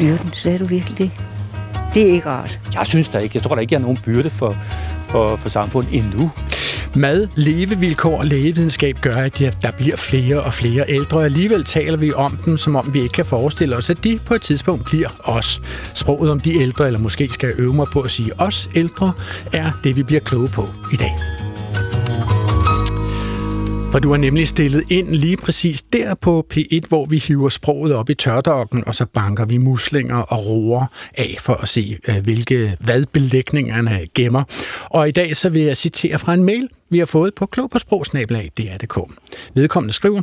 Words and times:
Ældrebyrden, 0.00 0.32
sagde 0.34 0.58
du 0.58 0.64
virkelig 0.64 0.98
det? 0.98 1.10
Det 1.94 2.08
er 2.08 2.12
ikke 2.12 2.28
rart. 2.28 2.58
Jeg 2.74 2.86
synes 2.86 3.08
da 3.08 3.18
ikke. 3.18 3.36
Jeg 3.36 3.42
tror 3.42 3.54
der 3.54 3.62
ikke, 3.62 3.72
jeg 3.72 3.78
er 3.78 3.82
nogen 3.82 3.98
byrde 4.04 4.30
for, 4.30 4.56
for, 5.08 5.36
for 5.36 5.48
samfundet 5.48 5.94
endnu. 5.94 6.30
Mad, 6.96 7.28
levevilkår 7.34 8.18
og 8.18 8.26
lægevidenskab 8.26 8.98
gør, 9.00 9.16
at 9.16 9.38
der 9.62 9.70
bliver 9.70 9.96
flere 9.96 10.40
og 10.40 10.54
flere 10.54 10.84
ældre, 10.88 11.18
og 11.18 11.24
alligevel 11.24 11.64
taler 11.64 11.96
vi 11.96 12.12
om 12.12 12.36
dem, 12.44 12.56
som 12.56 12.76
om 12.76 12.94
vi 12.94 13.00
ikke 13.02 13.12
kan 13.12 13.26
forestille 13.26 13.76
os, 13.76 13.90
at 13.90 14.04
de 14.04 14.18
på 14.24 14.34
et 14.34 14.42
tidspunkt 14.42 14.84
bliver 14.84 15.08
os. 15.24 15.62
Sproget 15.94 16.30
om 16.30 16.40
de 16.40 16.60
ældre, 16.60 16.86
eller 16.86 16.98
måske 16.98 17.28
skal 17.28 17.46
jeg 17.46 17.58
øve 17.58 17.74
mig 17.74 17.86
på 17.92 18.00
at 18.00 18.10
sige 18.10 18.40
os 18.40 18.70
ældre, 18.74 19.12
er 19.52 19.70
det, 19.84 19.96
vi 19.96 20.02
bliver 20.02 20.20
kloge 20.20 20.48
på 20.48 20.68
i 20.92 20.96
dag. 20.96 21.35
For 23.96 24.00
du 24.00 24.10
har 24.10 24.16
nemlig 24.16 24.48
stillet 24.48 24.90
ind 24.90 25.08
lige 25.08 25.36
præcis 25.36 25.82
der 25.82 26.14
på 26.14 26.46
P1, 26.54 26.80
hvor 26.88 27.06
vi 27.06 27.18
hiver 27.18 27.48
sproget 27.48 27.94
op 27.94 28.10
i 28.10 28.14
tørdokken, 28.14 28.84
og 28.86 28.94
så 28.94 29.06
banker 29.06 29.44
vi 29.44 29.56
muslinger 29.56 30.16
og 30.16 30.46
roer 30.46 30.86
af 31.14 31.36
for 31.40 31.54
at 31.54 31.68
se, 31.68 31.98
øh, 32.08 32.16
hvilke 32.16 32.76
hvad 32.80 33.04
belægningerne 33.12 34.00
gemmer. 34.14 34.44
Og 34.90 35.08
i 35.08 35.10
dag 35.10 35.36
så 35.36 35.48
vil 35.48 35.62
jeg 35.62 35.76
citere 35.76 36.18
fra 36.18 36.34
en 36.34 36.44
mail, 36.44 36.68
vi 36.90 36.98
har 36.98 37.06
fået 37.06 37.34
på 37.34 37.46
klog 37.46 37.70
på 37.70 37.78
sprogsnabelag.dr.dk. 37.78 38.98
Vedkommende 39.54 39.92
skriver, 39.92 40.22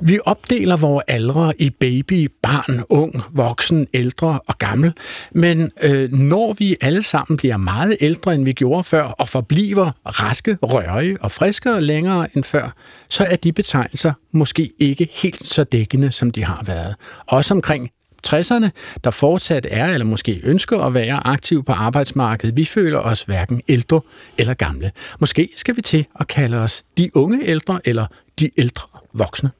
vi 0.00 0.18
opdeler 0.24 0.76
vores 0.76 1.04
aldre 1.08 1.52
i 1.58 1.70
baby, 1.70 2.30
barn, 2.42 2.82
ung, 2.88 3.22
voksen, 3.30 3.86
ældre 3.94 4.40
og 4.46 4.58
gammel, 4.58 4.92
men 5.32 5.70
øh, 5.82 6.12
når 6.12 6.52
vi 6.52 6.76
alle 6.80 7.02
sammen 7.02 7.36
bliver 7.36 7.56
meget 7.56 7.96
ældre, 8.00 8.34
end 8.34 8.44
vi 8.44 8.52
gjorde 8.52 8.84
før, 8.84 9.02
og 9.02 9.28
forbliver 9.28 9.90
raske, 10.06 10.58
rørige 10.62 11.22
og 11.22 11.30
friskere 11.30 11.82
længere 11.82 12.28
end 12.36 12.44
før, 12.44 12.74
så 13.08 13.24
er 13.24 13.36
de 13.36 13.52
betegnelser 13.52 14.12
måske 14.32 14.70
ikke 14.78 15.08
helt 15.12 15.44
så 15.44 15.64
dækkende, 15.64 16.10
som 16.10 16.30
de 16.30 16.44
har 16.44 16.62
været. 16.66 16.94
Også 17.26 17.54
omkring 17.54 17.90
60'erne, 18.26 18.68
der 19.04 19.10
fortsat 19.10 19.66
er 19.70 19.86
eller 19.86 20.04
måske 20.04 20.40
ønsker 20.44 20.78
at 20.78 20.94
være 20.94 21.26
aktiv 21.26 21.64
på 21.64 21.72
arbejdsmarkedet. 21.72 22.56
Vi 22.56 22.64
føler 22.64 22.98
os 22.98 23.22
hverken 23.22 23.62
ældre 23.68 24.00
eller 24.38 24.54
gamle. 24.54 24.92
Måske 25.20 25.48
skal 25.56 25.76
vi 25.76 25.82
til 25.82 26.06
at 26.20 26.26
kalde 26.26 26.56
os 26.56 26.84
de 26.98 27.10
unge 27.16 27.44
ældre 27.44 27.80
eller 27.84 28.06
de 28.40 28.50
ældre 28.56 28.88
voksne. 29.12 29.50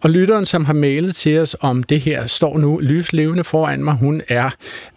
Og 0.00 0.10
lytteren, 0.10 0.46
som 0.46 0.64
har 0.64 0.72
mailet 0.72 1.16
til 1.16 1.38
os 1.38 1.56
om 1.60 1.82
det 1.82 2.00
her, 2.00 2.26
står 2.26 2.58
nu 2.58 2.78
lyslevende 2.78 3.44
foran 3.44 3.84
mig. 3.84 3.94
Hun 3.94 4.22
er 4.28 4.50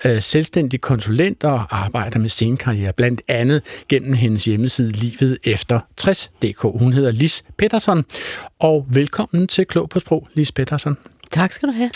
øh, 0.06 0.22
selvstændig 0.22 0.82
konsulent 0.82 1.44
og 1.44 1.66
arbejder 1.70 2.20
med 2.20 2.30
scenekarriere, 2.30 2.94
blandt 2.94 3.22
andet 3.28 3.62
gennem 3.90 4.14
hendes 4.14 4.46
hjemmeside 4.46 4.92
Livet 4.92 5.38
Efter 5.44 5.80
60.dk. 6.02 6.62
Hun 6.62 6.94
hedder 6.94 7.12
Lis 7.12 7.44
Petersen, 7.58 8.06
og 8.60 8.86
velkommen 8.90 9.48
til 9.48 9.66
Klog 9.66 9.90
på 9.90 10.00
Sprog, 10.00 10.28
Lis 10.34 10.52
Petersen. 10.52 10.98
Tak 11.34 11.52
skal 11.52 11.70
du 11.70 11.74
have. 11.74 11.90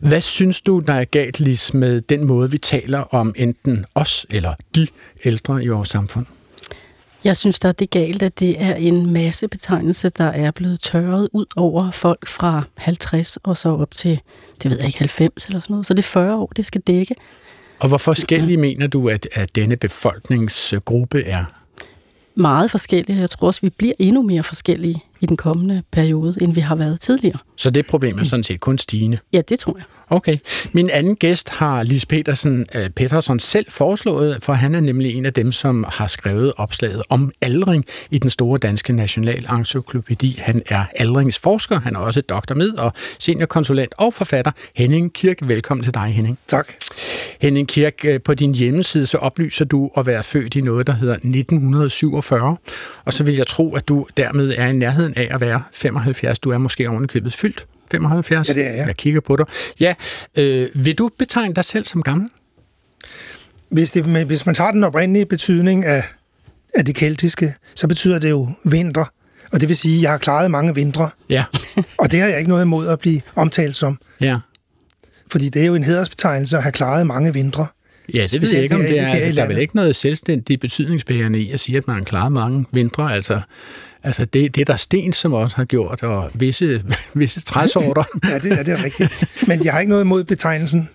Hvad 0.00 0.20
synes 0.20 0.60
du, 0.60 0.78
der 0.78 0.94
er 0.94 1.04
galt, 1.04 1.40
Lis, 1.40 1.74
med 1.74 2.00
den 2.00 2.24
måde, 2.24 2.50
vi 2.50 2.58
taler 2.58 3.00
om 3.00 3.34
enten 3.36 3.84
os 3.94 4.26
eller 4.30 4.54
de 4.74 4.86
ældre 5.24 5.64
i 5.64 5.68
vores 5.68 5.88
samfund? 5.88 6.26
Jeg 7.24 7.36
synes, 7.36 7.58
der 7.58 7.68
er 7.68 7.72
det 7.72 7.90
galt, 7.90 8.22
at 8.22 8.40
det 8.40 8.62
er 8.62 8.74
en 8.74 9.12
masse 9.12 9.48
betegnelse, 9.48 10.08
der 10.08 10.24
er 10.24 10.50
blevet 10.50 10.80
tørret 10.80 11.28
ud 11.32 11.46
over 11.56 11.90
folk 11.90 12.26
fra 12.26 12.62
50 12.76 13.36
og 13.36 13.56
så 13.56 13.68
op 13.68 13.94
til, 13.94 14.20
det 14.62 14.70
ved 14.70 14.78
jeg 14.78 14.86
ikke, 14.86 14.98
90 14.98 15.46
eller 15.46 15.60
sådan 15.60 15.72
noget. 15.72 15.86
Så 15.86 15.94
det 15.94 16.02
er 16.02 16.06
40 16.06 16.34
år, 16.34 16.52
det 16.56 16.66
skal 16.66 16.80
dække. 16.80 17.14
Og 17.78 17.88
hvor 17.88 17.98
forskellige 17.98 18.56
mener 18.56 18.86
du, 18.86 19.08
at, 19.08 19.28
at 19.32 19.54
denne 19.54 19.76
befolkningsgruppe 19.76 21.22
er? 21.24 21.44
Meget 22.38 22.70
forskellige. 22.70 23.20
Jeg 23.20 23.30
tror 23.30 23.46
også, 23.46 23.60
vi 23.62 23.70
bliver 23.70 23.94
endnu 23.98 24.22
mere 24.22 24.42
forskellige 24.42 25.04
i 25.20 25.26
den 25.26 25.36
kommende 25.36 25.82
periode, 25.92 26.34
end 26.42 26.54
vi 26.54 26.60
har 26.60 26.76
været 26.76 27.00
tidligere. 27.00 27.38
Så 27.56 27.70
det 27.70 27.86
problem 27.86 28.18
er 28.18 28.24
sådan 28.24 28.44
set 28.44 28.60
kun 28.60 28.78
stigende? 28.78 29.18
Ja, 29.32 29.40
det 29.40 29.58
tror 29.58 29.76
jeg. 29.76 29.84
Okay. 30.10 30.36
Min 30.72 30.90
anden 30.90 31.16
gæst 31.16 31.50
har 31.50 31.82
Lis 31.82 32.06
Petersen, 32.06 32.66
uh, 32.74 32.88
Petersen 32.96 33.38
selv 33.38 33.66
foreslået, 33.68 34.38
for 34.42 34.52
han 34.52 34.74
er 34.74 34.80
nemlig 34.80 35.14
en 35.14 35.26
af 35.26 35.32
dem, 35.32 35.52
som 35.52 35.84
har 35.88 36.06
skrevet 36.06 36.52
opslaget 36.56 37.02
om 37.08 37.32
aldring 37.40 37.84
i 38.10 38.18
den 38.18 38.30
store 38.30 38.58
danske 38.58 38.92
nationalencyklopædi. 38.92 40.40
Han 40.42 40.62
er 40.66 40.84
aldringsforsker, 40.96 41.80
han 41.80 41.96
er 41.96 42.00
også 42.00 42.20
doktor 42.20 42.54
med 42.54 42.72
og 42.72 42.92
seniorkonsulent 43.18 43.94
og 43.98 44.14
forfatter. 44.14 44.52
Henning 44.74 45.12
Kirk, 45.12 45.36
velkommen 45.42 45.84
til 45.84 45.94
dig, 45.94 46.02
Henning. 46.02 46.38
Tak. 46.46 46.68
Henning 47.40 47.68
Kirk, 47.68 48.04
øh, 48.04 48.20
på 48.22 48.34
din 48.34 48.54
hjemmeside 48.54 49.06
så 49.06 49.18
oplyser 49.18 49.64
du 49.64 49.90
at 49.96 50.06
være 50.06 50.22
født 50.22 50.56
i 50.56 50.60
noget, 50.60 50.86
der 50.86 50.92
hedder 50.92 51.14
1947, 51.14 52.56
og 53.04 53.12
så 53.12 53.24
vil 53.24 53.34
jeg 53.34 53.46
tro, 53.46 53.74
at 53.74 53.88
du 53.88 54.06
dermed 54.16 54.54
er 54.58 54.66
i 54.66 54.72
nærheden 54.72 55.14
af 55.16 55.28
at 55.30 55.40
være 55.40 55.62
75. 55.72 56.38
Du 56.38 56.50
er 56.50 56.58
måske 56.58 56.88
ovenikøbet 56.90 57.32
fyldt 57.32 57.66
75? 57.90 58.48
Ja, 58.48 58.54
det 58.54 58.66
er 58.66 58.70
jeg. 58.70 58.86
Jeg 58.86 58.96
kigger 58.96 59.20
på 59.20 59.36
dig. 59.36 59.46
Ja, 59.80 59.94
øh, 60.38 60.68
vil 60.74 60.94
du 60.94 61.10
betegne 61.18 61.54
dig 61.54 61.64
selv 61.64 61.84
som 61.84 62.02
gammel? 62.02 62.28
Hvis, 63.70 63.92
det, 63.92 64.04
hvis 64.04 64.46
man 64.46 64.54
tager 64.54 64.70
den 64.70 64.84
oprindelige 64.84 65.26
betydning 65.26 65.84
af, 65.84 66.04
af 66.74 66.84
det 66.84 66.94
keltiske, 66.94 67.54
så 67.74 67.88
betyder 67.88 68.18
det 68.18 68.30
jo 68.30 68.48
vinter. 68.64 69.04
Og 69.52 69.60
det 69.60 69.68
vil 69.68 69.76
sige, 69.76 69.96
at 69.96 70.02
jeg 70.02 70.10
har 70.10 70.18
klaret 70.18 70.50
mange 70.50 70.74
vintre. 70.74 71.10
Ja. 71.30 71.44
og 71.98 72.10
det 72.10 72.20
har 72.20 72.28
jeg 72.28 72.38
ikke 72.38 72.50
noget 72.50 72.62
imod 72.62 72.88
at 72.88 72.98
blive 72.98 73.20
omtalt 73.34 73.76
som. 73.76 73.98
Ja. 74.20 74.38
Fordi 75.30 75.48
det 75.48 75.62
er 75.62 75.66
jo 75.66 75.74
en 75.74 75.84
hedersbetegnelse 75.84 76.56
at 76.56 76.62
have 76.62 76.72
klaret 76.72 77.06
mange 77.06 77.34
vintre. 77.34 77.66
Ja, 78.14 78.26
det 78.32 78.42
ved 78.42 78.48
jeg 78.52 78.62
ikke, 78.62 78.74
om 78.74 78.80
det 78.80 78.98
er. 78.98 79.08
Altså, 79.08 79.36
der 79.36 79.42
er 79.42 79.48
vel 79.48 79.58
ikke 79.58 79.76
noget 79.76 79.96
selvstændigt 79.96 80.60
betydningsbærende 80.60 81.40
i 81.40 81.52
at 81.52 81.60
sige, 81.60 81.78
at 81.78 81.86
man 81.86 81.96
har 81.96 82.04
klaret 82.04 82.32
mange 82.32 82.64
vintre. 82.72 83.14
Altså, 83.14 83.40
Altså 84.08 84.24
det, 84.24 84.54
det 84.54 84.60
er 84.60 84.64
der 84.64 84.76
sten, 84.76 85.12
som 85.12 85.32
også 85.32 85.56
har 85.56 85.64
gjort, 85.64 86.02
og 86.02 86.30
visse, 86.34 86.84
visse 87.14 87.40
træsorter. 87.40 88.04
ja, 88.30 88.38
det 88.38 88.52
er, 88.52 88.62
det 88.62 88.72
er 88.72 88.84
rigtigt. 88.84 89.24
Men 89.46 89.64
jeg 89.64 89.72
har 89.72 89.80
ikke 89.80 89.90
noget 89.90 90.04
imod 90.04 90.24
betegnelsen. 90.24 90.88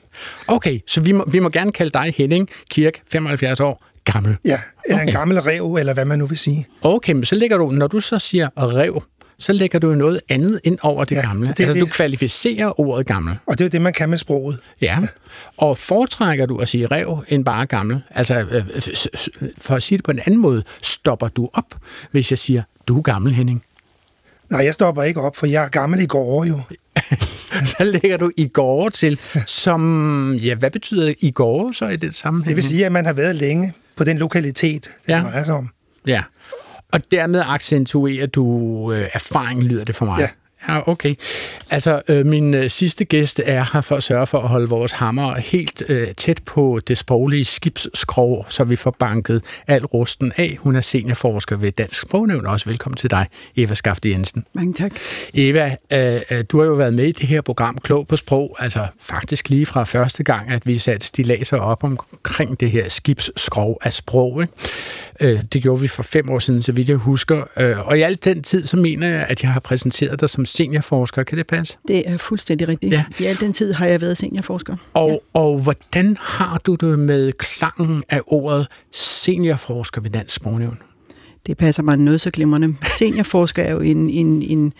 Okay, 0.47 0.79
så 0.87 1.01
vi 1.01 1.11
må, 1.11 1.29
vi 1.31 1.39
må 1.39 1.49
gerne 1.49 1.71
kalde 1.71 1.91
dig 1.91 2.13
Henning 2.17 2.49
Kirk, 2.69 3.01
75 3.11 3.59
år, 3.59 3.81
gammel. 4.11 4.37
Ja, 4.45 4.59
eller 4.85 5.01
okay. 5.01 5.07
en 5.07 5.13
gammel 5.13 5.41
rev, 5.41 5.75
eller 5.75 5.93
hvad 5.93 6.05
man 6.05 6.19
nu 6.19 6.25
vil 6.25 6.37
sige. 6.37 6.67
Okay, 6.81 7.13
men 7.13 7.25
så 7.25 7.35
lægger 7.35 7.57
du, 7.57 7.69
når 7.69 7.87
du 7.87 7.99
så 7.99 8.19
siger 8.19 8.49
rev, 8.57 9.01
så 9.37 9.53
lægger 9.53 9.79
du 9.79 9.95
noget 9.95 10.21
andet 10.29 10.59
ind 10.63 10.77
over 10.81 11.05
det 11.05 11.15
ja, 11.15 11.21
gamle. 11.21 11.47
Det, 11.47 11.59
altså, 11.59 11.79
du 11.79 11.85
kvalificerer 11.85 12.79
ordet 12.79 13.05
gammel. 13.05 13.37
Og 13.45 13.57
det 13.57 13.63
er 13.63 13.65
jo 13.65 13.69
det, 13.69 13.81
man 13.81 13.93
kan 13.93 14.09
med 14.09 14.17
sproget. 14.17 14.59
Ja. 14.81 14.99
ja. 15.01 15.07
Og 15.57 15.77
foretrækker 15.77 16.45
du 16.45 16.57
at 16.57 16.67
sige 16.67 16.87
rev 16.87 17.23
end 17.27 17.45
bare 17.45 17.65
gammel? 17.65 18.01
Altså, 18.09 18.39
øh, 18.39 18.65
for 19.57 19.75
at 19.75 19.83
sige 19.83 19.97
det 19.97 20.05
på 20.05 20.11
en 20.11 20.19
anden 20.19 20.41
måde, 20.41 20.63
stopper 20.81 21.27
du 21.27 21.49
op, 21.53 21.75
hvis 22.11 22.31
jeg 22.31 22.37
siger, 22.37 22.63
du 22.87 22.97
er 22.97 23.01
gammel, 23.01 23.33
Henning? 23.33 23.63
Nej, 24.49 24.65
jeg 24.65 24.73
stopper 24.73 25.03
ikke 25.03 25.21
op, 25.21 25.35
for 25.35 25.45
jeg 25.45 25.63
er 25.63 25.69
gammel 25.69 26.01
i 26.01 26.05
går 26.05 26.45
jo. 26.45 26.59
så 27.77 27.83
lægger 27.83 28.17
du 28.17 28.31
i 28.37 28.47
går 28.47 28.89
til, 28.89 29.19
som, 29.45 30.33
ja, 30.33 30.55
hvad 30.55 30.71
betyder 30.71 31.13
i 31.19 31.31
går 31.31 31.71
så 31.71 31.87
i 31.87 31.95
det 31.95 32.15
sammenhæng? 32.15 32.49
Det 32.49 32.55
vil 32.55 32.63
sige, 32.63 32.85
at 32.85 32.91
man 32.91 33.05
har 33.05 33.13
været 33.13 33.35
længe 33.35 33.73
på 33.95 34.03
den 34.03 34.17
lokalitet, 34.17 34.83
det 34.83 35.13
ja. 35.13 35.19
drejer 35.19 35.43
sig 35.43 35.55
om. 35.55 35.69
Ja, 36.07 36.23
og 36.93 37.11
dermed 37.11 37.43
accentuerer 37.45 38.25
du 38.25 38.45
øh, 38.91 39.09
erfaring, 39.13 39.63
lyder 39.63 39.83
det 39.83 39.95
for 39.95 40.05
mig. 40.05 40.19
Ja. 40.19 40.29
Ja, 40.67 40.89
okay. 40.89 41.15
Altså, 41.69 42.01
øh, 42.09 42.25
min 42.25 42.53
øh, 42.53 42.69
sidste 42.69 43.05
gæst 43.05 43.41
er 43.45 43.65
her 43.73 43.81
for 43.81 43.95
at 43.95 44.03
sørge 44.03 44.27
for 44.27 44.39
at 44.39 44.49
holde 44.49 44.69
vores 44.69 44.91
hammer 44.91 45.39
helt 45.39 45.83
øh, 45.89 46.07
tæt 46.17 46.41
på 46.45 46.79
det 46.87 46.97
sproglige 46.97 47.45
skibsskrog, 47.45 48.45
så 48.49 48.63
vi 48.63 48.75
får 48.75 48.95
banket 48.99 49.41
al 49.67 49.85
rusten 49.85 50.31
af. 50.37 50.57
Hun 50.59 50.75
er 50.75 50.81
seniorforsker 50.81 51.55
ved 51.57 51.71
Dansk 51.71 52.01
Sprognævn. 52.01 52.45
Også 52.45 52.69
velkommen 52.69 52.97
til 52.97 53.09
dig, 53.09 53.27
Eva 53.55 53.73
Skafte 53.73 54.09
Jensen. 54.09 54.45
Mange 54.53 54.73
tak. 54.73 54.91
Eva, 55.33 55.75
øh, 55.93 56.21
øh, 56.31 56.43
du 56.51 56.59
har 56.59 56.65
jo 56.65 56.73
været 56.73 56.93
med 56.93 57.05
i 57.05 57.11
det 57.11 57.27
her 57.27 57.41
program 57.41 57.77
Klog 57.77 58.07
på 58.07 58.17
Sprog, 58.17 58.55
altså 58.59 58.87
faktisk 58.99 59.49
lige 59.49 59.65
fra 59.65 59.83
første 59.83 60.23
gang, 60.23 60.51
at 60.51 60.67
vi 60.67 60.77
satte 60.77 61.07
stilaser 61.07 61.57
op 61.57 61.83
omkring 61.83 62.59
det 62.59 62.71
her 62.71 62.89
skibsskrog 62.89 63.79
af 63.83 63.93
sprog. 63.93 64.41
Ikke? 64.41 64.53
Øh, 65.19 65.43
det 65.53 65.61
gjorde 65.61 65.81
vi 65.81 65.87
for 65.87 66.03
fem 66.03 66.29
år 66.29 66.39
siden, 66.39 66.61
så 66.61 66.71
vidt 66.71 66.89
jeg 66.89 66.97
husker. 66.97 67.43
Øh, 67.57 67.87
og 67.87 67.97
i 67.97 68.01
al 68.01 68.17
den 68.23 68.43
tid, 68.43 68.65
så 68.65 68.77
mener 68.77 69.07
jeg, 69.07 69.25
at 69.29 69.43
jeg 69.43 69.51
har 69.51 69.59
præsenteret 69.59 70.21
dig 70.21 70.29
som 70.29 70.45
seniorforsker. 70.55 71.23
Kan 71.23 71.37
det 71.37 71.47
passe? 71.47 71.77
Det 71.87 72.09
er 72.09 72.17
fuldstændig 72.17 72.67
rigtigt. 72.67 72.93
Ja. 72.93 73.05
I 73.19 73.25
al 73.25 73.39
den 73.39 73.53
tid 73.53 73.73
har 73.73 73.85
jeg 73.85 74.01
været 74.01 74.17
seniorforsker. 74.17 74.75
Og, 74.93 75.09
ja. 75.09 75.39
og 75.39 75.59
hvordan 75.59 76.17
har 76.19 76.61
du 76.65 76.75
det 76.75 76.99
med 76.99 77.31
klangen 77.31 78.03
af 78.09 78.21
ordet 78.27 78.67
seniorforsker 78.91 80.01
ved 80.01 80.09
Dansk 80.09 80.35
Sprognævn? 80.35 80.77
Det 81.47 81.57
passer 81.57 81.83
mig 81.83 81.97
noget 81.97 82.21
så 82.21 82.31
glimrende. 82.31 82.75
Seniorforsker 82.99 83.63
er 83.63 83.71
jo 83.71 83.79
en, 83.79 84.09
en, 84.09 84.41
en 84.41 84.73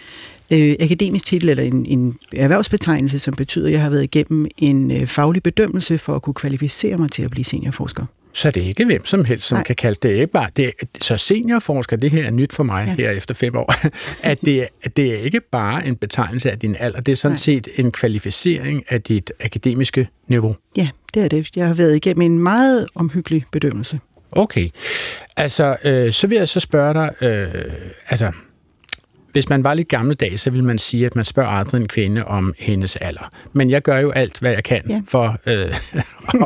øh, 0.54 0.76
akademisk 0.80 1.26
titel 1.26 1.50
eller 1.50 1.64
en, 1.64 1.86
en 1.86 2.18
erhvervsbetegnelse, 2.36 3.20
som 3.20 3.34
betyder, 3.34 3.68
at 3.68 3.74
jeg 3.74 3.82
har 3.82 3.90
været 3.90 4.04
igennem 4.04 4.46
en 4.58 4.92
øh, 4.92 5.08
faglig 5.08 5.44
bedømmelse 5.44 5.98
for 5.98 6.16
at 6.16 6.22
kunne 6.22 6.34
kvalificere 6.34 6.98
mig 6.98 7.12
til 7.12 7.24
at 7.24 7.32
blive 7.32 7.46
seniorforsker. 7.46 8.06
Så 8.34 8.52
det 8.52 8.64
er 8.64 8.68
ikke 8.68 8.86
hvem 8.86 9.06
som 9.06 9.26
helst, 9.26 9.48
som 9.48 9.56
Nej. 9.56 9.64
kan 9.64 9.76
kalde 9.76 10.08
det 10.08 10.32
bare. 10.32 10.50
Det 10.58 10.66
er, 10.66 10.86
så 11.02 11.18
seniorforsker, 11.18 11.98
det 11.98 12.12
her 12.12 12.26
er 12.26 12.32
nyt 12.32 12.54
for 12.54 12.64
mig 12.64 12.86
ja. 12.88 13.04
her 13.04 13.12
efter 13.12 13.34
fem 13.36 13.56
år, 13.56 13.74
at 14.32 14.42
det, 14.42 14.68
at 14.84 14.98
det 14.98 15.14
er 15.14 15.18
ikke 15.18 15.42
bare 15.52 15.88
en 15.88 15.96
betegnelse 15.96 16.52
af 16.52 16.60
din 16.60 16.76
alder, 16.80 17.02
det 17.02 17.12
er 17.12 17.16
sådan 17.16 17.32
Nej. 17.32 17.38
set 17.38 17.68
en 17.76 17.92
kvalificering 17.92 18.84
af 18.90 19.02
dit 19.02 19.32
akademiske 19.40 20.08
niveau. 20.28 20.56
Ja, 20.78 20.90
det 21.14 21.24
er 21.24 21.28
det. 21.28 21.50
Jeg 21.56 21.68
har 21.68 21.74
været 21.74 21.96
igennem 21.96 22.22
en 22.22 22.40
meget 22.40 22.88
omhyggelig 22.96 23.46
bedømmelse. 23.52 24.00
Okay. 24.32 24.70
Altså, 25.38 25.78
øh, 25.84 26.14
så 26.14 26.28
vil 26.28 26.38
jeg 26.38 26.50
så 26.50 26.60
spørge 26.60 26.94
dig, 26.94 27.14
øh, 27.22 27.74
altså, 28.10 28.32
hvis 29.34 29.50
man 29.50 29.64
var 29.64 29.74
lidt 29.74 29.88
gammeldags, 29.88 30.42
så 30.42 30.50
ville 30.50 30.66
man 30.66 30.78
sige, 30.80 31.06
at 31.06 31.16
man 31.16 31.26
spørger 31.26 31.50
aldrig 31.50 31.82
en 31.82 31.88
kvinde 31.88 32.26
om 32.26 32.54
hendes 32.60 32.96
alder. 32.96 33.30
Men 33.54 33.70
jeg 33.70 33.82
gør 33.82 33.98
jo 33.98 34.12
alt, 34.12 34.40
hvad 34.40 34.52
jeg 34.52 34.64
kan 34.64 34.82
Ja. 34.90 35.02
for 35.08 35.38
øh, 35.46 35.56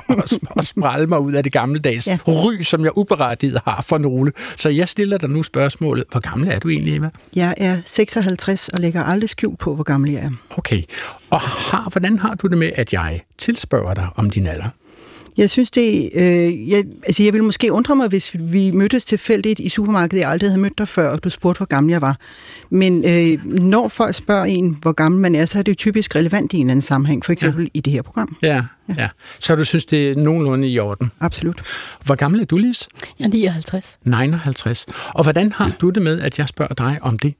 at, 0.10 0.40
at 0.58 0.66
sprælle 0.66 1.08
mig 1.08 1.20
ud 1.20 1.34
af 1.34 1.44
det 1.44 1.52
gammeldags 1.52 2.08
ja. 2.08 2.18
Ry, 2.28 2.62
som 2.62 2.84
jeg 2.84 2.98
uberettiget 2.98 3.62
har 3.66 3.82
for 3.88 3.98
nogle. 3.98 4.32
Så 4.58 4.70
jeg 4.70 4.90
stiller 4.90 5.18
dig 5.18 5.30
nu 5.30 5.44
spørgsmålet, 5.44 6.04
hvor 6.12 6.20
gammel 6.20 6.48
er 6.50 6.60
du 6.60 6.70
egentlig, 6.70 6.96
Eva? 6.96 7.10
Jeg 7.36 7.54
er 7.58 7.78
56 7.86 8.70
og 8.70 8.80
lægger 8.80 9.04
aldrig 9.04 9.30
skjul 9.30 9.56
på, 9.58 9.76
hvor 9.76 9.84
gammel 9.84 10.12
jeg 10.12 10.22
er. 10.22 10.32
Okay. 10.58 10.84
Og 11.30 11.40
har, 11.40 11.90
hvordan 11.92 12.20
har 12.20 12.36
du 12.36 12.48
det 12.48 12.58
med, 12.58 12.72
at 12.76 12.94
jeg 12.94 13.22
tilspørger 13.38 13.94
dig 13.94 14.08
om 14.16 14.30
din 14.30 14.48
alder? 14.48 14.68
Jeg 15.38 15.50
synes 15.50 15.72
det, 15.72 16.10
øh, 16.14 16.70
jeg, 16.70 16.86
altså 17.04 17.24
jeg 17.24 17.34
ville 17.34 17.46
måske 17.46 17.72
undre 17.72 17.96
mig, 17.96 18.08
hvis 18.08 18.36
vi 18.40 18.72
mødtes 18.72 19.06
tilfældigt 19.06 19.60
i 19.60 19.70
supermarkedet, 19.70 20.22
jeg 20.22 20.30
aldrig 20.30 20.50
havde 20.50 20.62
mødt 20.62 20.78
dig 20.78 20.88
før, 20.88 21.10
og 21.10 21.24
du 21.24 21.30
spurgte, 21.30 21.60
hvor 21.60 21.66
gammel 21.66 21.92
jeg 21.92 22.02
var. 22.02 22.18
Men 22.70 23.06
øh, 23.06 23.46
når 23.46 23.88
folk 23.88 24.16
spørger 24.16 24.46
en, 24.46 24.78
hvor 24.82 24.92
gammel 24.92 25.22
man 25.22 25.36
er, 25.36 25.46
så 25.46 25.60
er 25.60 25.64
det 25.64 25.72
jo 25.72 25.76
typisk 25.76 26.16
relevant 26.16 26.54
i 26.54 26.58
en 26.58 26.62
eller 26.62 26.72
anden 26.72 26.82
sammenhæng, 26.82 27.26
for 27.26 27.32
eksempel 27.32 27.64
ja. 27.64 27.70
i 27.74 27.80
det 27.80 27.94
her 27.94 28.02
program. 28.02 28.38
Ja, 28.42 28.64
ja. 28.90 28.94
ja. 28.98 29.10
Så 29.40 29.56
du 29.56 29.64
synes, 29.64 29.86
det 29.86 30.12
er 30.12 30.16
nogenlunde 30.16 30.70
i 30.70 30.80
orden. 30.80 31.12
Absolut. 31.20 31.62
Hvor 32.06 32.16
gammel 32.16 32.42
er 32.42 32.46
du, 32.46 32.58
Lis? 32.58 32.88
Jeg 33.20 33.26
er 33.26 33.30
59. 33.30 34.00
59. 34.06 34.86
Og 35.14 35.24
hvordan 35.24 35.52
har 35.52 35.76
du 35.82 35.90
det 35.90 36.02
med, 36.02 36.22
at 36.22 36.40
jeg 36.40 36.48
spørger 36.48 36.74
dig 36.74 36.98
om 37.02 37.20
det? 37.20 37.34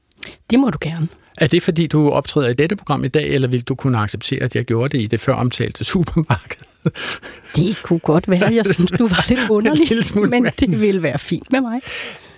Det 0.50 0.58
må 0.58 0.70
du 0.70 0.78
gerne. 0.80 1.08
Er 1.40 1.46
det, 1.46 1.62
fordi 1.62 1.86
du 1.86 2.10
optræder 2.10 2.48
i 2.48 2.54
dette 2.54 2.76
program 2.76 3.04
i 3.04 3.08
dag, 3.08 3.28
eller 3.28 3.48
vil 3.48 3.62
du 3.62 3.74
kunne 3.74 3.98
acceptere, 3.98 4.42
at 4.42 4.56
jeg 4.56 4.64
gjorde 4.64 4.96
det 4.96 5.02
i 5.02 5.06
det 5.06 5.20
før 5.20 5.34
omtalte 5.34 5.84
supermarked? 5.84 6.56
Det 7.56 7.82
kunne 7.82 7.98
godt 7.98 8.30
være. 8.30 8.52
Jeg 8.54 8.64
synes, 8.72 8.90
du 8.90 9.06
var 9.06 9.24
lidt 9.28 9.40
underlig, 9.56 10.30
men 10.30 10.46
det 10.60 10.80
ville 10.80 11.02
være 11.02 11.18
fint 11.18 11.52
med 11.52 11.60
mig. 11.60 11.80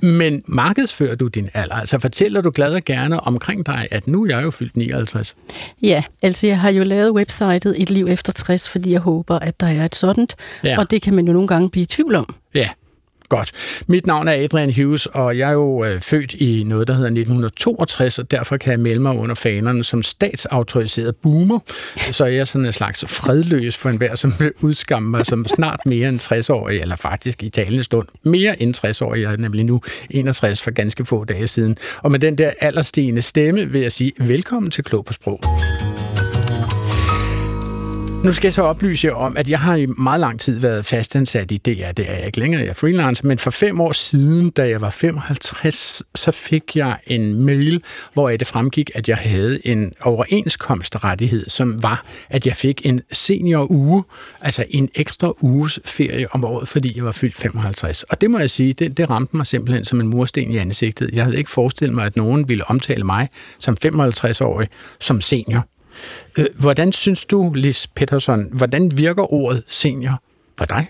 Men 0.02 0.42
markedsfører 0.46 1.14
du 1.14 1.26
din 1.28 1.48
alder? 1.54 1.74
Altså 1.74 1.98
fortæller 1.98 2.40
du 2.40 2.50
glad 2.54 2.74
og 2.74 2.84
gerne 2.84 3.20
omkring 3.20 3.66
dig, 3.66 3.88
at 3.90 4.08
nu 4.08 4.24
er 4.24 4.28
jeg 4.28 4.42
jo 4.42 4.50
fyldt 4.50 4.76
59? 4.76 5.36
Ja, 5.82 6.02
altså 6.22 6.46
jeg 6.46 6.60
har 6.60 6.70
jo 6.70 6.84
lavet 6.84 7.10
websitet 7.12 7.74
Et 7.78 7.90
liv 7.90 8.06
efter 8.10 8.32
60, 8.32 8.68
fordi 8.68 8.92
jeg 8.92 9.00
håber, 9.00 9.38
at 9.38 9.60
der 9.60 9.66
er 9.66 9.84
et 9.84 9.94
sådan, 9.94 10.28
Ja. 10.64 10.78
og 10.78 10.90
det 10.90 11.02
kan 11.02 11.14
man 11.14 11.26
jo 11.26 11.32
nogle 11.32 11.48
gange 11.48 11.70
blive 11.70 11.82
i 11.82 11.86
tvivl 11.86 12.14
om. 12.14 12.34
Ja, 12.54 12.68
godt. 13.30 13.52
Mit 13.86 14.06
navn 14.06 14.28
er 14.28 14.32
Adrian 14.32 14.74
Hughes, 14.74 15.06
og 15.06 15.38
jeg 15.38 15.48
er 15.48 15.52
jo 15.52 15.84
øh, 15.84 16.00
født 16.00 16.34
i 16.34 16.64
noget, 16.66 16.88
der 16.88 16.94
hedder 16.94 17.06
1962, 17.06 18.18
og 18.18 18.30
derfor 18.30 18.56
kan 18.56 18.70
jeg 18.70 18.80
melde 18.80 19.00
mig 19.00 19.12
under 19.12 19.34
fanerne 19.34 19.84
som 19.84 20.02
statsautoriseret 20.02 21.16
boomer. 21.16 21.58
Så 22.10 22.26
jeg 22.26 22.40
er 22.40 22.44
sådan 22.44 22.66
en 22.66 22.72
slags 22.72 23.04
fredløs 23.08 23.76
for 23.76 23.88
enhver, 23.88 24.14
som 24.14 24.34
vil 24.38 24.52
udskamme 24.60 25.10
mig 25.10 25.26
som 25.26 25.44
snart 25.44 25.80
mere 25.86 26.08
end 26.08 26.20
60-årig, 26.20 26.80
eller 26.80 26.96
faktisk 26.96 27.42
i 27.42 27.48
talende 27.48 27.84
stund 27.84 28.08
mere 28.22 28.62
end 28.62 28.74
60-årig. 28.86 29.22
Jeg 29.22 29.32
er 29.32 29.36
nemlig 29.36 29.64
nu 29.64 29.80
61 30.10 30.62
for 30.62 30.70
ganske 30.70 31.04
få 31.04 31.24
dage 31.24 31.48
siden. 31.48 31.76
Og 32.02 32.10
med 32.10 32.18
den 32.18 32.38
der 32.38 32.50
alderstigende 32.60 33.22
stemme 33.22 33.66
vil 33.66 33.80
jeg 33.80 33.92
sige 33.92 34.12
velkommen 34.18 34.70
til 34.70 34.84
Klog 34.84 35.04
på 35.04 35.12
Sprog. 35.12 35.40
Nu 38.24 38.32
skal 38.32 38.46
jeg 38.46 38.54
så 38.54 38.62
oplyse 38.62 39.06
jer 39.06 39.14
om, 39.14 39.36
at 39.36 39.48
jeg 39.48 39.60
har 39.60 39.76
i 39.76 39.86
meget 39.86 40.20
lang 40.20 40.40
tid 40.40 40.58
været 40.58 40.84
fastansat 40.84 41.50
i 41.50 41.56
DR. 41.56 41.92
Det 41.92 42.10
er 42.10 42.16
jeg 42.16 42.26
ikke 42.26 42.38
længere, 42.38 42.62
jeg 42.62 42.68
er 42.68 42.74
freelancer, 42.74 43.26
men 43.26 43.38
for 43.38 43.50
fem 43.50 43.80
år 43.80 43.92
siden, 43.92 44.50
da 44.50 44.68
jeg 44.68 44.80
var 44.80 44.90
55, 44.90 46.02
så 46.14 46.30
fik 46.30 46.76
jeg 46.76 46.96
en 47.06 47.34
mail, 47.42 47.82
hvor 48.12 48.30
det 48.30 48.46
fremgik, 48.46 48.90
at 48.94 49.08
jeg 49.08 49.16
havde 49.16 49.66
en 49.66 49.92
overenskomstrettighed, 50.02 51.48
som 51.48 51.82
var, 51.82 52.04
at 52.30 52.46
jeg 52.46 52.56
fik 52.56 52.86
en 52.86 53.00
senior 53.12 53.70
uge, 53.70 54.04
altså 54.40 54.64
en 54.70 54.88
ekstra 54.94 55.32
uges 55.40 55.80
ferie 55.84 56.26
om 56.34 56.44
året, 56.44 56.68
fordi 56.68 56.96
jeg 56.96 57.04
var 57.04 57.12
fyldt 57.12 57.36
55. 57.36 58.02
Og 58.02 58.20
det 58.20 58.30
må 58.30 58.38
jeg 58.38 58.50
sige, 58.50 58.72
det, 58.72 58.96
det 58.96 59.10
ramte 59.10 59.36
mig 59.36 59.46
simpelthen 59.46 59.84
som 59.84 60.00
en 60.00 60.08
mursten 60.08 60.52
i 60.52 60.56
ansigtet. 60.56 61.10
Jeg 61.12 61.24
havde 61.24 61.38
ikke 61.38 61.50
forestillet 61.50 61.94
mig, 61.94 62.06
at 62.06 62.16
nogen 62.16 62.48
ville 62.48 62.64
omtale 62.70 63.04
mig 63.04 63.28
som 63.58 63.76
55-årig 63.84 64.68
som 65.00 65.20
senior. 65.20 65.66
Øh, 66.38 66.46
Hvordan 66.58 66.92
synes 66.92 67.24
du, 67.24 67.52
Lis 67.52 67.86
Peterson, 67.86 68.48
hvordan 68.52 68.98
virker 68.98 69.32
ordet 69.32 69.62
senior 69.66 70.22
på 70.56 70.64
dig? 70.64 70.86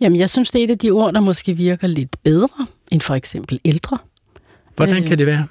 Jamen, 0.00 0.18
jeg 0.18 0.30
synes, 0.30 0.50
det 0.50 0.60
er 0.60 0.64
et 0.64 0.70
af 0.70 0.78
de 0.78 0.90
ord, 0.90 1.12
der 1.14 1.20
måske 1.20 1.54
virker 1.54 1.86
lidt 1.88 2.16
bedre 2.24 2.66
end 2.90 3.00
for 3.00 3.14
eksempel 3.14 3.60
ældre. 3.64 3.98
Hvordan 4.76 4.96
Øh. 5.02 5.08
kan 5.08 5.18
det 5.18 5.26
være? 5.26 5.46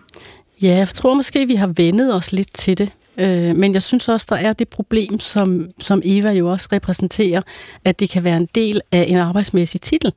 Ja, 0.61 0.75
jeg 0.75 0.89
tror 0.89 1.13
måske, 1.13 1.47
vi 1.47 1.55
har 1.55 1.67
vendet 1.67 2.15
os 2.15 2.31
lidt 2.31 2.53
til 2.55 2.77
det. 2.77 2.89
Øh, 3.17 3.55
Men 3.55 3.73
jeg 3.73 3.83
synes 3.83 4.09
også, 4.09 4.27
der 4.29 4.35
er 4.35 4.53
det 4.53 4.67
problem, 4.69 5.19
som, 5.19 5.69
som 5.79 6.01
Eva 6.05 6.31
jo 6.31 6.51
også 6.51 6.69
repræsenterer, 6.71 7.41
at 7.85 7.99
det 7.99 8.09
kan 8.09 8.23
være 8.23 8.37
en 8.37 8.47
del 8.55 8.81
af 8.91 9.05
en 9.07 9.17
arbejdsmæssig 9.17 9.81
titel. 9.81 10.13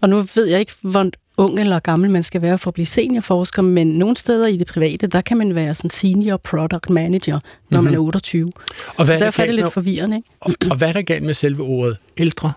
Og 0.00 0.08
nu 0.08 0.24
ved 0.34 0.44
jeg 0.46 0.60
ikke, 0.60 0.72
hvor 0.80 1.10
ung 1.36 1.60
eller 1.60 1.78
gammel 1.78 2.10
man 2.10 2.22
skal 2.22 2.42
være 2.42 2.58
for 2.58 2.70
at 2.70 2.74
blive 2.74 2.86
seniorforsker, 2.86 3.62
men 3.62 3.86
nogle 3.86 4.16
steder 4.16 4.46
i 4.46 4.56
det 4.56 4.66
private, 4.66 5.06
der 5.06 5.20
kan 5.20 5.36
man 5.36 5.54
være 5.54 5.74
sådan 5.74 5.90
senior 5.90 6.36
product 6.36 6.90
manager, 6.90 7.38
når 7.70 7.80
mm-hmm. 7.80 7.84
man 7.84 7.94
er 7.94 7.98
28. 7.98 8.52
Og 8.96 9.04
hvad, 9.04 9.14
er 9.14 9.18
derfor 9.18 9.42
er 9.42 9.46
det 9.46 9.54
lidt 9.54 9.64
med, 9.64 9.70
forvirrende. 9.70 10.16
Ikke? 10.16 10.28
og, 10.40 10.52
og 10.70 10.76
hvad 10.76 10.88
er 10.88 10.92
der 10.92 11.02
galt 11.02 11.22
med 11.22 11.34
selve 11.34 11.62
ordet 11.62 11.96
ældre? 12.18 12.52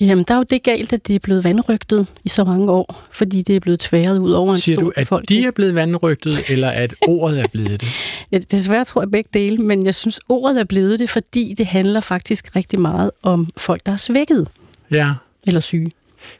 Jamen, 0.00 0.24
der 0.28 0.34
er 0.34 0.38
jo 0.38 0.44
det 0.50 0.62
galt, 0.62 0.92
at 0.92 1.06
det 1.06 1.14
er 1.14 1.18
blevet 1.18 1.44
vandrygtet 1.44 2.06
i 2.24 2.28
så 2.28 2.44
mange 2.44 2.70
år, 2.70 3.02
fordi 3.10 3.42
det 3.42 3.56
er 3.56 3.60
blevet 3.60 3.80
tværet 3.80 4.18
ud 4.18 4.32
over 4.32 4.52
en 4.52 4.58
Siger 4.58 4.76
stor 4.76 4.82
du, 4.82 4.88
at 4.88 4.94
befolkning. 5.02 5.42
de 5.42 5.46
er 5.46 5.50
blevet 5.50 5.74
vandrygtet, 5.74 6.38
eller 6.50 6.68
at 6.68 6.94
ordet 7.08 7.40
er 7.40 7.46
blevet 7.52 7.80
det? 7.80 7.88
Ja, 8.32 8.38
desværre 8.38 8.84
tror 8.84 9.02
jeg 9.02 9.10
begge 9.10 9.30
dele, 9.34 9.58
men 9.58 9.86
jeg 9.86 9.94
synes, 9.94 10.20
ordet 10.28 10.60
er 10.60 10.64
blevet 10.64 10.98
det, 10.98 11.10
fordi 11.10 11.54
det 11.58 11.66
handler 11.66 12.00
faktisk 12.00 12.56
rigtig 12.56 12.80
meget 12.80 13.10
om 13.22 13.48
folk, 13.56 13.86
der 13.86 13.92
er 13.92 13.96
svækket 13.96 14.48
Ja. 14.90 15.12
eller 15.46 15.60
syge. 15.60 15.90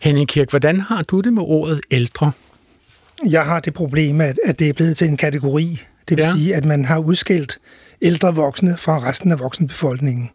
Henning 0.01 0.29
Kirk, 0.29 0.51
hvordan 0.51 0.81
har 0.81 1.03
du 1.03 1.21
det 1.21 1.33
med 1.33 1.43
ordet 1.43 1.81
ældre? 1.91 2.33
Jeg 3.31 3.45
har 3.45 3.61
det 3.61 3.75
problem, 3.75 4.21
at, 4.21 4.39
at 4.45 4.59
det 4.59 4.69
er 4.69 4.73
blevet 4.73 4.97
til 4.97 5.09
en 5.09 5.17
kategori. 5.17 5.81
Det 6.09 6.19
vil 6.19 6.25
Ja. 6.25 6.31
sige, 6.33 6.55
at 6.55 6.65
man 6.65 6.85
har 6.85 6.99
udskilt 6.99 7.59
ældre 8.03 8.35
voksne 8.35 8.77
fra 8.79 9.09
resten 9.09 9.33
af 9.33 9.39
voksenbefolkningen. 9.41 10.31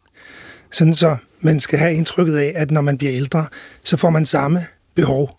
Sådan 0.72 0.94
så 0.94 1.18
man 1.42 1.60
skal 1.60 1.80
have 1.80 1.94
indtrykket 1.94 2.38
af, 2.38 2.54
at 2.56 2.72
når 2.72 2.82
man 2.82 2.98
bliver 2.98 3.14
ældre, 3.14 3.46
så 3.84 3.98
får 3.98 4.10
man 4.10 4.26
samme 4.26 4.66
behov 4.96 5.38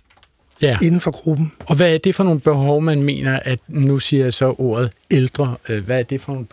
Ja. 0.63 0.79
inden 0.83 1.01
for 1.01 1.11
gruppen. 1.11 1.53
Og 1.67 1.77
hvad 1.77 1.95
er 1.95 1.99
det 1.99 2.15
for 2.15 2.25
nogle 2.25 2.41
behov, 2.41 2.83
man 2.83 3.03
mener, 3.03 3.39
at 3.45 3.59
nu 3.69 3.99
siger 3.99 4.25
jeg 4.25 4.33
så 4.33 4.55
ordet 4.59 4.91
ældre? 5.11 5.57
Øh, 5.69 5.85
Hvad 5.85 5.99
er 5.99 6.03
det 6.03 6.21
for 6.21 6.33
nogle 6.33 6.47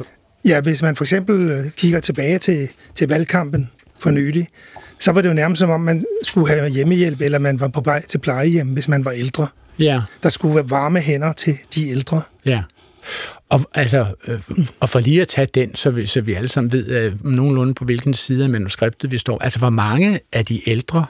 Ja, 0.46 0.62
hvis 0.62 0.82
man 0.82 0.96
for 0.96 1.04
eksempel 1.04 1.50
øh, 1.52 1.72
kigger 1.72 2.00
tilbage 2.00 2.40
til, 2.40 2.70
til 2.96 3.08
valgkampen 3.08 3.72
for 4.00 4.12
nylig, 4.12 4.48
så 5.00 5.12
var 5.12 5.22
det 5.22 5.30
jo 5.30 5.34
nærmest 5.34 5.60
som 5.60 5.70
om, 5.70 5.82
man 5.82 6.06
skulle 6.24 6.48
have 6.50 6.70
hjemmehjælp, 6.70 7.22
eller 7.22 7.40
man 7.40 7.60
var 7.60 7.68
på 7.68 7.82
vej 7.82 8.06
til 8.06 8.18
plejehjem, 8.18 8.68
hvis 8.68 8.88
man 8.88 9.06
var 9.06 9.12
ældre. 9.12 9.48
Ja, 9.80 10.02
Der 10.24 10.30
skulle 10.30 10.56
være 10.56 10.70
varme 10.70 11.00
hænder 11.00 11.34
til 11.34 11.58
de 11.76 11.90
ældre. 11.90 12.22
ja. 12.46 12.64
Og, 13.50 13.62
altså, 13.74 14.06
øh, 14.28 14.40
og 14.80 14.90
for 14.90 15.00
lige 15.00 15.22
at 15.22 15.28
tage 15.28 15.48
den, 15.54 15.76
så 15.76 15.90
vi, 15.90 16.06
så 16.06 16.22
vi 16.22 16.34
alle 16.34 16.48
sammen 16.48 16.72
ved 16.72 16.88
øh, 16.88 17.26
nogenlunde 17.26 17.74
på 17.74 17.86
hvilken 17.86 18.14
side 18.14 18.44
af 18.44 18.50
manuskriptet 18.50 19.12
vi 19.12 19.18
står. 19.18 19.40
Altså, 19.44 19.60
hvor 19.60 19.70
mange 19.70 20.20
af 20.34 20.46
de 20.46 20.70
ældre 20.70 21.06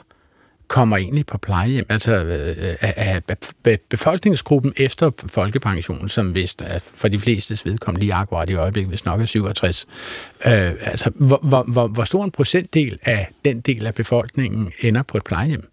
kommer 0.68 0.96
egentlig 0.96 1.26
på 1.26 1.38
plejehjem? 1.38 1.86
Altså, 1.88 2.14
øh, 2.14 2.56
af, 2.80 2.94
af 2.96 3.36
be- 3.62 3.78
befolkningsgruppen 3.90 4.72
efter 4.76 5.10
folkepensionen, 5.26 6.08
som 6.08 6.34
vist 6.34 6.62
er 6.66 6.78
for 6.94 7.08
de 7.08 7.20
flestes 7.20 7.64
vedkommende 7.64 8.00
lige 8.06 8.14
akkurat 8.14 8.50
i 8.50 8.54
øjeblikket, 8.54 8.88
hvis 8.90 9.04
nok 9.04 9.20
er 9.20 9.26
67. 9.26 9.86
Øh, 10.46 10.72
altså, 10.80 11.10
hvor, 11.14 11.40
hvor, 11.42 11.62
hvor, 11.62 11.86
hvor 11.86 12.04
stor 12.04 12.24
en 12.24 12.30
procentdel 12.30 12.98
af 13.04 13.28
den 13.44 13.60
del 13.60 13.86
af 13.86 13.94
befolkningen 13.94 14.72
ender 14.80 15.02
på 15.02 15.16
et 15.16 15.24
plejehjem? 15.24 15.70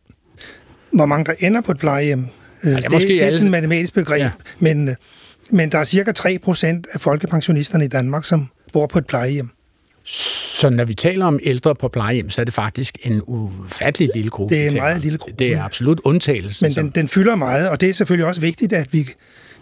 Hvor 0.91 1.05
mange 1.05 1.25
der 1.25 1.33
ender 1.47 1.62
på 1.62 1.71
et 1.71 1.77
plejehjem, 1.77 2.27
øh, 2.63 2.71
er 2.71 2.75
det, 2.79 2.91
måske 2.91 3.07
det 3.07 3.21
er 3.21 3.25
alle- 3.25 3.33
sådan 3.38 3.47
et 3.47 3.51
matematisk 3.51 3.93
begreb, 3.93 4.19
Ja. 4.19 4.25
ja. 4.25 4.31
men, 4.59 4.88
øh, 4.89 4.95
men 5.50 5.71
der 5.71 5.77
er 5.77 5.83
cirka 5.83 6.12
3 6.12 6.39
procent 6.39 6.88
af 6.91 7.01
folkepensionisterne 7.01 7.85
i 7.85 7.88
Danmark, 7.88 8.25
som 8.25 8.47
bor 8.73 8.88
på 8.88 8.97
et 8.97 9.07
plejehjem. 9.07 9.50
Så 10.03 10.69
når 10.69 10.86
vi 10.86 10.93
taler 10.93 11.25
om 11.25 11.39
ældre 11.43 11.75
på 11.75 11.88
plejehjem, 11.88 12.29
så 12.29 12.41
er 12.41 12.45
det 12.45 12.53
faktisk 12.53 12.98
en 13.03 13.22
ufattelig 13.25 14.10
lille 14.15 14.29
gruppe. 14.29 14.55
Det 14.55 14.65
er 14.65 14.69
en 14.69 14.75
meget 14.75 15.01
lille 15.01 15.17
gruppe, 15.17 15.36
Det 15.39 15.53
er 15.53 15.63
absolut 15.63 16.00
undtagelsen. 16.03 16.65
Men 16.65 16.75
den, 16.75 16.89
den 16.89 17.07
fylder 17.07 17.36
meget, 17.36 17.69
og 17.69 17.81
det 17.81 17.89
er 17.89 17.93
selvfølgelig 17.93 18.25
også 18.25 18.41
vigtigt, 18.41 18.74
at 18.74 18.93
vi, 18.93 19.10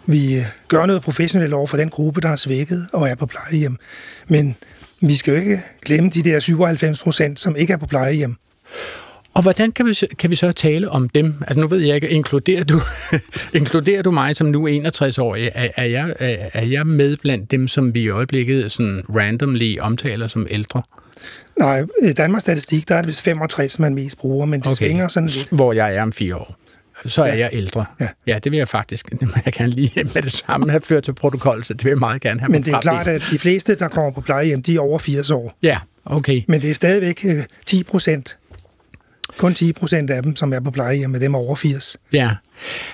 vi 0.06 0.36
øh, 0.36 0.44
gør 0.68 0.86
noget 0.86 1.02
professionelt 1.02 1.52
over 1.52 1.66
for 1.66 1.76
den 1.76 1.88
gruppe, 1.88 2.20
der 2.20 2.28
er 2.28 2.36
svækket 2.36 2.88
og 2.92 3.08
er 3.08 3.14
på 3.14 3.26
plejehjem. 3.26 3.76
Men 4.28 4.56
vi 5.00 5.16
skal 5.16 5.34
jo 5.34 5.40
ikke 5.40 5.58
glemme 5.84 6.10
de 6.10 6.22
der 6.22 6.40
97 6.40 6.98
procent, 7.02 7.40
som 7.40 7.56
ikke 7.56 7.72
er 7.72 7.76
på 7.76 7.86
plejehjem. 7.86 8.36
Og 9.34 9.42
hvordan 9.42 9.72
kan 9.72 9.86
vi, 9.86 9.94
så- 9.94 10.06
kan 10.18 10.30
vi 10.30 10.36
så 10.36 10.52
tale 10.52 10.90
om 10.90 11.08
dem? 11.08 11.34
Altså 11.46 11.60
nu 11.60 11.66
ved 11.66 11.78
jeg 11.78 11.94
ikke, 11.94 12.08
inkluderer 12.08 12.64
du, 12.64 12.80
inkluderer 13.54 14.02
du 14.02 14.10
mig 14.10 14.36
som 14.36 14.46
nu 14.46 14.68
61-årig? 14.68 15.50
Er, 15.54 15.68
er, 15.76 15.84
jeg, 15.84 16.14
er, 16.18 16.48
er 16.52 16.64
jeg 16.66 16.86
med 16.86 17.16
blandt 17.16 17.50
dem, 17.50 17.68
som 17.68 17.94
vi 17.94 18.00
i 18.02 18.08
øjeblikket 18.08 18.72
sådan 18.72 19.02
randomly 19.16 19.78
omtaler 19.80 20.26
som 20.26 20.46
ældre? 20.50 20.82
Nej, 21.58 21.82
i 22.02 22.12
Danmarks 22.12 22.42
Statistik, 22.42 22.88
der 22.88 22.94
er 22.94 23.00
det 23.00 23.08
vist 23.08 23.22
65, 23.22 23.78
man 23.78 23.94
mest 23.94 24.18
bruger, 24.18 24.46
men 24.46 24.60
det 24.60 24.66
okay. 24.66 24.74
svinger 24.86 25.08
sådan 25.08 25.28
lidt. 25.28 25.48
Hvor 25.50 25.72
jeg 25.72 25.94
er 25.94 26.02
om 26.02 26.12
fire 26.12 26.36
år. 26.36 26.56
Så 27.06 27.22
er 27.22 27.26
Ja. 27.26 27.38
jeg 27.38 27.50
ældre. 27.52 27.84
Ja. 28.00 28.08
ja, 28.26 28.38
det 28.44 28.52
vil 28.52 28.58
jeg 28.58 28.68
faktisk 28.68 29.08
jeg 29.44 29.52
gerne 29.52 29.72
lige 29.72 30.04
med 30.14 30.22
det 30.22 30.32
samme 30.32 30.70
have 30.70 30.80
ført 30.84 31.02
til 31.02 31.12
protokol, 31.14 31.64
så 31.64 31.74
det 31.74 31.84
vil 31.84 31.90
jeg 31.90 31.98
meget 31.98 32.20
gerne 32.22 32.40
have 32.40 32.52
Men 32.52 32.62
det 32.62 32.74
er 32.74 32.80
klart, 32.80 33.06
at 33.06 33.22
de 33.30 33.38
fleste, 33.38 33.74
der 33.74 33.88
kommer 33.88 34.10
på 34.12 34.20
plejehjem, 34.20 34.62
de 34.62 34.74
er 34.76 34.80
over 34.80 34.98
80 34.98 35.30
år. 35.30 35.58
Ja, 35.62 35.78
okay. 36.04 36.42
Men 36.48 36.60
det 36.60 36.70
er 36.70 36.74
stadigvæk 36.74 37.24
øh, 37.24 37.42
10 37.66 37.82
procent, 37.82 38.36
kun 39.38 39.54
10 39.54 39.72
procent 39.72 40.10
af 40.10 40.22
dem, 40.22 40.36
som 40.36 40.52
er 40.52 40.60
på 40.60 40.70
plejehjem, 40.70 41.10
med 41.10 41.20
dem 41.20 41.34
over 41.34 41.56
80. 41.56 41.96
Ja, 42.12 42.30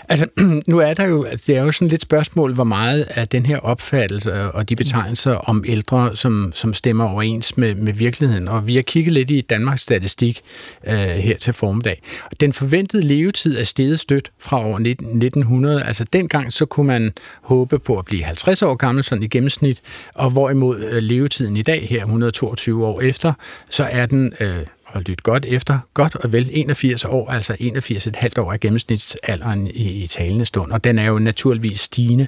altså 0.09 0.27
nu 0.69 0.79
er 0.79 0.95
der 0.95 1.05
jo, 1.05 1.25
altså, 1.25 1.45
det 1.47 1.57
er 1.57 1.63
jo 1.63 1.73
sådan 1.73 1.89
lidt 1.89 2.03
spørgsmål, 2.03 2.55
hvor 2.55 2.65
meget 2.65 3.09
af 3.11 3.29
den 3.29 3.47
her 3.47 3.59
opfattelse 3.59 4.33
og 4.33 4.69
de 4.69 4.77
betegnelser 4.77 5.33
om 5.33 5.65
ældre, 5.67 6.17
som, 6.17 6.53
som 6.55 6.75
stemmer 6.75 7.05
overens 7.05 7.57
med, 7.57 7.75
med 7.75 7.93
virkeligheden. 7.93 8.49
Og 8.49 8.67
vi 8.67 8.75
har 8.75 8.83
kigget 8.83 9.13
lidt 9.13 9.31
i 9.31 9.41
Danmarks 9.41 9.83
statistik 9.83 10.41
øh, 10.87 10.97
her 10.99 11.37
til 11.37 11.53
formiddag. 11.53 12.03
Den 12.41 12.53
forventede 12.53 13.03
levetid 13.03 13.59
er 13.59 13.65
steget 13.65 14.01
stødt 14.01 14.33
fra 14.39 14.67
år 14.67 14.77
1900. 14.77 15.85
Altså 15.85 16.05
dengang 16.05 16.53
så 16.53 16.67
kunne 16.67 16.87
man 16.87 17.13
håbe 17.43 17.79
på 17.79 17.99
at 17.99 18.05
blive 18.05 18.25
50 18.25 18.63
år 18.63 18.75
gammel 18.75 19.05
sådan 19.05 19.25
i 19.25 19.29
gennemsnit, 19.29 19.83
og 20.15 20.31
hvorimod 20.31 20.81
øh, 20.81 21.03
levetiden 21.03 21.57
i 21.57 21.63
dag 21.63 21.87
her 21.91 22.01
122 22.01 22.87
år 22.87 23.01
efter, 23.01 23.33
så 23.71 23.85
er 23.85 24.07
den 24.07 24.33
øh, 24.41 24.57
og 24.89 25.03
lyt 25.03 25.23
godt 25.23 25.45
efter, 25.45 25.79
godt 25.95 26.15
og 26.15 26.33
vel 26.33 26.51
81 26.53 27.05
år, 27.05 27.31
altså 27.31 27.53
81,5 27.53 28.43
år 28.43 28.53
er 28.53 28.57
gennemsnitsalderen 28.57 29.67
i, 29.67 30.03
i 30.03 30.07
talende 30.07 30.47
stund, 30.47 30.73
og 30.73 30.85
den 30.85 30.99
er 30.99 31.07
jo 31.07 31.19
naturligvis 31.19 31.81
stigende. 31.81 32.27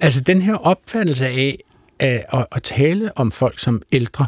Altså 0.00 0.20
den 0.20 0.42
her 0.42 0.54
opfattelse 0.54 1.26
af 1.26 1.58
at, 1.98 2.24
at, 2.32 2.46
at 2.52 2.62
tale 2.62 3.18
om 3.18 3.32
folk 3.32 3.58
som 3.58 3.82
ældre, 3.92 4.26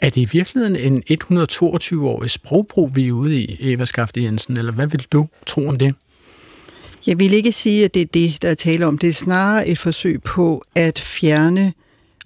er, 0.00 0.10
det 0.10 0.16
i 0.16 0.28
virkeligheden 0.32 0.76
en 0.76 1.02
122-årig 1.10 2.30
sprogbrug, 2.30 2.96
vi 2.96 3.08
er 3.08 3.12
ude 3.12 3.42
i, 3.42 3.72
Eva 3.72 3.84
Skafte 3.84 4.22
Jensen, 4.22 4.58
eller 4.58 4.72
hvad 4.72 4.86
vil 4.86 5.06
du 5.12 5.28
tro 5.46 5.68
om 5.68 5.76
det? 5.76 5.94
Jeg 7.06 7.18
vil 7.18 7.32
ikke 7.32 7.52
sige, 7.52 7.84
at 7.84 7.94
det 7.94 8.02
er 8.02 8.06
det, 8.06 8.42
der 8.42 8.50
er 8.50 8.54
tale 8.54 8.86
om. 8.86 8.98
Det 8.98 9.08
er 9.08 9.12
snarere 9.12 9.68
et 9.68 9.78
forsøg 9.78 10.22
på 10.22 10.64
at 10.74 10.98
fjerne 10.98 11.72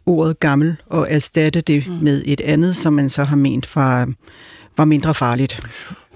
ordet 0.07 0.41
gammel 0.41 0.77
og 0.87 1.07
erstatte 1.11 1.61
det 1.61 1.89
mm. 1.89 1.95
med 2.03 2.23
et 2.27 2.41
andet, 2.41 2.77
som 2.77 2.93
man 2.93 3.11
så 3.11 3.25
har 3.25 3.37
ment 3.37 3.77
var, 3.77 4.09
var 4.77 4.85
mindre 4.85 5.15
farligt. 5.15 5.61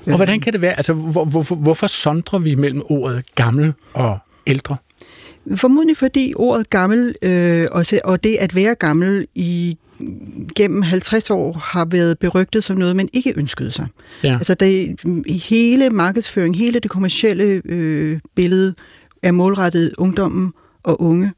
Og 0.07 0.17
hvordan 0.17 0.41
kan 0.41 0.53
det 0.53 0.61
være? 0.61 0.77
Altså, 0.77 0.93
hvor, 0.93 1.25
hvor, 1.25 1.55
hvorfor 1.55 1.87
sondrer 1.87 2.39
vi 2.39 2.55
mellem 2.55 2.83
ordet 2.89 3.35
gammel 3.35 3.73
og 3.95 4.19
ældre? 4.47 4.77
Formodentlig 5.57 5.97
fordi 5.97 6.33
ordet 6.37 6.71
gammel 6.71 7.15
øh, 7.23 7.67
og, 7.73 7.85
og 8.05 8.25
det 8.25 8.37
at 8.37 8.55
være 8.55 8.75
gammel 8.75 9.27
i 9.35 9.79
gennem 10.57 10.83
50 10.83 11.31
år 11.31 11.53
har 11.53 11.85
været 11.85 12.19
berygtet 12.19 12.65
som 12.65 12.77
noget, 12.77 12.97
man 12.97 13.09
ikke 13.13 13.33
ønskede 13.37 13.71
sig. 13.71 13.87
Ja. 14.23 14.35
Altså 14.35 14.55
det, 14.55 15.01
hele 15.29 15.91
markedsføring, 15.91 16.57
hele 16.57 16.81
det 16.81 16.91
kommercielle 16.91 17.63
øh, 17.65 18.19
billede 18.35 18.75
er 19.23 19.33
målrettet 19.33 19.93
ungdommen 19.99 20.53
og 20.83 21.03
unge. 21.03 21.33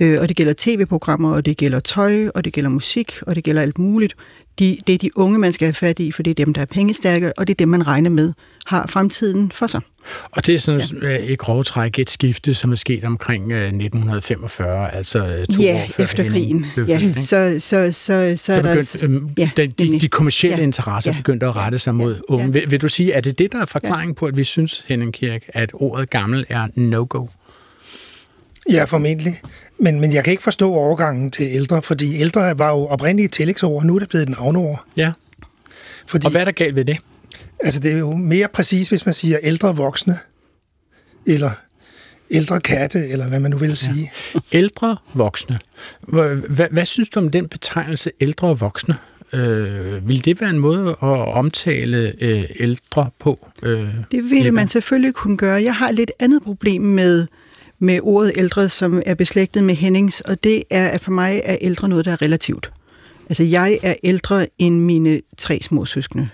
Øh, 0.00 0.20
og 0.20 0.28
det 0.28 0.36
gælder 0.36 0.54
tv-programmer, 0.56 1.34
og 1.34 1.46
det 1.46 1.56
gælder 1.56 1.80
tøj, 1.80 2.28
og 2.34 2.44
det 2.44 2.52
gælder 2.52 2.70
musik, 2.70 3.12
og 3.26 3.34
det 3.34 3.44
gælder 3.44 3.62
alt 3.62 3.78
muligt. 3.78 4.14
De, 4.58 4.78
det 4.86 4.94
er 4.94 4.98
de 4.98 5.18
unge, 5.18 5.38
man 5.38 5.52
skal 5.52 5.66
have 5.66 5.74
fat 5.74 5.98
i, 5.98 6.12
for 6.12 6.22
det 6.22 6.30
er 6.30 6.44
dem, 6.44 6.54
der 6.54 6.60
er 6.60 6.66
pengestærke, 6.66 7.38
og 7.38 7.46
det 7.46 7.54
er 7.54 7.56
dem, 7.56 7.68
man 7.68 7.86
regner 7.86 8.10
med 8.10 8.32
har 8.66 8.86
fremtiden 8.86 9.50
for 9.50 9.66
sig. 9.66 9.80
Og 10.30 10.46
det 10.46 10.54
er 10.54 10.58
sådan 10.58 10.82
ja. 11.02 11.16
i 11.16 11.34
grove 11.34 11.64
træk 11.64 11.98
et 11.98 12.10
skifte, 12.10 12.54
som 12.54 12.72
er 12.72 12.76
sket 12.76 13.04
omkring 13.04 13.52
1945, 13.52 14.86
øh, 14.86 14.96
altså 14.96 15.18
øh, 15.18 15.46
to 15.46 15.62
ja, 15.62 15.82
år 15.82 15.86
før 15.90 16.04
efter 16.04 16.28
krigen. 16.28 16.66
Ja, 16.88 17.12
så, 17.20 17.56
så, 17.58 17.92
så, 17.92 18.34
så, 18.36 18.52
er 18.52 18.62
der... 18.62 18.96
Øhm, 19.02 19.30
ja, 19.38 19.50
de, 19.56 19.66
de, 19.66 20.00
de 20.00 20.08
kommercielle 20.08 20.58
ja, 20.58 20.62
interesser 20.62 21.12
ja, 21.12 21.16
begyndte 21.16 21.46
at 21.46 21.56
rette 21.56 21.78
sig 21.78 21.94
mod 21.94 22.14
ja, 22.14 22.20
unge. 22.28 22.44
Ja. 22.44 22.50
Vil, 22.50 22.70
vil 22.70 22.80
du 22.80 22.88
sige, 22.88 23.12
er 23.12 23.20
det 23.20 23.38
det, 23.38 23.52
der 23.52 23.60
er 23.60 23.66
forklaring 23.66 24.10
ja. 24.10 24.14
på, 24.14 24.26
at 24.26 24.36
vi 24.36 24.44
synes, 24.44 24.84
Henning 24.88 25.14
Kirk, 25.14 25.42
at 25.48 25.70
ordet 25.74 26.10
gammel 26.10 26.46
er 26.48 26.66
no-go? 26.74 27.26
Ja, 28.70 28.84
formentlig. 28.84 29.40
Men, 29.78 30.00
men 30.00 30.12
jeg 30.12 30.24
kan 30.24 30.30
ikke 30.30 30.42
forstå 30.42 30.72
overgangen 30.72 31.30
til 31.30 31.46
ældre, 31.46 31.82
fordi 31.82 32.20
ældre 32.20 32.58
var 32.58 32.70
jo 32.70 32.86
oprindeligt 32.86 33.26
et 33.26 33.32
tillægsord, 33.32 33.84
nu 33.84 33.94
er 33.94 33.98
det 33.98 34.08
blevet 34.08 34.26
en 34.26 34.34
navneord. 34.38 34.84
Ja. 34.96 35.12
Fordi, 36.06 36.26
og 36.26 36.30
hvad 36.30 36.40
er 36.40 36.44
der 36.44 36.52
galt 36.52 36.76
ved 36.76 36.84
det? 36.84 36.98
Altså, 37.60 37.80
det 37.80 37.92
er 37.92 37.98
jo 37.98 38.16
mere 38.16 38.48
præcis, 38.48 38.88
hvis 38.88 39.06
man 39.06 39.14
siger 39.14 39.38
ældre 39.42 39.76
voksne, 39.76 40.18
eller 41.26 41.50
ældre 42.30 42.60
katte, 42.60 43.08
eller 43.08 43.28
hvad 43.28 43.40
man 43.40 43.50
nu 43.50 43.56
vil 43.56 43.68
ja. 43.68 43.74
sige. 43.74 44.12
Ældre 44.52 44.96
voksne. 45.14 45.58
Hvad, 46.00 46.68
hvad 46.70 46.86
synes 46.86 47.08
du 47.08 47.20
om 47.20 47.30
den 47.30 47.48
betegnelse 47.48 48.10
ældre 48.20 48.58
voksne? 48.58 48.94
Øh, 49.32 50.08
vil 50.08 50.24
det 50.24 50.40
være 50.40 50.50
en 50.50 50.58
måde 50.58 50.90
at 50.90 51.34
omtale 51.34 52.14
øh, 52.20 52.44
ældre 52.60 53.10
på? 53.18 53.48
Øh, 53.62 53.88
det 54.10 54.30
ville 54.30 54.50
man 54.50 54.68
selvfølgelig 54.68 55.14
kunne 55.14 55.36
gøre. 55.36 55.62
Jeg 55.62 55.74
har 55.74 55.90
lidt 55.90 56.12
andet 56.20 56.42
problem 56.42 56.82
med 56.82 57.26
med 57.84 58.00
ordet 58.02 58.32
ældre, 58.36 58.68
som 58.68 59.02
er 59.06 59.14
beslægtet 59.14 59.64
med 59.64 59.74
Hennings, 59.74 60.20
og 60.20 60.44
det 60.44 60.62
er, 60.70 60.88
at 60.88 61.00
for 61.00 61.10
mig 61.10 61.40
er 61.44 61.56
ældre 61.60 61.88
noget, 61.88 62.04
der 62.04 62.12
er 62.12 62.22
relativt. 62.22 62.70
Altså, 63.28 63.42
jeg 63.42 63.78
er 63.82 63.94
ældre 64.04 64.46
end 64.58 64.80
mine 64.80 65.20
tre 65.36 65.58
små 65.62 65.84
søskende. 65.84 66.28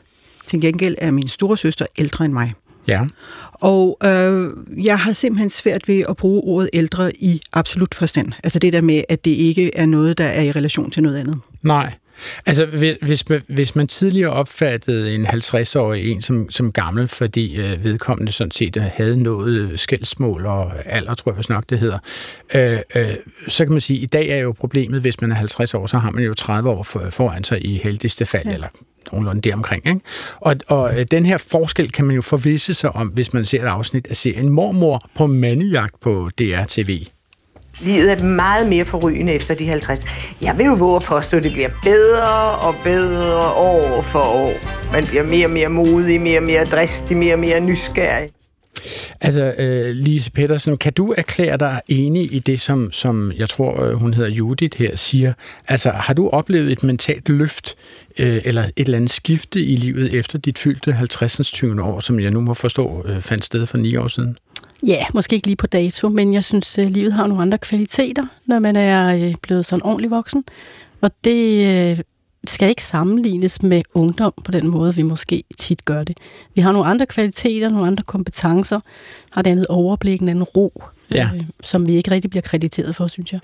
Til 0.46 0.60
gengæld 0.60 0.94
er 0.98 1.10
min 1.10 1.28
store 1.28 1.56
søster 1.56 1.86
ældre 1.98 2.24
end 2.24 2.32
mig. 2.32 2.54
Ja. 2.88 3.06
Og 3.52 3.98
øh, 4.04 4.50
jeg 4.84 4.98
har 4.98 5.12
simpelthen 5.12 5.50
svært 5.50 5.88
ved 5.88 6.04
at 6.08 6.16
bruge 6.16 6.42
ordet 6.42 6.70
ældre 6.72 7.16
i 7.16 7.40
absolut 7.52 7.94
forstand. 7.94 8.32
Altså 8.44 8.58
det 8.58 8.72
der 8.72 8.80
med, 8.80 9.02
at 9.08 9.24
det 9.24 9.30
ikke 9.30 9.76
er 9.76 9.86
noget, 9.86 10.18
der 10.18 10.24
er 10.24 10.42
i 10.42 10.52
relation 10.52 10.90
til 10.90 11.02
noget 11.02 11.16
andet. 11.16 11.38
Nej. 11.62 11.94
Altså, 12.46 12.66
hvis 13.02 13.28
man, 13.28 13.42
hvis 13.46 13.76
man 13.76 13.86
tidligere 13.86 14.30
opfattede 14.30 15.14
en 15.14 15.26
50-årig 15.26 16.10
en 16.10 16.20
som, 16.20 16.50
som 16.50 16.72
gammel, 16.72 17.08
fordi 17.08 17.56
øh, 17.56 17.84
vedkommende 17.84 18.32
sådan 18.32 18.50
set 18.50 18.76
havde 18.76 19.22
nået 19.22 19.80
skældsmål 19.80 20.46
og 20.46 20.72
alder, 20.86 21.14
tror 21.14 21.32
jeg 21.32 21.36
faktisk 21.36 21.50
nok, 21.50 21.64
det 21.70 21.78
hedder, 21.78 21.98
øh, 22.54 22.78
øh, 22.96 23.14
så 23.48 23.64
kan 23.64 23.72
man 23.72 23.80
sige, 23.80 23.98
at 23.98 24.02
i 24.02 24.06
dag 24.06 24.28
er 24.28 24.38
jo 24.38 24.52
problemet, 24.52 25.00
hvis 25.00 25.20
man 25.20 25.32
er 25.32 25.36
50 25.36 25.74
år, 25.74 25.86
så 25.86 25.98
har 25.98 26.10
man 26.10 26.24
jo 26.24 26.34
30 26.34 26.70
år 26.70 26.82
for, 26.82 27.10
foran 27.10 27.44
sig 27.44 27.66
i 27.66 27.80
heldigste 27.84 28.26
fald, 28.26 28.46
ja. 28.46 28.54
eller 28.54 28.68
nogenlunde 29.12 29.40
deromkring. 29.40 29.86
Ikke? 29.86 30.00
Og, 30.40 30.56
og 30.68 31.00
øh, 31.00 31.06
den 31.10 31.26
her 31.26 31.38
forskel 31.38 31.92
kan 31.92 32.04
man 32.04 32.16
jo 32.16 32.22
forvisse 32.22 32.74
sig 32.74 32.96
om, 32.96 33.08
hvis 33.08 33.32
man 33.32 33.44
ser 33.44 33.62
et 33.62 33.66
afsnit 33.66 34.06
af 34.10 34.16
serien 34.16 34.48
Mormor 34.48 35.10
på 35.16 35.26
mandejagt 35.26 36.00
på 36.00 36.30
DR-TV. 36.38 37.04
Livet 37.84 38.12
er 38.12 38.24
meget 38.24 38.68
mere 38.68 38.84
forrygende 38.84 39.32
efter 39.32 39.54
de 39.54 39.68
50. 39.68 40.00
Jeg 40.42 40.58
vil 40.58 40.66
jo 40.66 40.74
våge 40.74 40.96
at 40.96 41.02
påstå, 41.02 41.36
at 41.36 41.44
det 41.44 41.52
bliver 41.52 41.68
bedre 41.82 42.58
og 42.68 42.74
bedre 42.84 43.52
år 43.56 44.02
for 44.02 44.18
år. 44.18 44.52
Man 44.92 45.04
bliver 45.04 45.22
mere 45.22 45.46
og 45.46 45.50
mere 45.50 45.68
modig, 45.68 46.20
mere 46.20 46.38
og 46.38 46.42
mere 46.42 46.64
dristig, 46.64 47.16
mere 47.16 47.34
og 47.34 47.38
mere 47.38 47.60
nysgerrig. 47.60 48.30
Altså, 49.20 49.54
uh, 49.58 49.96
Lise 49.96 50.30
Petersen, 50.30 50.78
kan 50.78 50.92
du 50.92 51.14
erklære 51.16 51.56
dig 51.56 51.80
enig 51.88 52.34
i 52.34 52.38
det, 52.38 52.60
som, 52.60 52.92
som 52.92 53.32
jeg 53.36 53.48
tror, 53.48 53.82
øh, 53.82 53.94
hun 53.94 54.14
hedder 54.14 54.30
Judith 54.30 54.78
her, 54.78 54.96
siger? 54.96 55.32
Altså, 55.68 55.90
har 55.90 56.14
du 56.14 56.28
oplevet 56.28 56.72
et 56.72 56.82
mentalt 56.82 57.28
løft, 57.28 57.74
uh, 58.08 58.26
eller 58.26 58.62
et 58.62 58.72
eller 58.76 58.96
andet 58.96 59.10
skifte 59.10 59.60
i 59.60 59.76
livet 59.76 60.14
efter 60.14 60.38
dit 60.38 60.58
fyldte 60.58 60.92
50. 60.92 61.50
20. 61.50 61.82
år, 61.82 62.00
som 62.00 62.20
jeg 62.20 62.30
nu 62.30 62.40
må 62.40 62.54
forstå 62.54 63.04
uh, 63.08 63.20
fandt 63.20 63.44
sted 63.44 63.66
for 63.66 63.78
ni 63.78 63.96
år 63.96 64.08
siden? 64.08 64.36
Ja, 64.86 65.04
måske 65.14 65.34
ikke 65.36 65.46
lige 65.46 65.56
på 65.56 65.66
dato, 65.66 66.08
men 66.08 66.34
jeg 66.34 66.44
synes, 66.44 66.78
at 66.78 66.90
livet 66.90 67.12
har 67.12 67.26
nogle 67.26 67.42
andre 67.42 67.58
kvaliteter, 67.58 68.26
når 68.46 68.58
man 68.58 68.76
er 68.76 69.32
blevet 69.42 69.66
sådan 69.66 69.82
ordentlig 69.82 70.10
voksen. 70.10 70.44
Og 71.00 71.10
det 71.24 72.04
skal 72.46 72.68
ikke 72.68 72.84
sammenlignes 72.84 73.62
med 73.62 73.82
ungdom 73.94 74.32
på 74.44 74.50
den 74.50 74.68
måde, 74.68 74.94
vi 74.94 75.02
måske 75.02 75.44
tit 75.58 75.84
gør 75.84 76.04
det. 76.04 76.18
Vi 76.54 76.60
har 76.60 76.72
nogle 76.72 76.88
andre 76.88 77.06
kvaliteter, 77.06 77.68
nogle 77.68 77.86
andre 77.86 78.04
kompetencer, 78.06 78.80
har 79.30 79.42
det 79.42 79.50
andet 79.50 79.66
overblik, 79.66 80.20
en 80.20 80.28
anden 80.28 80.44
ro, 80.44 80.82
ja. 81.10 81.30
øh, 81.34 81.42
som 81.60 81.86
vi 81.86 81.94
ikke 81.94 82.10
rigtig 82.10 82.30
bliver 82.30 82.42
krediteret 82.42 82.96
for, 82.96 83.06
synes 83.06 83.32
jeg. 83.32 83.40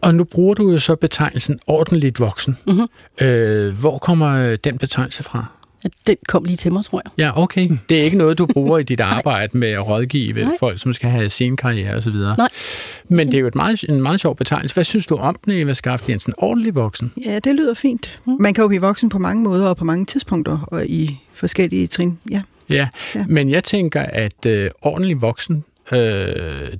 Og 0.00 0.14
nu 0.14 0.24
bruger 0.24 0.54
du 0.54 0.70
jo 0.70 0.78
så 0.78 0.96
betegnelsen 0.96 1.60
ordentligt 1.66 2.20
voksen. 2.20 2.58
Mm-hmm. 2.66 3.26
Øh, 3.26 3.78
hvor 3.78 3.98
kommer 3.98 4.56
den 4.56 4.78
betegnelse 4.78 5.22
fra? 5.22 5.46
Den 6.06 6.16
kom 6.28 6.44
lige 6.44 6.56
til 6.56 6.72
mig, 6.72 6.84
tror 6.84 7.02
jeg. 7.04 7.24
Ja, 7.26 7.42
okay. 7.42 7.70
Det 7.88 8.00
er 8.00 8.02
ikke 8.02 8.16
noget, 8.16 8.38
du 8.38 8.46
bruger 8.46 8.78
i 8.78 8.82
dit 8.82 9.00
arbejde 9.16 9.58
med 9.58 9.68
at 9.68 9.88
rådgive 9.88 10.44
Nej. 10.44 10.52
folk, 10.60 10.80
som 10.80 10.92
skal 10.92 11.10
have 11.10 11.28
scenekarriere 11.28 11.94
osv. 11.94 12.14
Nej. 12.14 12.48
Men 13.08 13.26
det 13.26 13.34
er 13.34 13.40
jo 13.40 13.46
et 13.46 13.54
meget, 13.54 13.84
en 13.88 14.02
meget 14.02 14.20
sjov 14.20 14.36
betegnelse. 14.36 14.74
Hvad 14.74 14.84
synes 14.84 15.06
du 15.06 15.16
om 15.16 15.36
den, 15.44 15.52
Eva 15.52 15.72
Skaft 15.72 16.08
Jensen? 16.08 16.34
Ordentlig 16.38 16.74
voksen? 16.74 17.12
Ja, 17.26 17.38
det 17.38 17.54
lyder 17.54 17.74
fint. 17.74 18.20
Mm. 18.26 18.36
Man 18.40 18.54
kan 18.54 18.62
jo 18.62 18.68
blive 18.68 18.80
voksen 18.80 19.08
på 19.08 19.18
mange 19.18 19.42
måder 19.42 19.68
og 19.68 19.76
på 19.76 19.84
mange 19.84 20.06
tidspunkter 20.06 20.58
og 20.66 20.86
i 20.86 21.18
forskellige 21.32 21.86
trin. 21.86 22.18
Ja. 22.30 22.42
Ja, 22.68 22.88
ja. 23.14 23.24
men 23.28 23.50
jeg 23.50 23.64
tænker, 23.64 24.00
at 24.00 24.46
øh, 24.46 24.70
ordentlig 24.82 25.22
voksen, 25.22 25.64
øh, 25.92 25.98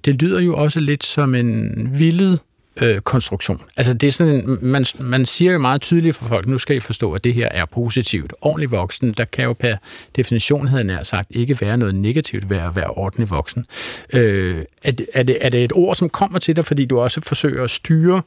det 0.04 0.23
lyder 0.23 0.40
jo 0.40 0.56
også 0.56 0.80
lidt 0.80 1.04
som 1.04 1.35
en 1.35 1.88
vildet 1.99 2.40
øh, 2.76 3.00
konstruktion. 3.00 3.60
Altså 3.76 3.94
det 3.94 4.06
er 4.06 4.12
sådan 4.12 4.34
en, 4.34 4.58
man, 4.62 4.86
man 5.00 5.26
siger 5.26 5.52
jo 5.52 5.58
meget 5.58 5.80
tydeligt 5.80 6.16
for 6.16 6.24
folk, 6.24 6.46
nu 6.46 6.58
skal 6.58 6.76
I 6.76 6.80
forstå, 6.80 7.12
at 7.12 7.24
det 7.24 7.34
her 7.34 7.48
er 7.48 7.64
positivt. 7.64 8.32
Ordentlig 8.40 8.70
voksen, 8.70 9.12
der 9.12 9.24
kan 9.24 9.44
jo 9.44 9.52
per 9.52 9.76
definition, 10.16 10.68
havde 10.68 10.92
jeg 10.92 11.06
sagt, 11.06 11.28
ikke 11.30 11.60
være 11.60 11.76
noget 11.76 11.94
negativt 11.94 12.50
ved 12.50 12.56
at 12.56 12.76
være 12.76 12.90
ordentlig 12.90 13.30
voksen. 13.30 13.66
Øh, 14.12 14.64
er, 14.84 14.90
det, 14.90 15.06
er, 15.14 15.22
det, 15.22 15.38
er 15.40 15.48
det 15.48 15.64
et 15.64 15.72
ord, 15.74 15.96
som 15.96 16.08
kommer 16.08 16.38
til 16.38 16.56
dig, 16.56 16.64
fordi 16.64 16.84
du 16.84 17.00
også 17.00 17.20
forsøger 17.20 17.64
at 17.64 17.70
styre 17.70 18.22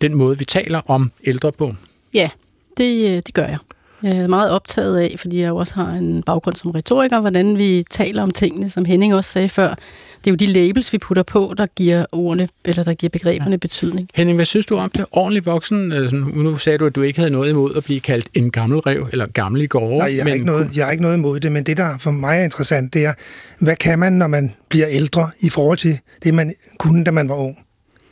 den 0.00 0.14
måde, 0.14 0.38
vi 0.38 0.44
taler 0.44 0.80
om 0.86 1.12
ældre 1.24 1.52
på? 1.52 1.74
Ja, 2.14 2.30
det, 2.76 3.04
øh, 3.04 3.22
det 3.26 3.34
gør 3.34 3.46
jeg. 3.46 3.58
Jeg 4.02 4.16
er 4.16 4.26
meget 4.26 4.50
optaget 4.50 4.98
af, 4.98 5.14
fordi 5.18 5.40
jeg 5.40 5.48
jo 5.48 5.56
også 5.56 5.74
har 5.74 5.92
en 5.92 6.22
baggrund 6.22 6.56
som 6.56 6.70
retoriker, 6.70 7.20
hvordan 7.20 7.58
vi 7.58 7.84
taler 7.90 8.22
om 8.22 8.30
tingene, 8.30 8.70
som 8.70 8.84
Henning 8.84 9.14
også 9.14 9.32
sagde 9.32 9.48
før. 9.48 9.74
Det 10.24 10.30
er 10.30 10.30
jo 10.30 10.34
de 10.34 10.46
labels, 10.46 10.92
vi 10.92 10.98
putter 10.98 11.22
på, 11.22 11.54
der 11.58 11.66
giver 11.66 12.06
ordene, 12.12 12.48
eller 12.64 12.82
der 12.82 12.94
giver 12.94 13.10
begreberne 13.10 13.50
ja. 13.50 13.56
betydning. 13.56 14.08
Henning, 14.14 14.36
hvad 14.38 14.44
synes 14.44 14.66
du 14.66 14.76
om 14.76 14.90
det? 14.90 15.06
Ordentlig 15.12 15.46
voksen? 15.46 15.92
Altså, 15.92 16.16
Nu 16.16 16.56
sagde 16.56 16.78
du, 16.78 16.86
at 16.86 16.94
du 16.94 17.02
ikke 17.02 17.18
havde 17.18 17.30
noget 17.32 17.50
imod 17.50 17.74
at 17.76 17.84
blive 17.84 18.00
kaldt 18.00 18.28
en 18.34 18.50
gammel 18.50 18.78
rev, 18.78 19.08
eller 19.12 19.26
gammel 19.26 19.62
i 19.62 19.66
gårde. 19.66 19.98
Nej, 19.98 20.06
jeg 20.06 20.16
har, 20.16 20.24
men 20.24 20.32
ikke 20.32 20.46
noget, 20.46 20.76
jeg 20.76 20.84
har 20.84 20.92
ikke 20.92 21.02
noget 21.02 21.16
imod 21.16 21.40
det, 21.40 21.52
men 21.52 21.64
det, 21.64 21.76
der 21.76 21.98
for 21.98 22.10
mig 22.10 22.38
er 22.38 22.44
interessant, 22.44 22.94
det 22.94 23.04
er, 23.04 23.12
hvad 23.58 23.76
kan 23.76 23.98
man, 23.98 24.12
når 24.12 24.26
man 24.26 24.54
bliver 24.68 24.86
ældre, 24.88 25.30
i 25.40 25.50
forhold 25.50 25.78
til 25.78 25.98
det, 26.24 26.34
man 26.34 26.54
kunne, 26.78 27.04
da 27.04 27.10
man 27.10 27.28
var 27.28 27.34
ung? 27.34 27.58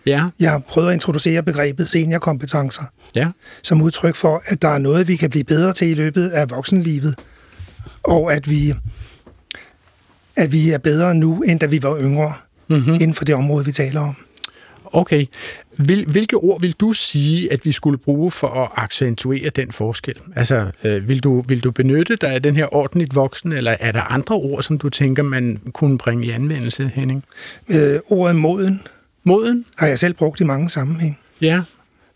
Ja, 0.06 0.24
Jeg 0.40 0.50
har 0.50 0.58
prøvet 0.58 0.88
at 0.88 0.94
introducere 0.94 1.42
begrebet 1.42 1.88
seniorkompetencer 1.88 2.82
ja. 3.14 3.28
som 3.62 3.82
udtryk 3.82 4.16
for, 4.16 4.42
at 4.46 4.62
der 4.62 4.68
er 4.68 4.78
noget, 4.78 5.08
vi 5.08 5.16
kan 5.16 5.30
blive 5.30 5.44
bedre 5.44 5.72
til 5.72 5.88
i 5.88 5.94
løbet 5.94 6.28
af 6.28 6.50
voksenlivet, 6.50 7.14
og 8.02 8.34
at 8.34 8.50
vi, 8.50 8.74
at 10.36 10.52
vi 10.52 10.70
er 10.70 10.78
bedre 10.78 11.14
nu, 11.14 11.42
end 11.42 11.60
da 11.60 11.66
vi 11.66 11.82
var 11.82 11.98
yngre, 12.00 12.32
mm-hmm. 12.68 12.94
inden 12.94 13.14
for 13.14 13.24
det 13.24 13.34
område, 13.34 13.64
vi 13.64 13.72
taler 13.72 14.00
om. 14.00 14.16
Okay. 14.92 15.26
Hvil, 15.76 16.04
hvilke 16.06 16.36
ord 16.36 16.60
vil 16.60 16.72
du 16.72 16.92
sige, 16.92 17.52
at 17.52 17.64
vi 17.64 17.72
skulle 17.72 17.98
bruge 17.98 18.30
for 18.30 18.48
at 18.48 18.70
accentuere 18.76 19.50
den 19.50 19.72
forskel? 19.72 20.14
Altså, 20.36 20.70
øh, 20.84 21.08
vil, 21.08 21.20
du, 21.20 21.40
vil 21.40 21.64
du 21.64 21.70
benytte 21.70 22.16
dig 22.16 22.30
af 22.30 22.42
den 22.42 22.56
her 22.56 22.74
ordentligt 22.74 23.14
voksen, 23.14 23.52
eller 23.52 23.76
er 23.80 23.92
der 23.92 24.00
andre 24.00 24.34
ord, 24.34 24.62
som 24.62 24.78
du 24.78 24.88
tænker, 24.88 25.22
man 25.22 25.60
kunne 25.72 25.98
bringe 25.98 26.26
i 26.26 26.30
anvendelse, 26.30 26.90
Henning? 26.94 27.24
Øh, 27.68 27.98
ordet 28.08 28.36
moden 28.36 28.82
Moden? 29.24 29.64
har 29.76 29.86
jeg 29.86 29.98
selv 29.98 30.14
brugt 30.14 30.40
i 30.40 30.44
mange 30.44 30.68
sammenhæng. 30.68 31.18
Ja. 31.40 31.62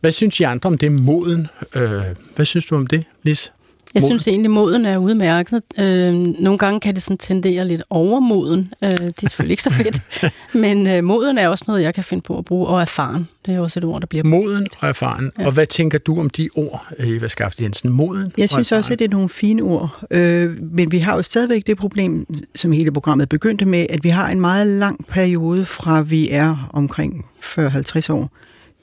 Hvad 0.05 0.13
synes 0.13 0.41
I 0.41 0.43
andre 0.43 0.67
om 0.67 0.79
det 0.79 0.93
moden? 0.93 1.47
Øh, 1.75 2.03
hvad 2.37 2.45
synes 2.45 2.67
du 2.67 2.77
om 2.77 2.87
det, 2.87 3.05
Lis? 3.23 3.53
Jeg 3.95 4.01
Moden. 4.01 4.11
synes 4.11 4.29
egentlig, 4.29 4.51
moden 4.51 4.87
er 4.87 4.97
udmærket. 4.97 5.63
Øh, 5.81 6.15
nogle 6.15 6.59
gange 6.59 6.81
kan 6.81 6.95
det 6.95 7.03
sådan 7.03 7.19
tendere 7.19 7.69
lidt 7.69 7.83
overmoden. 7.91 8.73
Øh, 8.85 8.91
det 8.91 9.01
er 9.01 9.13
selvfølgelig 9.21 9.53
ikke 9.53 9.63
så 9.63 9.71
fedt. 9.71 10.03
Men 10.65 10.87
øh, 10.87 11.05
moden 11.05 11.39
er 11.39 11.49
også 11.49 11.65
noget, 11.67 11.83
jeg 11.83 11.95
kan 11.95 12.05
finde 12.05 12.23
på 12.23 12.39
at 12.39 12.45
bruge. 12.45 12.67
Og 12.67 12.81
erfaren, 12.81 13.29
det 13.47 13.55
er 13.55 13.61
også 13.61 13.81
et 13.81 13.85
ord, 13.85 14.01
der 14.01 14.07
bliver 14.07 14.23
brugt. 14.23 14.31
Moden 14.31 14.67
og 14.81 14.89
erfaren. 14.89 15.33
Ja. 15.39 15.47
Og 15.47 15.53
hvad 15.53 15.67
tænker 15.67 15.99
du 15.99 16.21
om 16.21 16.31
de 16.31 16.49
ord, 16.57 16.87
Eva 16.99 17.29
Skaft 17.29 17.61
Jensen? 17.61 17.91
Moden 17.93 18.33
Jeg 18.37 18.43
og 18.43 18.49
synes 18.49 18.69
erfaren? 18.69 18.79
også, 18.79 18.93
at 18.93 18.99
det 18.99 19.05
er 19.05 19.09
nogle 19.11 19.29
fine 19.29 19.63
ord, 19.63 20.05
øh, 20.11 20.63
men 20.63 20.93
vi 20.93 20.99
har 20.99 21.17
jo 21.17 21.23
stadigvæk 21.23 21.67
det 21.67 21.77
problem, 21.77 22.27
som 22.55 22.73
hele 22.73 22.93
programmet 22.93 23.29
begyndte 23.29 23.65
med, 23.65 23.87
at 23.91 24.05
vi 24.05 24.09
har 24.09 24.29
en 24.31 24.41
meget 24.41 24.67
lang 24.67 25.07
periode 25.07 25.65
fra 25.65 26.03
vi 26.03 26.31
er 26.31 26.71
omkring 26.73 27.27
40-50 27.59 28.13
år, 28.13 28.31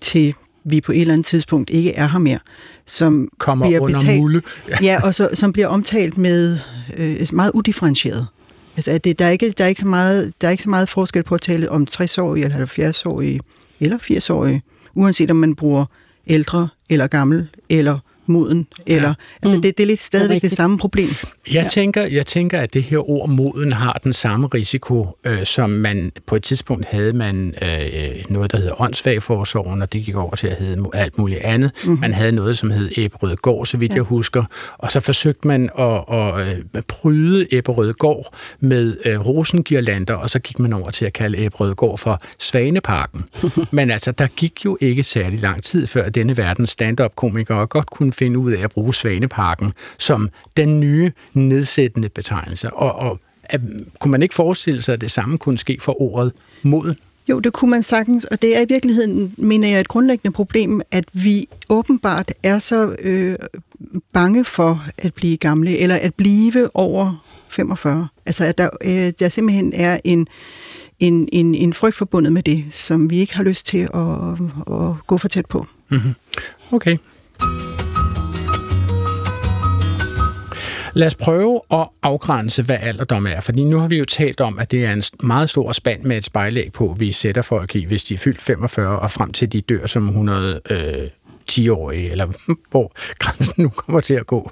til 0.01 0.33
vi 0.63 0.81
på 0.81 0.91
et 0.91 1.01
eller 1.01 1.13
andet 1.13 1.25
tidspunkt 1.25 1.69
ikke 1.69 1.93
er 1.93 2.07
her 2.07 2.19
mere, 2.19 2.39
som 2.85 3.29
kommer 3.37 3.65
bliver 3.65 3.79
under 3.79 3.99
betalt, 3.99 4.19
mulde. 4.19 4.41
ja, 4.81 4.99
og 5.03 5.13
så, 5.13 5.29
som 5.33 5.53
bliver 5.53 5.67
omtalt 5.67 6.17
med 6.17 6.57
øh, 6.97 7.27
meget 7.33 7.51
udifferentieret. 7.53 8.27
Altså, 8.75 8.91
at 8.91 9.03
det, 9.03 9.19
der, 9.19 9.25
er 9.25 9.29
ikke, 9.29 9.49
der, 9.49 9.63
er 9.63 9.67
ikke 9.67 9.81
så 9.81 9.87
meget, 9.87 10.33
der 10.41 10.47
er 10.47 10.51
ikke 10.51 10.63
så 10.63 10.69
meget 10.69 10.89
forskel 10.89 11.23
på 11.23 11.35
at 11.35 11.41
tale 11.41 11.71
om 11.71 11.87
60-årige, 11.91 12.45
eller 12.45 12.65
70-årige, 12.65 13.39
eller 13.79 13.97
80-årige, 13.97 14.61
uanset 14.93 15.31
om 15.31 15.37
man 15.37 15.55
bruger 15.55 15.85
ældre, 16.27 16.67
eller 16.89 17.07
gammel, 17.07 17.47
eller 17.69 17.99
moden, 18.31 18.67
eller... 18.85 19.07
Ja. 19.07 19.13
Altså, 19.41 19.55
Mm. 19.55 19.61
det, 19.61 19.77
det 19.77 19.83
er 19.83 19.87
lidt 19.87 19.99
stadigvæk 19.99 20.35
det, 20.35 20.43
rigtigt. 20.43 20.57
samme 20.57 20.77
problem. 20.77 21.09
Jeg, 21.47 21.53
ja. 21.63 21.67
tænker, 21.67 22.01
jeg 22.03 22.25
tænker, 22.25 22.59
at 22.59 22.73
det 22.73 22.83
her 22.83 23.09
ord 23.09 23.29
moden 23.29 23.71
har 23.71 23.99
den 24.03 24.13
samme 24.13 24.47
risiko, 24.47 25.07
øh, 25.25 25.45
som 25.45 25.69
man 25.69 26.11
på 26.25 26.35
et 26.35 26.43
tidspunkt 26.43 26.85
havde 26.85 27.13
man 27.13 27.55
øh, 27.61 28.23
noget, 28.29 28.51
der 28.51 28.57
hedder 28.57 28.81
åndssvagforsorgen, 28.81 29.81
og 29.81 29.93
det 29.93 30.03
gik 30.05 30.15
over 30.15 30.35
til 30.35 30.47
at 30.47 30.55
hedde 30.55 30.85
alt 30.93 31.17
muligt 31.17 31.41
andet. 31.41 31.71
Mm-hmm. 31.83 31.99
Man 31.99 32.13
havde 32.13 32.31
noget, 32.31 32.57
som 32.57 32.71
hed 32.71 32.89
Æberød 32.97 33.35
Gård, 33.35 33.65
så 33.65 33.77
vidt 33.77 33.91
ja. 33.91 33.95
jeg 33.95 34.03
husker, 34.03 34.43
og 34.77 34.91
så 34.91 34.99
forsøgte 34.99 35.47
man 35.47 35.69
at, 35.79 36.03
at, 36.11 36.57
at 36.73 36.85
pryde 36.85 37.47
Æberød 37.55 37.93
Gård 37.93 38.35
med 38.59 38.97
øh, 39.05 39.19
rosengirlander, 39.27 40.13
og 40.13 40.29
så 40.29 40.39
gik 40.39 40.59
man 40.59 40.73
over 40.73 40.91
til 40.91 41.05
at 41.05 41.13
kalde 41.13 41.37
Æberød 41.37 41.75
Gård 41.75 41.97
for 41.97 42.21
Svaneparken. 42.39 43.23
Men 43.71 43.91
altså, 43.91 44.11
der 44.11 44.27
gik 44.27 44.65
jo 44.65 44.77
ikke 44.81 45.03
særlig 45.03 45.39
lang 45.39 45.63
tid, 45.63 45.87
før 45.87 46.09
denne 46.09 46.37
verdens 46.37 46.69
stand-up-komikere 46.69 47.67
godt 47.67 47.89
kunne 47.89 48.13
finde 48.21 48.39
ud 48.39 48.51
af 48.51 48.63
at 48.63 48.71
bruge 48.71 48.93
Svaneparken 48.93 49.73
som 49.97 50.29
den 50.57 50.79
nye 50.79 51.11
nedsættende 51.33 52.09
betegnelse. 52.09 52.73
Og, 52.73 52.91
og 52.91 53.19
at, 53.43 53.61
kunne 53.99 54.11
man 54.11 54.23
ikke 54.23 54.35
forestille 54.35 54.81
sig, 54.81 54.93
at 54.93 55.01
det 55.01 55.11
samme 55.11 55.37
kunne 55.37 55.57
ske 55.57 55.77
for 55.79 56.01
ordet 56.01 56.31
mod? 56.61 56.95
Jo, 57.29 57.39
det 57.39 57.53
kunne 57.53 57.71
man 57.71 57.83
sagtens, 57.83 58.25
og 58.25 58.41
det 58.41 58.57
er 58.57 58.61
i 58.61 58.65
virkeligheden, 58.69 59.33
mener 59.37 59.67
jeg, 59.67 59.79
et 59.79 59.87
grundlæggende 59.87 60.35
problem, 60.35 60.81
at 60.91 61.05
vi 61.13 61.47
åbenbart 61.69 62.31
er 62.43 62.59
så 62.59 62.95
øh, 62.99 63.35
bange 64.13 64.45
for 64.45 64.85
at 64.97 65.13
blive 65.13 65.37
gamle, 65.37 65.77
eller 65.77 65.95
at 65.95 66.15
blive 66.15 66.69
over 66.73 67.25
45. 67.49 68.07
Altså, 68.25 68.45
at 68.45 68.57
der, 68.57 68.69
øh, 68.83 69.13
der 69.19 69.29
simpelthen 69.29 69.73
er 69.73 69.99
en, 70.03 70.27
en, 70.99 71.29
en, 71.31 71.55
en 71.55 71.73
frygt 71.73 71.95
forbundet 71.95 72.33
med 72.33 72.43
det, 72.43 72.65
som 72.71 73.09
vi 73.09 73.17
ikke 73.17 73.35
har 73.35 73.43
lyst 73.43 73.65
til 73.65 73.89
at, 73.93 74.33
at 74.73 75.07
gå 75.07 75.17
for 75.17 75.27
tæt 75.27 75.45
på. 75.45 75.67
Mm-hmm. 75.89 76.13
Okay. 76.71 76.97
Lad 80.93 81.07
os 81.07 81.15
prøve 81.15 81.61
at 81.73 81.87
afgrænse, 82.03 82.63
hvad 82.63 82.77
alderdom 82.81 83.27
er. 83.27 83.39
Fordi 83.39 83.63
nu 83.63 83.79
har 83.79 83.87
vi 83.87 83.97
jo 83.97 84.05
talt 84.05 84.41
om, 84.41 84.59
at 84.59 84.71
det 84.71 84.85
er 84.85 84.93
en 84.93 85.03
meget 85.23 85.49
stor 85.49 85.71
spand 85.71 86.03
med 86.03 86.17
et 86.17 86.23
spejlæg 86.23 86.71
på, 86.73 86.95
vi 86.99 87.11
sætter 87.11 87.41
folk 87.41 87.75
i, 87.75 87.85
hvis 87.85 88.03
de 88.03 88.13
er 88.13 88.17
fyldt 88.17 88.41
45 88.41 88.99
og 88.99 89.11
frem 89.11 89.31
til 89.31 89.53
de 89.53 89.61
dør 89.61 89.85
som 89.85 90.07
100... 90.07 90.61
Øh, 90.69 91.09
10-årige, 91.51 92.11
eller 92.11 92.27
hvor 92.71 92.91
grænsen 93.19 93.53
nu 93.57 93.69
kommer 93.69 94.01
til 94.01 94.13
at 94.13 94.27
gå. 94.27 94.51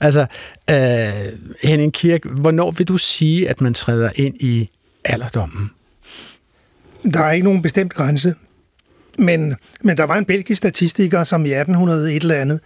Altså, 0.00 0.26
øh, 0.70 1.38
Henning 1.62 1.92
Kirk, 1.92 2.24
hvornår 2.24 2.70
vil 2.70 2.88
du 2.88 2.98
sige, 2.98 3.48
at 3.48 3.60
man 3.60 3.74
træder 3.74 4.10
ind 4.14 4.34
i 4.40 4.70
alderdommen? 5.04 5.70
Der 7.12 7.20
er 7.20 7.32
ikke 7.32 7.44
nogen 7.44 7.62
bestemt 7.62 7.94
grænse, 7.94 8.34
men, 9.18 9.56
men 9.80 9.96
der 9.96 10.04
var 10.04 10.16
en 10.16 10.24
belgisk 10.24 10.58
statistiker, 10.58 11.24
som 11.24 11.46
i 11.46 11.48
1800 11.48 12.16
et 12.16 12.22
eller 12.22 12.34
andet 12.34 12.60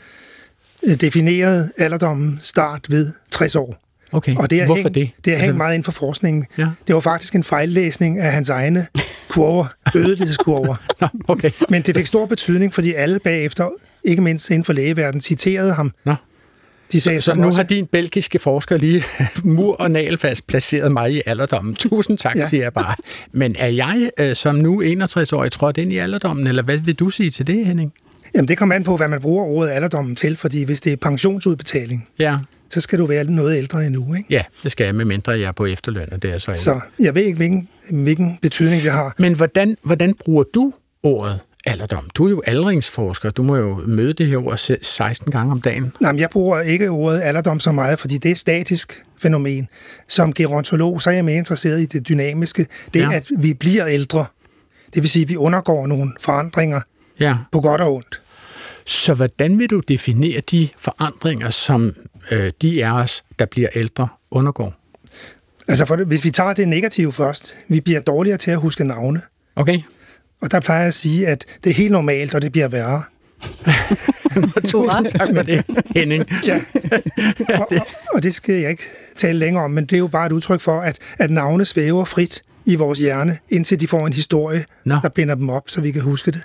definerede 0.95 1.71
alderdommen 1.79 2.41
start 2.43 2.87
ved 2.91 3.13
60 3.31 3.57
år. 3.57 3.83
Okay, 4.13 4.37
Og 4.37 4.51
det 4.51 4.61
er 4.61 4.67
hvorfor 4.67 4.83
hængt, 4.83 4.95
det? 4.95 5.11
Det 5.25 5.33
er 5.33 5.37
hængt 5.37 5.43
Altså- 5.49 5.57
meget 5.57 5.75
inden 5.75 5.85
for 5.85 5.93
forskningen. 5.93 6.47
Ja. 6.59 6.69
Det 6.87 6.95
var 6.95 7.01
faktisk 7.01 7.35
en 7.35 7.45
fejllæsning 7.45 8.19
af 8.19 8.33
hans 8.33 8.49
egne 8.49 8.87
kurver, 9.29 9.67
dødelighedskurver. 9.93 10.77
Okay. 11.29 11.51
Men 11.69 11.83
det 11.83 11.97
fik 11.97 12.07
stor 12.07 12.27
betydning, 12.27 12.75
fordi 12.75 12.93
alle 12.95 13.19
bagefter, 13.19 13.69
ikke 14.05 14.23
mindst 14.23 14.51
inden 14.51 14.65
for 14.65 14.73
lægeverdenen, 14.73 15.21
citerede 15.21 15.73
ham. 15.73 15.93
Nå. 16.05 16.15
De 16.93 17.01
sagde, 17.01 17.21
Så 17.21 17.25
som 17.25 17.39
nu 17.39 17.47
også, 17.47 17.59
har 17.61 17.67
din 17.67 17.87
belgiske 17.87 18.39
forsker 18.39 18.77
lige 18.77 19.05
mur 19.45 19.77
og 19.77 19.91
nagelfast 19.91 20.47
placeret 20.47 20.93
mig 20.93 21.13
i 21.13 21.23
alderdommen. 21.27 21.75
Tusind 21.75 22.19
tak, 22.19 22.37
ja. 22.37 22.49
Siger 22.49 22.63
jeg 22.63 22.73
bare. 22.73 22.95
Men 23.33 23.57
er 23.59 23.67
jeg 23.69 24.11
øh, 24.21 24.37
som 24.37 24.55
nu 24.55 24.83
61-årig 24.83 25.53
trådt 25.53 25.77
ind 25.79 25.93
i 25.93 25.97
alderdommen, 25.99 26.47
eller 26.47 26.63
hvad 26.63 26.77
vil 26.79 26.95
du 26.95 27.11
sige 27.11 27.31
til 27.31 27.47
det, 27.47 27.67
Henning? 27.67 27.93
Jamen, 28.37 28.49
det 28.49 28.59
kommer 28.59 28.75
an 28.75 28.83
på, 28.85 28.97
hvad 28.97 29.09
man 29.09 29.21
bruger 29.21 29.45
ordet 29.45 29.71
alderdommen 29.71 30.17
til, 30.17 30.37
fordi 30.37 30.63
hvis 30.63 30.81
det 30.81 30.93
er 30.93 30.97
pensionsudbetaling, 30.97 32.09
Ja, 32.19 32.39
så 32.71 32.81
skal 32.81 32.99
du 32.99 33.07
være 33.07 33.25
noget 33.25 33.57
ældre 33.59 33.87
endnu, 33.87 34.15
ikke? 34.15 34.27
ja 34.31 34.43
det 34.63 34.73
skal 34.73 34.85
jeg, 34.85 34.95
med 34.95 35.05
mindre 35.05 35.33
jeg 35.33 35.43
er 35.49 35.53
på 35.53 35.67
efterløn, 35.67 36.13
og 36.13 36.23
det 36.23 36.33
er 36.35 36.39
så 36.39 36.51
ikke. 36.51 36.61
Så 36.63 36.81
jeg 37.01 37.15
ved 37.15 37.23
ikke, 37.23 37.37
hvilken, 37.37 37.69
hvilken 37.91 38.39
betydning 38.43 38.83
det 38.83 38.93
har. 38.93 39.15
Men 39.19 39.33
hvordan, 39.37 39.77
hvordan 39.83 40.15
bruger 40.15 40.45
du 40.55 40.73
ordet 41.03 41.39
alderdom? 41.67 42.11
Du 42.15 42.27
er 42.27 42.31
jo 42.31 42.43
aldringsforsker. 42.47 43.31
Du 43.31 43.43
må 43.43 43.57
jo 43.57 43.81
møde 43.87 44.13
det 44.13 44.27
her 44.27 44.37
ord 44.47 44.57
se- 44.59 44.79
16 44.83 45.33
gange 45.33 45.53
om 45.53 45.61
dagen. 45.61 45.93
Nej, 46.01 46.13
men 46.13 46.19
jeg 46.19 46.31
bruger 46.31 46.61
ikke 46.61 46.89
ordet 46.89 47.21
alderdom 47.23 47.61
så 47.61 47.73
meget, 47.73 47.99
fordi 47.99 48.19
det 48.19 48.29
er 48.29 48.33
et 48.33 48.39
statisk 48.39 49.03
fænomen. 49.23 49.69
Som 50.09 50.33
gerontolog, 50.33 51.03
så 51.03 51.11
er 51.11 51.15
jeg 51.15 51.25
mere 51.25 51.37
interesseret 51.37 51.81
i 51.81 51.87
det 51.87 52.09
dynamiske. 52.09 52.67
Det 52.95 53.03
er, 53.03 53.11
Ja. 53.11 53.17
at 53.17 53.27
vi 53.39 53.55
bliver 53.55 53.87
ældre. 53.87 54.27
Det 54.95 55.03
vil 55.03 55.11
sige, 55.11 55.23
at 55.23 55.29
vi 55.29 55.37
undergår 55.37 55.87
nogle 55.87 56.13
forandringer 56.21 56.81
Ja. 57.21 57.37
på 57.53 57.61
godt 57.61 57.81
og 57.81 57.95
ondt. 57.95 58.21
Så 58.87 59.15
hvordan 59.15 59.59
vil 59.59 59.71
du 59.71 59.81
definere 59.81 60.41
de 60.41 60.69
forandringer, 60.79 61.51
som 61.51 61.95
øh, 62.31 62.53
de 62.63 62.87
af 62.87 62.93
os, 62.93 63.25
der 63.39 63.47
bliver 63.47 63.69
ældre, 63.75 64.09
undergår? 64.31 64.75
Altså, 65.69 65.87
for 65.87 65.97
det, 65.97 66.07
hvis 66.07 66.25
vi 66.25 66.31
tager 66.31 66.53
det 66.53 66.69
negative 66.69 67.13
først, 67.13 67.55
vi 67.69 67.81
bliver 67.81 68.01
dårligere 68.01 68.39
til 68.39 68.51
at 68.51 68.59
huske 68.59 68.85
navne. 68.85 69.21
Okay? 69.57 69.81
Og 70.41 70.51
der 70.51 70.61
plejer 70.61 70.81
jeg 70.81 70.89
at 70.89 70.95
sige, 70.95 71.27
at 71.27 71.45
det 71.65 71.71
er 71.71 71.75
helt 71.75 71.93
normalt, 71.93 72.35
og 72.35 72.43
det 72.43 72.53
bliver 72.53 72.69
værre. 72.69 73.03
Tusind 74.69 75.07
tak 75.07 75.29
for 75.35 75.43
det, 75.43 75.65
Henning. 75.97 76.25
Ja. 76.47 76.61
og, 77.61 77.67
og, 77.71 77.87
og 78.15 78.23
det 78.23 78.35
skal 78.35 78.55
jeg 78.55 78.71
ikke 78.71 78.83
tale 79.17 79.39
længere 79.39 79.65
om, 79.65 79.71
men 79.71 79.85
det 79.85 79.93
er 79.93 79.99
jo 79.99 80.07
bare 80.07 80.27
et 80.27 80.33
udtryk 80.33 80.61
for, 80.61 80.81
at, 80.81 80.99
at 81.19 81.31
navne 81.31 81.65
svæver 81.65 82.05
frit 82.05 82.43
i 82.67 82.77
vores 82.77 82.99
hjerne, 82.99 83.39
indtil 83.49 83.81
de 83.81 83.89
får 83.89 84.07
en 84.07 84.13
historie, 84.13 84.65
Nå. 84.85 84.97
der 85.03 85.09
binder 85.09 85.35
dem 85.35 85.49
op, 85.49 85.71
så 85.71 85.81
vi 85.81 85.93
kan 85.93 86.03
huske 86.03 86.31
det. 86.31 86.43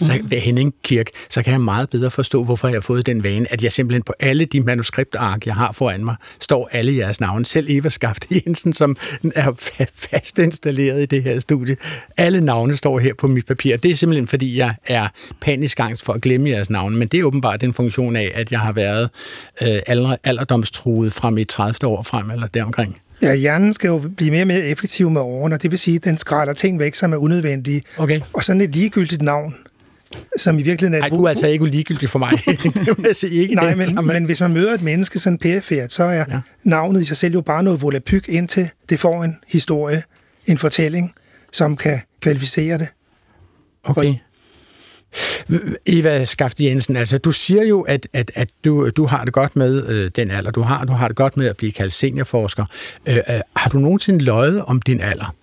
Så 0.00 0.20
ved 0.24 0.38
Henning 0.38 0.74
Kirk, 0.82 1.06
så 1.28 1.42
kan 1.42 1.52
jeg 1.52 1.60
meget 1.60 1.90
bedre 1.90 2.10
forstå, 2.10 2.44
hvorfor 2.44 2.68
jeg 2.68 2.76
har 2.76 2.80
fået 2.80 3.06
den 3.06 3.24
vane, 3.24 3.52
at 3.52 3.62
jeg 3.62 3.72
simpelthen 3.72 4.02
på 4.02 4.12
alle 4.20 4.44
de 4.44 4.60
manuskriptark, 4.60 5.46
jeg 5.46 5.54
har 5.54 5.72
foran 5.72 6.04
mig, 6.04 6.16
står 6.40 6.68
alle 6.72 6.96
jeres 6.96 7.20
navne. 7.20 7.46
Selv 7.46 7.66
Eva 7.70 7.88
Skaft 7.88 8.26
Jensen, 8.30 8.72
som 8.72 8.96
er 9.34 9.52
fast 9.94 10.38
installeret 10.38 11.02
i 11.02 11.06
det 11.06 11.22
her 11.22 11.38
studie. 11.40 11.76
Alle 12.16 12.40
navne 12.40 12.76
står 12.76 12.98
her 12.98 13.14
på 13.14 13.26
mit 13.28 13.46
papir. 13.46 13.76
Det 13.76 13.90
er 13.90 13.94
simpelthen, 13.94 14.28
fordi 14.28 14.56
jeg 14.56 14.74
er 14.86 15.08
panisk 15.40 15.80
angst 15.80 16.04
for 16.04 16.12
at 16.12 16.20
glemme 16.20 16.50
jeres 16.50 16.70
navne, 16.70 16.96
men 16.96 17.08
det 17.08 17.20
er 17.20 17.24
åbenbart 17.24 17.60
den 17.60 17.74
funktion 17.74 18.16
af, 18.16 18.32
at 18.34 18.52
jeg 18.52 18.60
har 18.60 18.72
været 18.72 19.10
øh, 19.62 19.78
alderdomstruet 20.24 21.12
fra 21.12 21.30
mit 21.30 21.48
30. 21.48 21.74
år 21.84 22.02
frem, 22.02 22.30
eller 22.30 22.46
deromkring. 22.46 22.96
Ja, 23.22 23.34
hjernen 23.34 23.74
skal 23.74 23.88
jo 23.88 24.02
blive 24.16 24.30
mere 24.30 24.42
og 24.42 24.46
mere 24.46 24.60
effektiv 24.64 25.10
med 25.10 25.20
årene, 25.20 25.54
og 25.54 25.62
det 25.62 25.70
vil 25.70 25.78
sige, 25.78 25.96
at 25.96 26.04
den 26.04 26.18
skræller 26.18 26.54
ting 26.54 26.78
væk, 26.78 26.94
som 26.94 27.12
er 27.12 27.16
unødvendige. 27.16 27.82
Okay. 27.96 28.20
Og 28.32 28.44
sådan 28.44 28.60
et 28.60 28.74
ligegyldigt 28.74 29.22
navn, 29.22 29.54
som 30.36 30.58
i 30.58 30.62
virkeligheden 30.62 30.94
er... 30.94 31.08
Nej, 31.08 31.18
du 31.18 31.24
er 31.24 31.28
altså 31.28 31.46
ikke 31.46 31.64
ligegyldigt 31.64 32.10
for 32.10 32.18
mig. 32.18 32.30
det 32.86 32.94
vil 32.98 33.14
sige 33.14 33.42
ikke 33.42 33.54
Nej, 33.54 33.74
men, 33.74 34.06
men 34.06 34.24
hvis 34.24 34.40
man 34.40 34.52
møder 34.52 34.74
et 34.74 34.82
menneske 34.82 35.18
sådan 35.18 35.38
pærefærd, 35.38 35.88
så 35.88 36.04
er 36.04 36.24
ja. 36.28 36.40
navnet 36.64 37.00
i 37.00 37.04
sig 37.04 37.16
selv 37.16 37.34
jo 37.34 37.40
bare 37.40 37.62
noget 37.62 37.82
volapyk, 37.82 38.28
indtil 38.28 38.70
det 38.88 39.00
får 39.00 39.24
en 39.24 39.36
historie, 39.48 40.02
en 40.46 40.58
fortælling, 40.58 41.14
som 41.52 41.76
kan 41.76 42.00
kvalificere 42.20 42.78
det. 42.78 42.88
Okay. 43.84 44.14
Eva 45.86 46.24
Skaft 46.24 46.60
Jensen, 46.60 46.96
altså 46.96 47.18
du 47.18 47.32
siger 47.32 47.64
jo, 47.64 47.80
at, 47.80 48.08
at, 48.12 48.30
at 48.34 48.48
du, 48.64 48.90
du 48.90 49.06
har 49.06 49.24
det 49.24 49.32
godt 49.32 49.56
med 49.56 49.86
øh, 49.88 50.10
den 50.16 50.30
alder, 50.30 50.50
du 50.50 50.62
har. 50.62 50.84
Du 50.84 50.92
har 50.92 51.08
det 51.08 51.16
godt 51.16 51.36
med 51.36 51.46
at 51.46 51.56
blive 51.56 51.72
kaldt 51.72 51.92
seniorforsker. 51.92 52.64
Øh, 53.06 53.16
øh, 53.16 53.40
har 53.56 53.70
du 53.70 53.78
nogensinde 53.78 54.24
løjet 54.24 54.64
om 54.64 54.82
din 54.82 55.00
alder? 55.00 55.34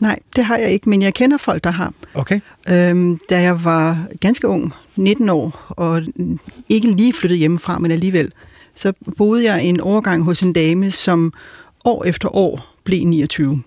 Nej, 0.00 0.18
det 0.36 0.44
har 0.44 0.56
jeg 0.56 0.70
ikke, 0.70 0.90
men 0.90 1.02
jeg 1.02 1.14
kender 1.14 1.36
folk, 1.36 1.64
der 1.64 1.70
har. 1.70 1.92
Okay. 2.14 2.40
Øhm, 2.68 3.18
da 3.30 3.42
jeg 3.42 3.64
var 3.64 4.06
ganske 4.20 4.48
ung, 4.48 4.72
19 4.96 5.28
år, 5.28 5.66
og 5.68 6.02
ikke 6.68 6.90
lige 6.90 7.12
flyttet 7.12 7.38
hjemmefra, 7.38 7.78
men 7.78 7.90
alligevel, 7.90 8.32
så 8.74 8.92
boede 9.16 9.44
jeg 9.44 9.64
en 9.64 9.80
overgang 9.80 10.24
hos 10.24 10.40
en 10.40 10.52
dame, 10.52 10.90
som 10.90 11.32
år 11.84 12.04
efter 12.04 12.36
år 12.36 12.76
blev 12.84 13.06
29. 13.06 13.62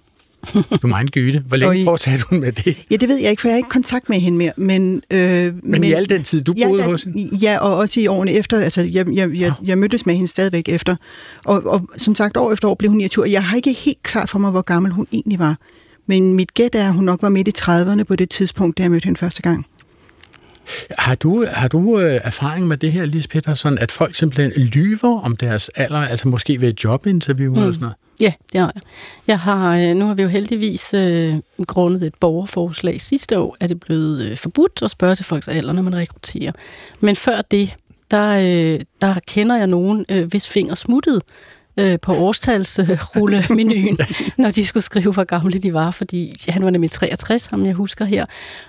Du 0.81 0.87
må 0.87 0.95
gyde. 1.11 1.39
Hvor 1.39 1.57
længe 1.57 1.81
I, 1.81 1.85
fortsatte 1.85 2.25
hun 2.29 2.39
med 2.39 2.51
det? 2.51 2.77
Ja, 2.91 2.95
det 2.95 3.09
ved 3.09 3.17
jeg 3.17 3.29
ikke, 3.29 3.41
for 3.41 3.47
jeg 3.47 3.53
har 3.53 3.57
ikke 3.57 3.69
kontakt 3.69 4.09
med 4.09 4.19
hende 4.19 4.37
mere. 4.37 4.51
Men, 4.57 5.01
øh, 5.11 5.19
men, 5.19 5.61
men 5.63 5.83
i 5.83 5.91
al 5.91 6.09
den 6.09 6.23
tid, 6.23 6.43
du 6.43 6.53
boede 6.53 6.83
ja, 6.83 6.89
hos 6.89 7.03
hende? 7.03 7.35
Ja, 7.35 7.57
og 7.57 7.77
også 7.77 7.99
i 7.99 8.07
årene 8.07 8.31
efter. 8.31 8.59
Altså, 8.59 8.81
jeg, 8.81 9.07
jeg, 9.13 9.33
jeg, 9.33 9.53
jeg 9.65 9.77
mødtes 9.77 10.05
med 10.05 10.13
hende 10.15 10.27
stadigvæk 10.27 10.69
efter. 10.69 10.95
Og, 11.45 11.65
og 11.65 11.89
som 11.97 12.15
sagt, 12.15 12.37
år 12.37 12.53
efter 12.53 12.67
år 12.67 12.75
blev 12.75 12.89
hun 12.89 12.97
29. 12.97 13.25
Jeg 13.31 13.43
har 13.43 13.55
ikke 13.55 13.73
helt 13.73 14.03
klart 14.03 14.29
for 14.29 14.39
mig, 14.39 14.51
hvor 14.51 14.61
gammel 14.61 14.91
hun 14.91 15.07
egentlig 15.11 15.39
var. 15.39 15.57
Men 16.05 16.33
mit 16.33 16.53
gæt 16.53 16.75
er, 16.75 16.87
at 16.87 16.93
hun 16.93 17.03
nok 17.03 17.21
var 17.21 17.29
midt 17.29 17.47
i 17.47 17.51
30'erne 17.57 18.03
på 18.03 18.15
det 18.15 18.29
tidspunkt, 18.29 18.77
da 18.77 18.83
jeg 18.83 18.91
mødte 18.91 19.05
hende 19.05 19.17
første 19.17 19.41
gang. 19.41 19.65
Har 20.97 21.15
du, 21.15 21.45
har 21.51 21.67
du 21.67 21.99
øh, 21.99 22.21
erfaring 22.23 22.67
med 22.67 22.77
det 22.77 22.91
her, 22.91 23.05
Lis 23.05 23.27
Petersen, 23.27 23.77
at 23.77 23.91
folk 23.91 24.15
simpelthen 24.15 24.51
lyver 24.51 25.19
om 25.19 25.37
deres 25.37 25.69
alder, 25.69 25.99
altså 25.99 26.27
måske 26.27 26.61
ved 26.61 26.69
et 26.69 26.83
jobinterview 26.83 27.53
mm. 27.53 27.59
eller 27.59 27.73
sådan 27.73 27.81
noget? 27.81 27.95
Ja, 28.21 28.33
det 28.53 28.61
har 28.61 28.71
jeg. 28.75 28.81
jeg 29.27 29.39
har, 29.39 29.77
øh, 29.77 29.95
nu 29.95 30.05
har 30.05 30.13
vi 30.13 30.21
jo 30.21 30.27
heldigvis 30.27 30.93
øh, 30.93 31.35
grundet 31.67 32.03
et 32.03 32.15
borgerforslag 32.19 33.01
sidste 33.01 33.39
år, 33.39 33.57
at 33.59 33.69
det 33.69 33.79
blevet 33.79 34.25
øh, 34.25 34.37
forbudt 34.37 34.79
at 34.83 34.91
spørge 34.91 35.15
til 35.15 35.25
folks 35.25 35.47
alder, 35.47 35.73
når 35.73 35.81
man 35.81 35.95
rekrutterer. 35.95 36.51
Men 36.99 37.15
før 37.15 37.41
det, 37.41 37.75
der, 38.11 38.29
øh, 38.37 38.79
der 39.01 39.15
kender 39.27 39.57
jeg 39.57 39.67
nogen, 39.67 40.05
øh, 40.09 40.27
hvis 40.27 40.47
finger 40.47 40.75
smuttede 40.75 41.21
øh, 41.79 41.99
på 41.99 42.13
årstalsrullemenuen, 42.13 43.97
når 44.37 44.51
de 44.51 44.65
skulle 44.65 44.83
skrive, 44.83 45.13
hvor 45.13 45.23
gamle 45.23 45.57
de 45.57 45.73
var, 45.73 45.91
fordi 45.91 46.31
han 46.49 46.63
var 46.63 46.69
nemlig 46.69 46.91
63, 46.91 47.45
ham 47.45 47.65
jeg 47.65 47.73
husker 47.73 48.05
her. 48.05 48.25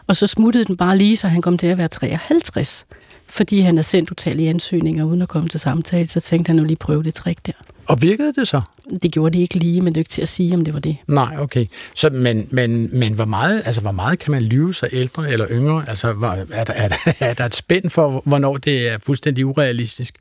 Og 0.07 0.17
så 0.17 0.27
smuttede 0.27 0.65
den 0.65 0.77
bare 0.77 0.99
lige, 0.99 1.17
så 1.17 1.29
han 1.29 1.43
kom 1.43 1.59
til 1.59 1.67
at 1.67 1.79
være 1.79 1.89
53. 1.89 2.87
Fordi 3.29 3.61
han 3.61 3.77
havde 3.77 3.87
sendt 3.87 4.11
utallige 4.11 4.51
ansøgninger 4.51 5.05
uden 5.05 5.23
at 5.23 5.29
komme 5.29 5.49
til 5.49 5.61
samtale, 5.61 6.09
så 6.09 6.21
tænkte 6.21 6.49
han 6.49 6.57
nu 6.57 6.65
lige 6.65 6.77
prøve 6.77 7.03
det 7.03 7.15
trick 7.15 7.47
der. 7.47 7.53
Og 7.89 8.03
virkede 8.03 8.33
det 8.33 8.49
så? 8.49 8.61
Det 9.03 9.13
gjorde 9.13 9.33
det 9.33 9.43
ikke 9.43 9.55
lige, 9.55 9.81
men 9.81 9.95
det 9.95 9.97
er 9.97 10.01
ikke 10.01 10.11
til 10.11 10.23
at 10.23 10.29
sige, 10.29 10.55
om 10.55 10.65
det 10.65 10.75
var 10.75 10.81
det. 10.81 10.97
Nej, 11.09 11.37
okay. 11.39 11.67
Så, 11.95 12.11
men, 12.11 12.47
men, 12.51 12.99
men 12.99 13.13
hvor, 13.13 13.25
meget, 13.25 13.63
altså, 13.65 13.81
hvor 13.81 13.93
meget 13.93 14.19
kan 14.19 14.33
man 14.33 14.43
lyve 14.43 14.75
sig 14.75 14.89
ældre 14.93 15.31
eller 15.31 15.47
yngre? 15.51 15.85
Altså, 15.89 16.13
hvor, 16.13 16.37
er, 16.53 16.65
der, 16.65 16.73
er, 16.73 16.89
der, 16.89 16.97
er 17.21 17.35
der 17.35 17.45
et 17.45 17.55
spænd 17.55 17.91
for, 17.91 18.23
hvornår 18.25 18.57
det 18.57 18.89
er 18.89 18.99
fuldstændig 19.03 19.47
urealistisk? 19.47 20.15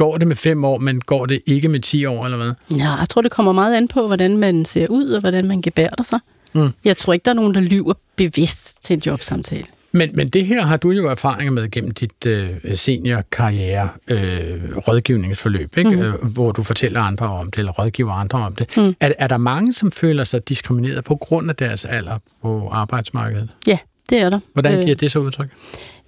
Går 0.00 0.18
det 0.18 0.28
med 0.28 0.36
fem 0.36 0.64
år, 0.64 0.78
men 0.78 1.00
går 1.00 1.26
det 1.26 1.40
ikke 1.46 1.68
med 1.68 1.80
ti 1.80 2.04
år, 2.04 2.24
eller 2.24 2.36
hvad? 2.36 2.52
Ja, 2.76 2.94
jeg 2.94 3.08
tror, 3.08 3.22
det 3.22 3.30
kommer 3.30 3.52
meget 3.52 3.76
an 3.76 3.88
på, 3.88 4.06
hvordan 4.06 4.36
man 4.36 4.64
ser 4.64 4.86
ud, 4.88 5.08
og 5.10 5.20
hvordan 5.20 5.48
man 5.48 5.62
gebærder 5.62 6.02
sig. 6.02 6.18
Mm. 6.52 6.68
Jeg 6.84 6.96
tror 6.96 7.12
ikke, 7.12 7.24
der 7.24 7.30
er 7.30 7.34
nogen, 7.34 7.54
der 7.54 7.60
lyver 7.60 7.94
bevidst 8.16 8.84
til 8.84 8.94
en 8.94 9.02
jobsamtale. 9.06 9.64
Men, 9.92 10.10
men 10.14 10.28
det 10.28 10.46
her 10.46 10.62
har 10.62 10.76
du 10.76 10.90
jo 10.90 11.08
erfaringer 11.08 11.52
med 11.52 11.70
gennem 11.70 11.90
dit 11.90 12.26
øh, 12.26 12.50
seniorkarriere 12.74 13.88
øh, 14.08 14.76
rådgivningsforløb, 14.88 15.78
ikke? 15.78 15.90
Mm. 16.22 16.28
Hvor 16.28 16.52
du 16.52 16.62
fortæller 16.62 17.00
andre 17.00 17.26
om 17.26 17.50
det, 17.50 17.58
eller 17.58 17.72
rådgiver 17.72 18.12
andre 18.12 18.38
om 18.38 18.54
det. 18.54 18.76
Mm. 18.76 18.94
Er, 19.00 19.12
er 19.18 19.26
der 19.26 19.36
mange, 19.36 19.72
som 19.72 19.92
føler 19.92 20.24
sig 20.24 20.48
diskrimineret 20.48 21.04
på 21.04 21.16
grund 21.16 21.50
af 21.50 21.56
deres 21.56 21.84
alder 21.84 22.18
på 22.42 22.68
arbejdsmarkedet? 22.72 23.48
Ja, 23.66 23.78
det 24.10 24.20
er 24.20 24.30
der. 24.30 24.40
Hvordan 24.52 24.72
giver 24.72 24.90
øh, 24.90 25.00
det 25.00 25.12
så 25.12 25.18
udtryk? 25.18 25.48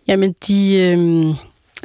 Jamen, 0.09 0.35
de... 0.49 0.77
Øh 0.77 1.35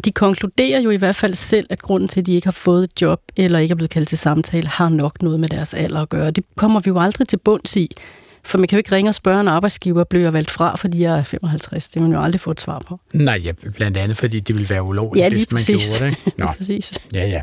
de 0.06 0.12
konkluderer 0.12 0.80
jo 0.80 0.90
i 0.90 0.96
hvert 0.96 1.16
fald 1.16 1.34
selv, 1.34 1.68
at 1.70 1.82
grunden 1.82 2.10
til, 2.10 2.20
at 2.20 2.26
de 2.26 2.34
ikke 2.34 2.48
har 2.48 2.52
fået 2.52 2.84
et 2.84 3.02
job, 3.02 3.22
eller 3.36 3.60
ikke 3.60 3.72
er 3.72 3.76
blevet 3.76 3.90
kaldt 3.90 4.10
til 4.10 4.18
samtale, 4.18 4.68
har 4.68 4.90
nok 4.90 5.22
noget 5.22 5.40
med 5.40 5.50
deres 5.50 5.74
alder 5.74 6.02
at 6.02 6.10
gøre. 6.10 6.32
Det 6.32 6.44
kommer 6.56 6.80
vi 6.80 6.88
jo 6.88 7.00
aldrig 7.00 7.28
til 7.28 7.38
bunds 7.38 7.76
i. 7.76 7.96
For 8.44 8.58
man 8.58 8.68
kan 8.68 8.76
jo 8.76 8.78
ikke 8.78 8.96
ringe 8.96 9.10
og 9.10 9.16
spørge 9.16 9.42
en 9.42 9.48
arbejdsgiver, 9.48 10.04
bliver 10.04 10.24
jeg 10.24 10.34
valgt 10.34 10.52
fra, 10.52 10.76
fordi 10.76 11.02
jeg 11.02 11.20
er 11.20 11.24
55. 11.24 11.90
Det 11.90 11.96
vil 11.96 12.10
man 12.10 12.18
jo 12.18 12.24
aldrig 12.24 12.42
få 12.42 12.52
et 12.52 12.62
svar 12.62 12.80
på. 12.80 13.00
Nej, 13.14 13.42
ja, 13.44 13.52
blandt 13.76 13.98
andet, 13.98 14.18
fordi 14.18 14.40
det 14.40 14.56
ville 14.56 14.70
være 14.70 14.84
ulovligt, 14.84 15.24
ja, 15.24 15.30
lige 15.30 15.38
hvis 15.38 15.52
man 15.52 15.58
præcis. 15.60 15.98
gjorde 15.98 16.12
det. 16.12 16.18
Nå. 16.38 16.46
lige 16.46 16.58
præcis. 16.58 16.94
Ja, 17.14 17.28
ja. 17.28 17.42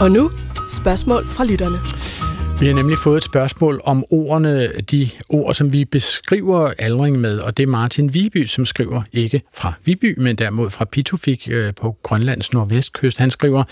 Og 0.00 0.10
nu 0.10 0.30
spørgsmål 0.70 1.26
fra 1.26 1.44
lytterne. 1.44 1.78
Vi 2.60 2.66
har 2.66 2.74
nemlig 2.74 2.98
fået 2.98 3.16
et 3.16 3.22
spørgsmål 3.22 3.80
om 3.84 4.04
ordene, 4.10 4.68
de 4.90 5.08
ord, 5.28 5.54
som 5.54 5.72
vi 5.72 5.84
beskriver 5.84 6.72
aldring 6.78 7.20
med, 7.20 7.38
og 7.38 7.56
det 7.56 7.62
er 7.62 7.66
Martin 7.66 8.14
Viby, 8.14 8.46
som 8.46 8.66
skriver 8.66 9.02
ikke 9.12 9.42
fra 9.54 9.72
Viby, 9.84 10.14
men 10.18 10.36
derimod 10.36 10.70
fra 10.70 10.84
Pitufik 10.84 11.48
øh, 11.50 11.74
på 11.74 11.96
Grønlands 12.02 12.52
nordvestkyst. 12.52 13.18
Han 13.18 13.30
skriver, 13.30 13.64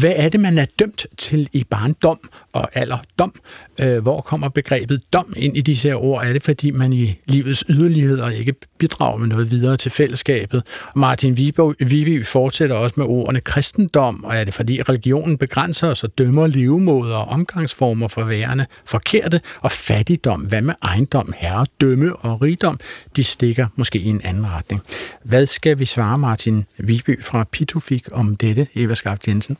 hvad 0.00 0.12
er 0.16 0.28
det, 0.28 0.40
man 0.40 0.58
er 0.58 0.66
dømt 0.78 1.06
til 1.18 1.48
i 1.52 1.64
barndom 1.64 2.18
og 2.52 2.68
alderdom? 2.74 3.34
Øh, 3.80 3.98
hvor 3.98 4.20
kommer 4.20 4.48
begrebet 4.48 5.02
dom 5.12 5.34
ind 5.36 5.56
i 5.56 5.60
disse 5.60 5.88
her 5.88 5.96
ord? 5.96 6.24
Er 6.24 6.32
det, 6.32 6.42
fordi 6.42 6.70
man 6.70 6.92
i 6.92 7.18
livets 7.26 7.64
yderligheder 7.68 8.30
ikke 8.30 8.54
bidrager 8.78 9.16
med 9.16 9.28
noget 9.28 9.50
videre 9.50 9.76
til 9.76 9.90
fællesskabet? 9.90 10.62
Martin 10.96 11.36
Viby 11.80 12.24
fortsætter 12.26 12.76
også 12.76 12.94
med 12.96 13.06
ordene 13.06 13.40
kristendom, 13.40 14.24
og 14.24 14.36
er 14.36 14.44
det, 14.44 14.54
fordi 14.54 14.82
religionen 14.82 15.38
begrænser 15.38 15.88
os 15.88 16.04
og 16.04 16.18
dømmer 16.18 16.46
levemåder 16.46 17.16
og 17.16 17.28
omgangsformer 17.28 18.08
for 18.16 18.24
værende 18.24 18.66
forkerte, 18.84 19.40
og 19.60 19.70
fattigdom, 19.70 20.40
hvad 20.40 20.62
med 20.62 20.74
ejendom, 20.82 21.32
herredømme 21.36 22.16
og 22.16 22.42
rigdom, 22.42 22.78
de 23.16 23.24
stikker 23.24 23.66
måske 23.76 23.98
i 23.98 24.08
en 24.08 24.20
anden 24.24 24.50
retning. 24.50 24.80
Hvad 25.22 25.46
skal 25.46 25.78
vi 25.78 25.84
svare 25.84 26.18
Martin 26.18 26.64
Viby 26.78 27.22
fra 27.22 27.44
Pitufik 27.52 28.08
om 28.12 28.36
dette, 28.36 28.66
Eva 28.74 28.94
Skaft 28.94 29.28
Jensen? 29.28 29.56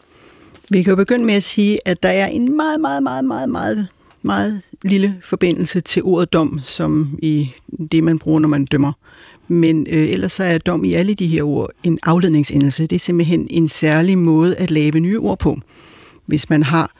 Vi 0.70 0.82
kan 0.82 0.90
jo 0.90 0.96
begynde 0.96 1.24
med 1.24 1.34
at 1.34 1.42
sige, 1.42 1.78
at 1.84 2.02
der 2.02 2.08
er 2.08 2.26
en 2.26 2.56
meget, 2.56 2.80
meget, 2.80 3.02
meget, 3.02 3.24
meget, 3.24 3.48
meget, 3.48 3.88
meget 4.22 4.60
lille 4.84 5.16
forbindelse 5.22 5.80
til 5.80 6.02
ordet 6.02 6.32
dom, 6.32 6.60
som 6.64 7.18
i 7.22 7.50
det, 7.92 8.04
man 8.04 8.18
bruger, 8.18 8.40
når 8.40 8.48
man 8.48 8.64
dømmer. 8.64 8.92
Men 9.48 9.86
øh, 9.90 10.08
ellers 10.08 10.32
så 10.32 10.44
er 10.44 10.58
dom 10.58 10.84
i 10.84 10.94
alle 10.94 11.14
de 11.14 11.26
her 11.26 11.42
ord 11.42 11.70
en 11.84 11.98
afledningsendelse. 12.02 12.86
Det 12.86 12.96
er 12.96 13.00
simpelthen 13.00 13.46
en 13.50 13.68
særlig 13.68 14.18
måde 14.18 14.56
at 14.56 14.70
lave 14.70 15.00
nye 15.00 15.18
ord 15.18 15.38
på. 15.38 15.58
Hvis 16.26 16.50
man 16.50 16.62
har 16.62 16.90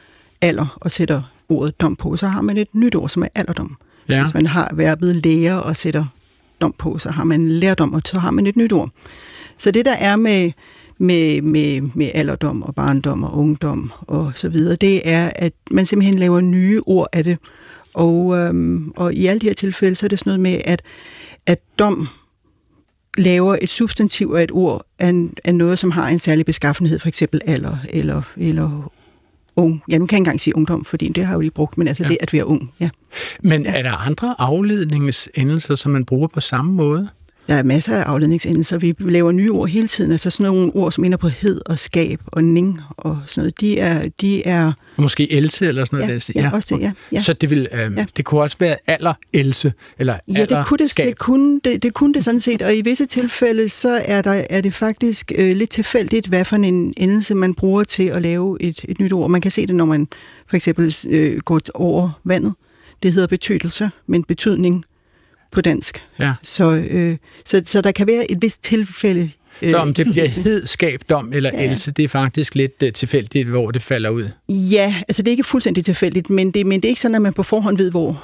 alder 0.41 0.77
og 0.81 0.91
sætter 0.91 1.21
ordet 1.49 1.81
dom 1.81 1.95
på, 1.95 2.15
så 2.15 2.27
har 2.27 2.41
man 2.41 2.57
et 2.57 2.75
nyt 2.75 2.95
ord, 2.95 3.09
som 3.09 3.23
er 3.23 3.27
alderdom. 3.35 3.77
Ja. 4.09 4.23
Hvis 4.23 4.33
man 4.33 4.47
har 4.47 4.71
verbet 4.73 5.15
lære 5.15 5.63
og 5.63 5.75
sætter 5.75 6.05
dom 6.61 6.75
på, 6.77 6.97
så 6.97 7.11
har 7.11 7.23
man 7.23 7.49
lærdom, 7.49 7.93
og 7.93 8.01
så 8.05 8.19
har 8.19 8.31
man 8.31 8.45
et 8.45 8.55
nyt 8.55 8.73
ord. 8.73 8.89
Så 9.57 9.71
det, 9.71 9.85
der 9.85 9.93
er 9.93 10.15
med, 10.15 10.51
med, 10.97 11.41
med, 11.41 11.81
med 11.81 12.11
alderdom 12.13 12.63
og 12.63 12.75
barndom 12.75 13.23
og 13.23 13.37
ungdom 13.37 13.91
og 14.01 14.31
så 14.35 14.49
videre, 14.49 14.75
det 14.75 15.09
er, 15.09 15.31
at 15.35 15.53
man 15.71 15.85
simpelthen 15.85 16.19
laver 16.19 16.41
nye 16.41 16.81
ord 16.85 17.07
af 17.13 17.23
det. 17.23 17.37
Og, 17.93 18.37
øhm, 18.37 18.93
og 18.95 19.13
i 19.13 19.25
alle 19.25 19.39
de 19.39 19.47
her 19.47 19.53
tilfælde, 19.53 19.95
så 19.95 20.05
er 20.05 20.07
det 20.07 20.19
sådan 20.19 20.29
noget 20.29 20.39
med, 20.39 20.61
at, 20.65 20.81
at 21.45 21.59
dom 21.79 22.07
laver 23.17 23.57
et 23.61 23.69
substantiv 23.69 24.33
af 24.37 24.43
et 24.43 24.51
ord 24.51 24.85
af, 24.99 25.29
af 25.45 25.55
noget, 25.55 25.79
som 25.79 25.91
har 25.91 26.07
en 26.07 26.19
særlig 26.19 26.45
beskaffenhed, 26.45 26.99
for 26.99 27.07
eksempel 27.07 27.41
alder 27.45 27.77
eller, 27.89 28.21
eller 28.37 28.91
ung. 29.57 29.83
Ja, 29.89 29.97
nu 29.97 30.05
kan 30.05 30.15
jeg 30.15 30.19
ikke 30.19 30.27
engang 30.27 30.41
sige 30.41 30.55
ungdom, 30.55 30.85
fordi 30.85 31.09
det 31.09 31.25
har 31.25 31.31
jeg 31.31 31.35
jo 31.35 31.41
lige 31.41 31.51
brugt, 31.51 31.77
men 31.77 31.87
altså 31.87 32.03
ja. 32.03 32.09
det 32.09 32.17
at 32.21 32.33
være 32.33 32.45
ung. 32.45 32.73
Ja. 32.79 32.89
Men 33.43 33.65
er 33.65 33.81
der 33.81 33.91
andre 33.91 34.35
afledningsendelser, 34.39 35.75
som 35.75 35.91
man 35.91 36.05
bruger 36.05 36.27
på 36.27 36.39
samme 36.39 36.71
måde? 36.71 37.09
Der 37.47 37.53
er 37.55 37.63
masser 37.63 37.95
af 37.97 38.01
afledningsendelser. 38.01 38.77
Vi 38.77 38.95
laver 38.99 39.31
nye 39.31 39.51
ord 39.51 39.69
hele 39.69 39.87
tiden. 39.87 40.11
Altså 40.11 40.29
sådan 40.29 40.53
nogle 40.53 40.71
ord, 40.75 40.91
som 40.91 41.03
ender 41.03 41.17
på 41.17 41.27
hed 41.27 41.61
og 41.65 41.79
skab 41.79 42.19
og 42.27 42.43
ning 42.43 42.81
og 42.97 43.19
sådan 43.27 43.41
noget. 43.41 43.61
De 43.61 43.79
er... 43.79 44.09
De 44.21 44.47
er 44.47 44.71
Måske 44.97 45.31
else 45.31 45.67
eller 45.67 45.85
sådan 45.85 45.99
noget. 46.07 46.29
ja, 46.35 46.41
ja, 46.41 46.49
også 46.53 46.75
det, 46.75 46.81
ja, 46.81 46.91
ja. 47.11 47.19
Så 47.19 47.33
det, 47.33 47.49
vil, 47.49 47.67
øh, 47.73 47.79
Ja. 47.97 48.05
det 48.17 48.25
kunne 48.25 48.41
også 48.41 48.57
være 48.59 48.77
alder 48.87 49.13
else, 49.33 49.73
eller 49.99 50.13
Ja, 50.27 50.31
det 50.45 50.49
kunne 50.49 50.77
det, 50.77 50.81
alderskab. 50.81 51.05
det, 51.07 51.17
kunne 51.17 51.59
det, 51.63 51.83
det 51.83 51.93
kunne 51.93 52.13
det 52.13 52.23
sådan 52.23 52.39
set, 52.39 52.61
og 52.61 52.75
i 52.75 52.81
visse 52.81 53.05
tilfælde, 53.05 53.69
så 53.69 54.01
er, 54.05 54.21
der, 54.21 54.43
er 54.49 54.61
det 54.61 54.73
faktisk 54.73 55.31
øh, 55.35 55.55
lidt 55.57 55.69
tilfældigt, 55.69 56.27
hvad 56.27 56.45
for 56.45 56.55
en 56.55 56.93
endelse 56.97 57.35
man 57.35 57.55
bruger 57.55 57.83
til 57.83 58.03
at 58.03 58.21
lave 58.21 58.57
et, 58.61 58.85
et 58.87 58.99
nyt 58.99 59.13
ord. 59.13 59.29
Man 59.29 59.41
kan 59.41 59.51
se 59.51 59.67
det, 59.67 59.75
når 59.75 59.85
man 59.85 60.07
for 60.47 60.55
eksempel 60.55 60.95
øh, 61.09 61.39
går 61.39 61.59
over 61.73 62.09
vandet. 62.23 62.53
Det 63.03 63.13
hedder 63.13 63.27
betydelse, 63.27 63.89
men 64.07 64.23
betydning 64.23 64.85
på 65.51 65.61
dansk. 65.61 66.03
Ja. 66.19 66.33
Så, 66.43 66.71
øh, 66.89 67.17
så, 67.45 67.61
så 67.65 67.81
der 67.81 67.91
kan 67.91 68.07
være 68.07 68.31
et 68.31 68.37
vist 68.41 68.63
tilfælde. 68.63 69.31
Øh, 69.61 69.69
Så 69.71 69.77
om 69.77 69.93
det 69.93 70.05
bliver 70.07 70.27
hed, 70.43 70.65
skab, 70.65 71.01
dom 71.09 71.33
eller 71.33 71.51
Ja. 71.53 71.69
else, 71.71 71.91
det 71.91 72.03
er 72.03 72.09
faktisk 72.09 72.55
lidt 72.55 72.83
uh, 72.83 72.89
tilfældigt, 72.91 73.47
hvor 73.47 73.71
det 73.71 73.81
falder 73.81 74.09
ud. 74.09 74.29
Ja, 74.49 74.95
altså 75.07 75.21
det 75.21 75.27
er 75.27 75.31
ikke 75.31 75.43
fuldstændig 75.43 75.85
tilfældigt, 75.85 76.29
men 76.29 76.51
det, 76.51 76.65
men 76.65 76.81
det 76.81 76.87
er 76.87 76.89
ikke 76.89 77.01
sådan, 77.01 77.15
at 77.15 77.21
man 77.21 77.33
på 77.33 77.43
forhånd 77.43 77.77
ved, 77.77 77.91
hvor, 77.91 78.23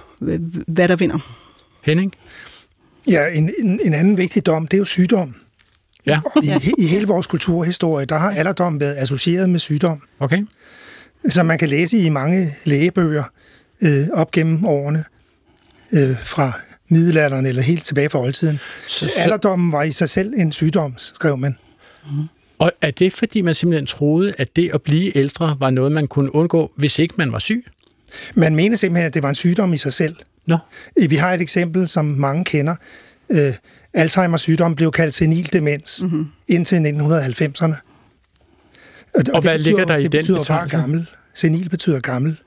hvad 0.68 0.88
der 0.88 0.96
vinder. 0.96 1.36
Henning? 1.84 2.14
Ja, 3.10 3.28
en, 3.34 3.54
en, 3.60 3.80
en 3.84 3.94
anden 3.94 4.18
vigtig 4.18 4.46
dom, 4.46 4.68
det 4.68 4.78
er 4.78 4.80
jo 4.80 4.86
sygdom. 4.86 5.36
Ja, 6.06 6.20
I, 6.44 6.52
I 6.78 6.88
hele 6.88 7.08
vores 7.08 7.28
kulturhistorie, 7.28 8.06
der 8.06 8.18
har 8.18 8.32
alderdom 8.32 8.80
været 8.80 8.96
associeret 8.96 9.50
med 9.50 9.60
sygdom. 9.60 10.02
okay. 10.20 10.42
som 11.30 11.46
man 11.46 11.58
kan 11.58 11.70
læse 11.70 11.98
i 11.98 12.10
mange 12.10 12.48
lægebøger 12.64 13.24
øh, 13.82 14.08
op 14.14 14.32
gennem 14.32 14.66
årene, 14.66 15.04
øh, 15.92 16.18
fra 16.24 16.60
middelalderen 16.90 17.46
eller 17.46 17.62
helt 17.62 17.84
tilbage 17.86 18.10
fra 18.10 18.20
oldtiden. 18.20 18.60
Så, 18.88 19.00
Så, 19.08 19.12
Alderdommen 19.18 19.72
var 19.72 19.84
i 19.84 19.92
sig 19.92 20.10
selv 20.10 20.34
en 20.38 20.52
sygdom, 20.52 20.94
skrev 20.98 21.38
man. 21.38 21.58
og 22.60 22.72
er 22.82 22.92
det, 22.92 23.14
fordi 23.14 23.42
man 23.42 23.56
simpelthen 23.56 23.86
troede, 23.86 24.34
at 24.38 24.56
det 24.56 24.72
at 24.74 24.82
blive 24.82 25.18
ældre 25.18 25.56
var 25.60 25.70
noget, 25.70 25.92
man 25.92 26.08
kunne 26.08 26.36
undgå, 26.36 26.72
hvis 26.76 27.00
ikke 27.00 27.14
man 27.18 27.32
var 27.32 27.40
syg? 27.40 27.66
Man 28.36 28.56
mener 28.56 28.76
simpelthen, 28.78 29.08
at 29.08 29.14
det 29.14 29.24
var 29.24 29.30
en 29.30 29.36
sygdom 29.36 29.74
i 29.74 29.78
sig 29.78 29.94
selv. 29.94 30.16
Nå. 30.46 30.58
Øh, 30.96 31.10
Vi 31.10 31.16
har 31.16 31.34
et 31.34 31.42
eksempel, 31.42 31.88
som 31.88 32.06
mange 32.06 32.46
kender. 32.46 32.76
Øh, 33.30 33.54
Alzheimers 33.94 34.42
sygdom 34.42 34.76
blev 34.76 34.92
kaldt 34.92 35.14
senil 35.14 35.54
demens 35.54 36.02
Mhm. 36.04 36.12
mm-hmm. 36.12 36.28
indtil 36.48 36.76
1990'erne. 36.76 37.76
Og, 39.16 39.24
Og 39.34 39.42
hvad 39.42 39.60
ligger 39.60 39.86
der 39.86 39.98
i 39.98 40.04
det 40.04 40.12
den 40.12 40.20
betyder 40.20 40.44
bare 40.48 40.70
gammel. 40.70 41.06
Senil 41.34 41.70
betyder 41.70 42.00
gammel. 42.00 42.38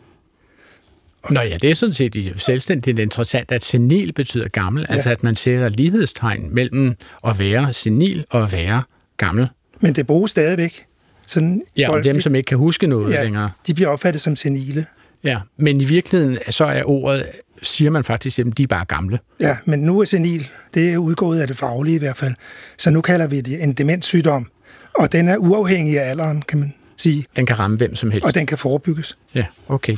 Nå 1.30 1.40
ja, 1.40 1.56
det 1.62 1.70
er 1.70 1.74
sådan 1.74 1.92
set 1.92 2.32
selvstændigt 2.36 2.98
interessant, 2.98 3.52
at 3.52 3.62
senil 3.62 4.12
betyder 4.12 4.48
gammel, 4.48 4.86
ja. 4.88 4.94
altså 4.94 5.10
at 5.10 5.22
man 5.22 5.34
sætter 5.34 5.68
lighedstegn 5.68 6.54
mellem 6.54 6.94
at 7.26 7.38
være 7.38 7.72
senil 7.72 8.24
og 8.30 8.42
at 8.42 8.52
være 8.52 8.82
gammel. 9.16 9.48
Men 9.80 9.92
det 9.92 10.06
bruges 10.06 10.30
stadigvæk. 10.30 10.86
Sådan 11.26 11.62
Ja, 11.76 11.90
og 11.90 12.04
dem, 12.04 12.20
som 12.20 12.34
ikke 12.34 12.46
kan 12.46 12.58
huske 12.58 12.86
noget 12.86 13.12
ja, 13.14 13.22
længere. 13.24 13.50
de 13.66 13.74
bliver 13.74 13.88
opfattet 13.88 14.22
som 14.22 14.36
senile. 14.36 14.84
Ja, 15.24 15.38
men 15.56 15.80
i 15.80 15.84
virkeligheden, 15.84 16.38
så 16.50 16.64
er 16.64 16.82
ordet, 16.84 17.26
siger 17.62 17.90
man 17.90 18.04
faktisk, 18.04 18.38
at 18.38 18.46
de 18.58 18.62
er 18.62 18.66
bare 18.66 18.84
gamle. 18.84 19.18
Ja, 19.40 19.56
men 19.64 19.78
nu 19.78 20.00
er 20.00 20.04
senil, 20.04 20.48
det 20.74 20.92
er 20.92 20.98
udgået 20.98 21.40
af 21.40 21.46
det 21.46 21.56
faglige 21.56 21.96
i 21.96 21.98
hvert 21.98 22.16
fald. 22.16 22.34
Så 22.78 22.90
nu 22.90 23.00
kalder 23.00 23.26
vi 23.26 23.40
det 23.40 23.62
en 23.62 23.72
demenssygdom, 23.72 24.46
og 24.94 25.12
den 25.12 25.28
er 25.28 25.36
uafhængig 25.36 26.00
af 26.00 26.10
alderen, 26.10 26.42
kan 26.42 26.58
man 26.58 26.74
sige, 26.96 27.24
Den 27.36 27.46
kan 27.46 27.58
ramme 27.58 27.76
hvem 27.76 27.94
som 27.94 28.10
helst. 28.10 28.24
og 28.26 28.34
den 28.34 28.46
kan 28.46 28.58
forebygges. 28.58 29.16
Ja, 29.34 29.44
okay. 29.68 29.96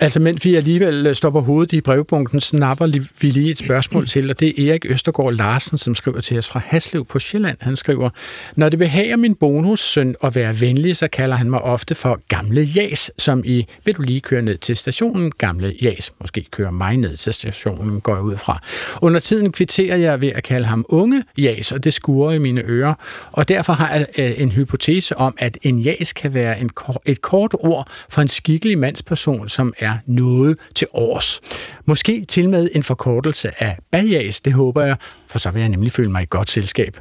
Altså, 0.00 0.20
mens 0.20 0.44
vi 0.44 0.54
alligevel 0.54 1.06
øh, 1.06 1.14
stopper 1.14 1.40
hovedet 1.40 1.72
i 1.72 1.80
brevbunken, 1.80 2.40
snapper 2.40 2.86
vi 3.20 3.30
lige 3.30 3.50
et 3.50 3.58
spørgsmål 3.58 4.06
til, 4.06 4.30
og 4.30 4.40
det 4.40 4.48
er 4.66 4.70
Erik 4.70 4.84
Østergaard 4.88 5.32
Larsen, 5.34 5.78
som 5.78 5.94
skriver 5.94 6.20
til 6.20 6.38
os 6.38 6.48
fra 6.48 6.60
Haslev 6.66 7.04
på 7.04 7.18
Sjælland. 7.18 7.56
Han 7.60 7.76
skriver, 7.76 8.10
når 8.56 8.68
det 8.68 8.78
behager 8.78 9.16
min 9.16 9.34
bonussøn 9.34 10.14
at 10.24 10.34
være 10.34 10.60
venlig, 10.60 10.96
så 10.96 11.08
kalder 11.08 11.36
han 11.36 11.50
mig 11.50 11.60
ofte 11.62 11.94
for 11.94 12.20
gamle 12.28 12.68
jas, 12.76 13.10
som 13.18 13.42
i, 13.44 13.66
vil 13.84 13.94
du 13.94 14.02
lige 14.02 14.20
køre 14.20 14.42
ned 14.42 14.58
til 14.58 14.76
stationen, 14.76 15.32
gamle 15.38 15.74
jas. 15.82 16.12
Måske 16.20 16.46
køre 16.50 16.72
mig 16.72 16.96
ned 16.96 17.16
til 17.16 17.32
stationen, 17.32 18.00
går 18.00 18.14
jeg 18.14 18.22
ud 18.22 18.36
fra. 18.36 18.60
Under 19.02 19.20
tiden 19.20 19.52
kvitterer 19.52 19.96
jeg 19.96 20.20
ved 20.20 20.28
at 20.28 20.42
kalde 20.42 20.66
ham 20.66 20.84
unge 20.88 21.24
jas, 21.38 21.72
og 21.72 21.84
det 21.84 21.92
skurer 21.94 22.32
i 22.32 22.38
mine 22.38 22.62
ører. 22.64 22.94
Og 23.32 23.48
derfor 23.48 23.72
har 23.72 23.94
jeg 23.94 24.06
øh, 24.18 24.40
en 24.42 24.50
hypotese 24.52 25.16
om, 25.16 25.34
at 25.38 25.58
en 25.62 25.78
jas 25.78 26.12
kan 26.22 26.34
være 26.34 26.60
en, 26.60 26.68
kor- 26.68 27.02
et 27.06 27.22
kort 27.22 27.54
ord 27.60 27.88
for 28.08 28.22
en 28.22 28.28
skikkelig 28.28 28.78
mandsperson, 28.78 29.48
som 29.48 29.74
er 29.78 29.94
noget 30.06 30.58
til 30.74 30.86
års. 30.92 31.40
Måske 31.84 32.24
til 32.28 32.48
med 32.48 32.68
en 32.74 32.82
forkortelse 32.82 33.62
af 33.62 33.78
bajas, 33.90 34.40
det 34.40 34.52
håber 34.52 34.84
jeg, 34.84 34.96
for 35.28 35.38
så 35.38 35.50
vil 35.50 35.60
jeg 35.60 35.68
nemlig 35.68 35.92
føle 35.92 36.10
mig 36.10 36.22
i 36.22 36.26
godt 36.30 36.50
selskab. 36.50 36.96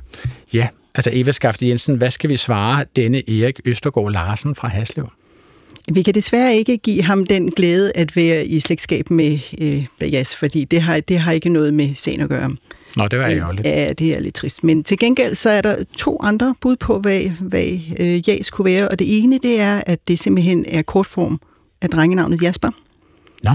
Ja, 0.54 0.68
altså 0.96 1.10
Eva 1.14 1.32
Skafte 1.32 1.68
Jensen, 1.68 1.96
hvad 1.96 2.12
skal 2.12 2.30
vi 2.30 2.38
svare 2.38 2.86
denne 2.96 3.30
Erik 3.30 3.60
Østergaard 3.66 4.12
Larsen 4.12 4.56
fra 4.56 4.68
Haslev? 4.68 5.10
Vi 5.94 6.02
kan 6.02 6.14
desværre 6.14 6.56
ikke 6.56 6.78
give 6.78 7.04
ham 7.04 7.26
den 7.26 7.52
glæde 7.52 7.92
at 7.96 8.16
være 8.16 8.46
i 8.46 8.60
slægtskab 8.60 9.10
med 9.10 9.40
øh, 9.62 9.86
Bajas, 10.00 10.36
fordi 10.36 10.66
det 10.66 10.82
har, 10.82 11.00
det 11.00 11.20
har 11.20 11.32
ikke 11.32 11.50
noget 11.50 11.74
med 11.74 11.94
sagen 11.96 12.22
at 12.22 12.30
gøre. 12.30 12.56
Nå, 12.96 13.08
det 13.08 13.20
var 13.20 13.26
ærgerligt. 13.26 13.68
Ja, 13.68 13.94
det 13.94 14.18
er 14.18 14.20
lidt 14.20 14.36
trist. 14.36 14.64
Men 14.64 14.84
til 14.84 15.00
gengæld 15.00 15.36
så 15.36 15.50
er 15.50 15.62
der 15.62 15.76
to 15.98 16.18
andre 16.24 16.56
bud 16.62 16.76
på, 16.76 17.00
hvad, 17.00 17.22
hvad 17.40 17.80
øh, 18.00 18.30
Jas 18.30 18.50
kunne 18.50 18.66
være. 18.66 18.88
Og 18.88 19.00
det 19.00 19.24
ene, 19.24 19.38
det 19.38 19.60
er, 19.60 19.82
at 19.86 20.08
det 20.08 20.20
simpelthen 20.20 20.66
er 20.68 20.82
kortform 20.82 21.42
af 21.82 21.90
drengenavnet 21.90 22.44
Jasper. 22.44 22.70
Nå. 23.44 23.52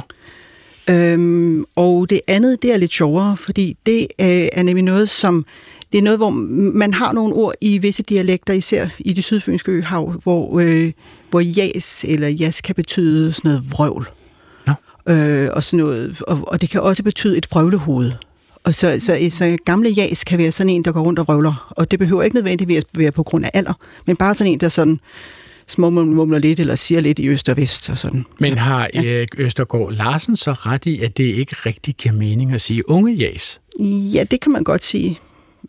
Øhm, 0.91 1.65
og 1.77 2.11
det 2.11 2.21
andet, 2.27 2.63
det 2.63 2.73
er 2.73 2.77
lidt 2.77 2.93
sjovere, 2.93 3.37
fordi 3.37 3.77
det 3.87 4.01
øh, 4.01 4.49
er 4.53 4.63
nemlig 4.63 4.85
noget, 4.85 5.09
som 5.09 5.47
det 5.93 5.99
er 5.99 6.03
noget, 6.03 6.19
hvor 6.19 6.31
man 6.31 6.95
har 6.95 7.13
nogle 7.13 7.35
ord 7.35 7.55
i 7.61 7.79
visse 7.79 8.03
dialekter, 8.03 8.55
især 8.55 8.87
i 8.99 9.13
det 9.13 9.25
sydfynske 9.25 9.73
øhav, 9.73 10.13
hvor, 10.23 10.61
øh, 10.61 10.93
hvor 11.31 11.41
jas 11.41 12.05
eller 12.09 12.29
jas 12.29 12.61
kan 12.61 12.75
betyde 12.75 13.33
sådan 13.33 13.49
noget 13.49 13.73
vrøvl. 13.73 14.09
Nå. 14.67 14.73
Øh, 15.13 15.49
og, 15.53 15.65
sådan 15.65 15.85
noget, 15.85 16.23
og, 16.23 16.41
og 16.47 16.61
det 16.61 16.71
kan 16.71 16.81
også 16.81 17.03
betyde 17.03 17.39
et 17.39 17.47
vrøvlehoved. 17.51 18.13
Og 18.67 18.75
så, 18.75 18.97
så, 18.99 19.27
så 19.31 19.57
gamle 19.65 19.95
jas 19.97 20.25
kan 20.25 20.39
være 20.39 20.53
sådan 20.53 20.71
en, 20.71 20.85
der 20.85 20.93
går 20.93 21.01
rundt 21.01 21.19
og 21.19 21.27
vrøvler. 21.29 21.73
Og 21.77 21.91
det 21.91 21.99
behøver 21.99 22.23
ikke 22.23 22.37
nødvendigvis 22.37 22.79
at 22.79 22.85
være 22.99 23.13
på 23.13 23.23
grund 23.23 23.45
af 23.45 23.51
alder, 23.55 23.73
men 24.07 24.17
bare 24.17 24.35
sådan 24.35 24.53
en, 24.53 24.61
der 24.61 24.69
sådan 24.69 25.01
småmumler 25.67 26.39
lidt, 26.39 26.61
eller 26.61 26.75
siger 26.75 27.01
lidt 27.01 27.19
i 27.19 27.29
øst 27.29 27.49
og 27.49 27.57
vest 27.57 27.91
og 27.91 27.99
sådan. 27.99 28.25
Men 28.41 28.59
har 28.59 28.89
Erik 28.95 29.29
Østergaard 29.39 29.93
Larsen 29.93 30.37
så 30.37 30.53
ret 30.53 30.87
i, 30.87 31.01
at 31.01 31.17
det 31.17 31.25
ikke 31.25 31.57
rigtig 31.67 31.95
giver 31.95 32.15
mening 32.15 32.53
at 32.53 32.61
sige 32.61 32.91
unge 32.91 33.13
jas? 33.15 33.61
Ja, 34.15 34.25
det 34.31 34.41
kan 34.41 34.53
man 34.53 34.65
godt 34.65 34.85
sige. 34.85 35.21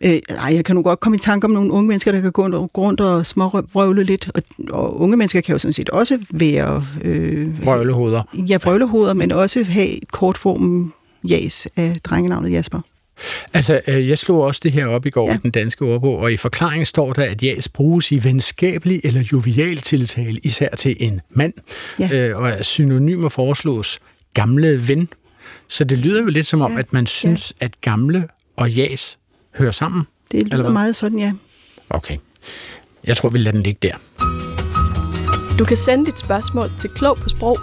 Øh, 0.04 0.18
nej, 0.30 0.54
jeg 0.54 0.64
kan 0.64 0.74
nu 0.74 0.82
godt 0.82 1.00
komme 1.00 1.16
i 1.16 1.20
tanke 1.20 1.44
om 1.44 1.50
nogle 1.50 1.72
unge 1.72 1.88
mennesker, 1.88 2.12
der 2.12 2.20
kan 2.20 2.32
gå 2.32 2.42
rundt, 2.42 2.72
gå 2.72 2.80
rundt 2.82 3.00
og 3.00 3.26
småvrøvle 3.26 4.04
lidt. 4.04 4.30
Og, 4.34 4.42
og 4.70 5.00
unge 5.00 5.16
mennesker 5.16 5.40
kan 5.40 5.52
jo 5.52 5.58
sådan 5.58 5.72
set 5.72 5.90
også 5.90 6.18
være... 6.30 6.86
Øh, 7.02 7.64
Vrøvlehoveder. 7.66 8.22
Ja, 8.34 8.58
vrøvlehoveder, 8.62 9.14
men 9.14 9.32
også 9.32 9.62
have 9.62 9.90
kortformen 10.12 10.92
jas 11.30 11.68
af 11.76 11.96
drengenavnet 12.04 12.52
Jasper. 12.52 12.80
Altså, 13.54 13.80
øh, 13.88 14.08
jeg 14.08 14.18
slog 14.18 14.42
også 14.42 14.60
det 14.64 14.72
her 14.72 14.86
op 14.86 15.06
i 15.06 15.10
går 15.10 15.26
ja. 15.26 15.32
Ja. 15.32 15.36
i 15.38 15.40
den 15.42 15.50
danske 15.50 15.84
ordbog, 15.84 16.18
og 16.18 16.32
i 16.32 16.36
forklaringen 16.36 16.86
står 16.86 17.12
der, 17.12 17.22
at 17.22 17.42
jas 17.42 17.68
bruges 17.68 18.12
i 18.12 18.24
venskabelig 18.24 19.00
eller 19.04 19.22
jovial 19.32 19.76
tiltale, 19.76 20.40
især 20.42 20.68
til 20.76 20.96
en 21.00 21.20
mand, 21.30 21.52
Ja. 21.98 22.12
øh, 22.12 22.36
og 22.38 22.52
at 22.52 22.66
synonymer 22.66 23.28
foreslås 23.28 23.98
gamle 24.34 24.88
ven. 24.88 25.08
Så 25.68 25.84
det 25.84 25.98
lyder 25.98 26.20
jo 26.22 26.26
lidt 26.26 26.46
som 26.46 26.60
om, 26.60 26.72
Ja, 26.72 26.78
at 26.78 26.92
man 26.92 27.06
synes, 27.06 27.52
at 27.60 27.80
gamle 27.80 28.28
og 28.56 28.70
jas 28.70 29.18
hører 29.54 29.70
sammen. 29.70 30.02
Det 30.32 30.40
Eller 30.40 30.56
lyder 30.56 30.62
hvad? 30.62 30.72
meget 30.72 30.96
sådan, 30.96 31.18
ja. 31.18 31.32
Okay. 31.90 32.16
Jeg 33.04 33.16
tror, 33.16 33.28
vi 33.28 33.38
lader 33.38 33.52
den 33.52 33.62
ligge 33.62 33.78
der. 33.88 33.94
Du 35.58 35.64
kan 35.64 35.76
sende 35.76 36.06
dit 36.06 36.18
spørgsmål 36.18 36.70
til 36.78 36.90
klog 36.90 37.16
på 37.22 37.28
sprog 37.28 37.58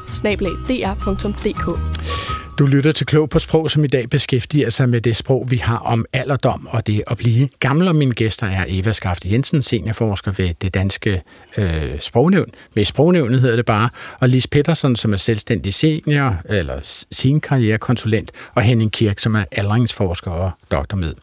du 2.60 2.66
lytter 2.66 2.92
til 2.92 3.06
Klog 3.06 3.30
på 3.30 3.40
Sprog, 3.40 3.72
som 3.72 3.84
i 3.84 3.88
dag 3.88 4.10
beskæftiger 4.10 4.70
sig 4.70 4.90
med 4.90 5.02
det 5.02 5.16
sprog, 5.16 5.52
vi 5.52 5.58
har 5.58 5.78
om 5.78 6.06
alderdom 6.14 6.68
og 6.72 6.88
det 6.88 7.04
at 7.08 7.18
blive 7.18 7.50
gammel. 7.60 7.88
Og 7.88 7.96
mine 7.96 8.14
gæster 8.14 8.48
er 8.48 8.66
Eva 8.68 8.92
Skaft 8.92 9.26
Jensen, 9.26 9.62
seniorforsker 9.62 10.32
ved 10.32 10.54
det 10.62 10.74
danske 10.74 11.22
øh, 11.58 12.00
sprognævn. 12.00 12.50
Ved 12.74 12.86
sprognævnet 12.86 13.42
hedder 13.42 13.56
det 13.56 13.66
bare. 13.66 13.90
Og 14.20 14.30
Lis 14.30 14.48
Petersen, 14.48 14.96
som 14.96 15.14
er 15.14 15.18
selvstændig 15.18 15.74
senior, 15.74 16.42
eller 16.46 17.06
sin 17.12 17.40
karrierekonsulent. 17.40 18.32
Og 18.54 18.62
Henning 18.62 18.92
Kirk, 18.92 19.20
som 19.20 19.36
er 19.36 19.44
aldringsforsker 19.52 20.32
og 20.32 20.52
doktor 20.72 20.98
med. 20.98 21.14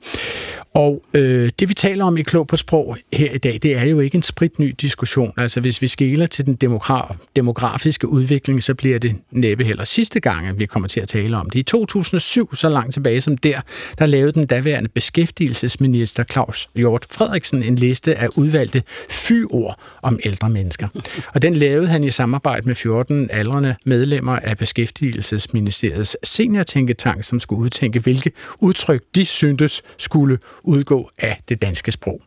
Og 0.75 1.03
øh, 1.15 1.51
det 1.59 1.69
vi 1.69 1.75
taler 1.75 2.05
om 2.05 2.17
i 2.17 2.23
Klog 2.23 2.47
på 2.47 2.57
Sprog 2.57 2.97
her 3.13 3.33
i 3.33 3.39
dag, 3.39 3.59
det 3.63 3.77
er 3.77 3.85
jo 3.85 4.01
ikke 4.01 4.17
en 4.17 4.23
spritny 4.23 4.75
diskussion. 4.81 5.33
Altså 5.37 5.61
hvis 5.61 5.83
vi 5.83 5.87
skæler 5.87 6.27
til 6.27 6.47
den 6.47 6.59
demogra- 6.65 7.17
demografiske 7.37 8.09
udvikling, 8.09 8.63
så 8.63 8.75
bliver 8.75 8.99
det 8.99 9.17
næppe 9.31 9.65
heller 9.65 9.85
sidste 9.85 10.21
gang, 10.21 10.47
at 10.47 10.59
vi 10.59 10.67
kommer 10.67 10.89
til 10.89 11.01
at 11.01 11.09
tale 11.09 11.37
om 11.37 11.51
det. 11.51 11.59
I 11.59 11.63
2007, 11.63 12.55
så 12.55 12.69
langt 12.69 12.95
tilbage 12.95 13.21
som 13.21 13.37
der, 13.37 13.61
der 13.99 14.07
lavede 14.07 14.33
den 14.33 14.47
daværende 14.47 14.89
beskæftigelsesminister 14.89 16.25
Claus 16.25 16.69
Hjort 16.75 17.07
Frederiksen 17.11 17.63
en 17.63 17.75
liste 17.75 18.15
af 18.15 18.29
udvalgte 18.37 18.83
fyord 19.11 19.79
om 20.03 20.19
ældre 20.25 20.51
mennesker. 20.51 20.89
Og 21.35 21.43
den 21.43 21.57
lavede 21.57 21.89
han 21.89 22.05
i 22.05 22.11
samarbejde 22.11 22.67
med 22.67 22.75
14 22.75 23.29
aldrende 23.31 23.75
medlemmer 23.87 24.37
af 24.37 24.59
Beskæftigelsesministeriets 24.59 26.17
seniortænketank, 26.25 27.25
som 27.25 27.41
skulle 27.41 27.63
udtænke, 27.63 28.01
hvilke 28.01 28.33
udtryk 28.61 29.03
de 29.15 29.25
syntes 29.25 29.83
skulle 29.99 30.39
udgå 30.65 31.11
af 31.19 31.39
det 31.49 31.63
danske 31.63 31.93
sprog. 31.93 32.21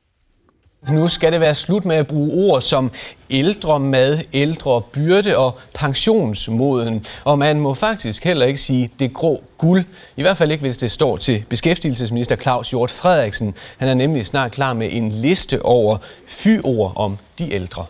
Nu 0.89 1.07
skal 1.07 1.31
det 1.31 1.39
være 1.39 1.53
slut 1.53 1.85
med 1.85 1.95
at 1.95 2.07
bruge 2.07 2.31
ord 2.33 2.61
som 2.61 2.91
ældre 3.29 3.79
mad, 3.79 4.19
ældre 4.33 4.81
byrde 4.81 5.37
og 5.37 5.59
pensionsmoden. 5.73 7.05
Og 7.23 7.39
man 7.39 7.59
må 7.59 7.73
faktisk 7.73 8.23
heller 8.23 8.45
ikke 8.45 8.59
sige 8.59 8.89
det 8.99 9.13
grå 9.13 9.43
guld. 9.57 9.83
I 10.17 10.21
hvert 10.21 10.37
fald 10.37 10.51
ikke, 10.51 10.61
hvis 10.61 10.77
det 10.77 10.91
står 10.91 11.17
til 11.17 11.43
beskæftigelsesminister 11.49 12.35
Claus 12.35 12.69
Hjort 12.69 12.91
Frederiksen. 12.91 13.55
Han 13.77 13.87
er 13.87 13.93
nemlig 13.93 14.25
snart 14.25 14.51
klar 14.51 14.73
med 14.73 14.89
en 14.91 15.11
liste 15.11 15.61
over 15.61 15.97
fyord 16.27 16.93
om 16.95 17.17
de 17.39 17.53
ældre. 17.53 17.85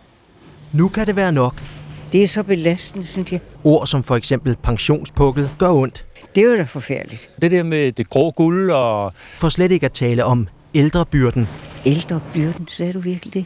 Nu 0.71 0.89
kan 0.89 1.08
det 1.08 1.15
være 1.15 1.31
nok. 1.31 1.62
Det 2.12 2.23
er 2.23 2.27
så 2.27 2.43
belastende, 2.43 3.05
synes 3.05 3.31
jeg. 3.31 3.39
Ord 3.63 3.88
som 3.88 4.03
for 4.03 4.15
eksempel 4.15 4.55
pensionspukkel 4.55 5.49
gør 5.58 5.69
ondt. 5.69 6.05
Det 6.36 6.43
er 6.43 6.52
jo 6.52 6.58
da 6.58 6.63
forfærdeligt. 6.63 7.30
Det 7.41 7.52
der 7.52 7.63
med 7.63 7.91
det 7.91 8.10
grå 8.10 8.32
guld 8.32 8.71
og 8.71 9.13
For 9.15 9.50
slet 9.50 9.71
ikke 9.71 9.86
at 9.86 9.91
tale 9.91 10.26
om 10.26 10.48
ældrebyrden. 10.74 11.48
Ældrebyrden, 11.86 12.67
sagde 12.67 12.93
du 12.93 13.00
virkelig 13.00 13.34
det? 13.34 13.45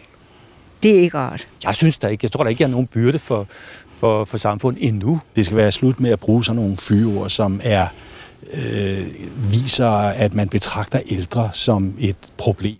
Det 0.84 0.98
er 0.98 1.00
ikke 1.02 1.18
rart. 1.18 1.48
jeg 1.64 1.76
synes 1.76 1.98
der 1.98 2.08
ikke, 2.08 2.26
jeg 2.26 2.32
tror 2.32 2.44
der 2.44 2.50
ikke 2.50 2.64
er 2.64 2.68
nogen 2.68 2.88
byrde 2.88 3.20
for, 3.20 3.48
for, 3.96 4.26
for 4.26 4.38
samfundet 4.38 4.88
endnu. 4.88 5.22
Det 5.36 5.46
skal 5.46 5.58
være 5.58 5.72
slut 5.72 6.00
med 6.00 6.12
at 6.12 6.20
bruge 6.20 6.44
sådan 6.44 6.62
nogle 6.62 6.78
fyreord, 6.78 7.30
som 7.30 7.62
er 7.64 7.88
øh, 8.54 9.08
viser, 9.52 9.90
at 9.92 10.34
man 10.34 10.50
betragter 10.50 11.00
ældre 11.10 11.50
som 11.54 11.96
et 12.00 12.16
problem. 12.38 12.78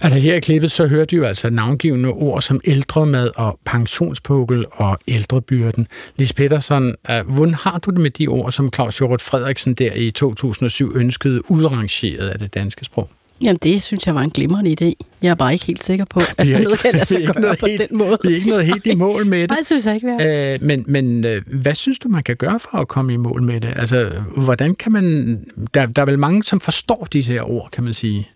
Altså 0.00 0.18
her 0.18 0.34
i 0.34 0.40
klippet, 0.40 0.70
så 0.72 0.86
hørte 0.86 1.10
vi 1.10 1.16
jo 1.16 1.24
altså 1.24 1.50
navngivende 1.50 2.08
ord 2.08 2.42
som 2.42 2.60
ældremad 2.64 3.30
og 3.36 3.58
pensionspukkel 3.64 4.64
og 4.72 4.98
ældrebyrden. 5.08 5.86
Lis 6.16 6.32
Petersen, 6.32 6.94
uh, 7.08 7.34
hvordan 7.34 7.54
har 7.54 7.78
du 7.78 7.90
det 7.90 8.00
med 8.00 8.10
de 8.10 8.26
ord, 8.26 8.52
som 8.52 8.70
Claus 8.74 8.98
Hjort 8.98 9.22
Frederiksen 9.22 9.74
der 9.74 9.92
i 9.94 10.10
2007 10.10 10.92
ønskede 10.96 11.50
udrangeret 11.50 12.28
af 12.28 12.38
det 12.38 12.54
danske 12.54 12.84
sprog? 12.84 13.08
Jamen, 13.42 13.58
det 13.62 13.82
synes 13.82 14.06
jeg 14.06 14.14
var 14.14 14.20
en 14.20 14.30
glimrende 14.30 14.70
idé. 14.80 14.92
Jeg 15.22 15.30
er 15.30 15.34
bare 15.34 15.52
ikke 15.52 15.66
helt 15.66 15.84
sikker 15.84 16.04
på, 16.04 16.20
at 16.38 16.46
sådan 16.46 16.62
noget 16.62 16.78
kan 16.78 16.90
lade 16.94 17.04
sig 17.14 17.28
gøre 17.36 17.56
på 17.60 17.66
helt- 17.66 17.88
den 17.90 17.98
måde. 17.98 18.18
Vi 18.22 18.28
er 18.32 18.34
ikke 18.36 18.48
noget 18.48 18.64
helt 18.66 18.86
i 18.86 18.94
mål 18.94 19.26
med 19.26 19.40
det. 19.40 19.50
Nej, 19.50 19.56
det 19.58 19.66
synes 19.66 19.86
jeg 19.86 19.94
ikke, 19.94 20.06
vi 20.06 20.12
er. 20.18 20.54
Øh, 20.54 20.62
men 20.62 20.84
men 20.86 21.24
øh, 21.24 21.42
hvad 21.46 21.74
synes 21.74 21.98
du, 21.98 22.08
man 22.08 22.22
kan 22.22 22.36
gøre 22.36 22.58
for 22.58 22.78
at 22.78 22.88
komme 22.88 23.12
i 23.12 23.16
mål 23.16 23.42
med 23.42 23.60
det? 23.60 23.72
Altså, 23.76 24.10
hvordan 24.36 24.74
kan 24.74 24.92
man... 24.92 25.36
Der, 25.74 25.86
der 25.86 26.02
er 26.02 26.06
vel 26.06 26.18
mange, 26.18 26.42
som 26.44 26.60
forstår 26.60 27.08
disse 27.12 27.32
her 27.32 27.50
ord, 27.50 27.68
kan 27.72 27.84
man 27.84 27.94
sige. 27.94 28.28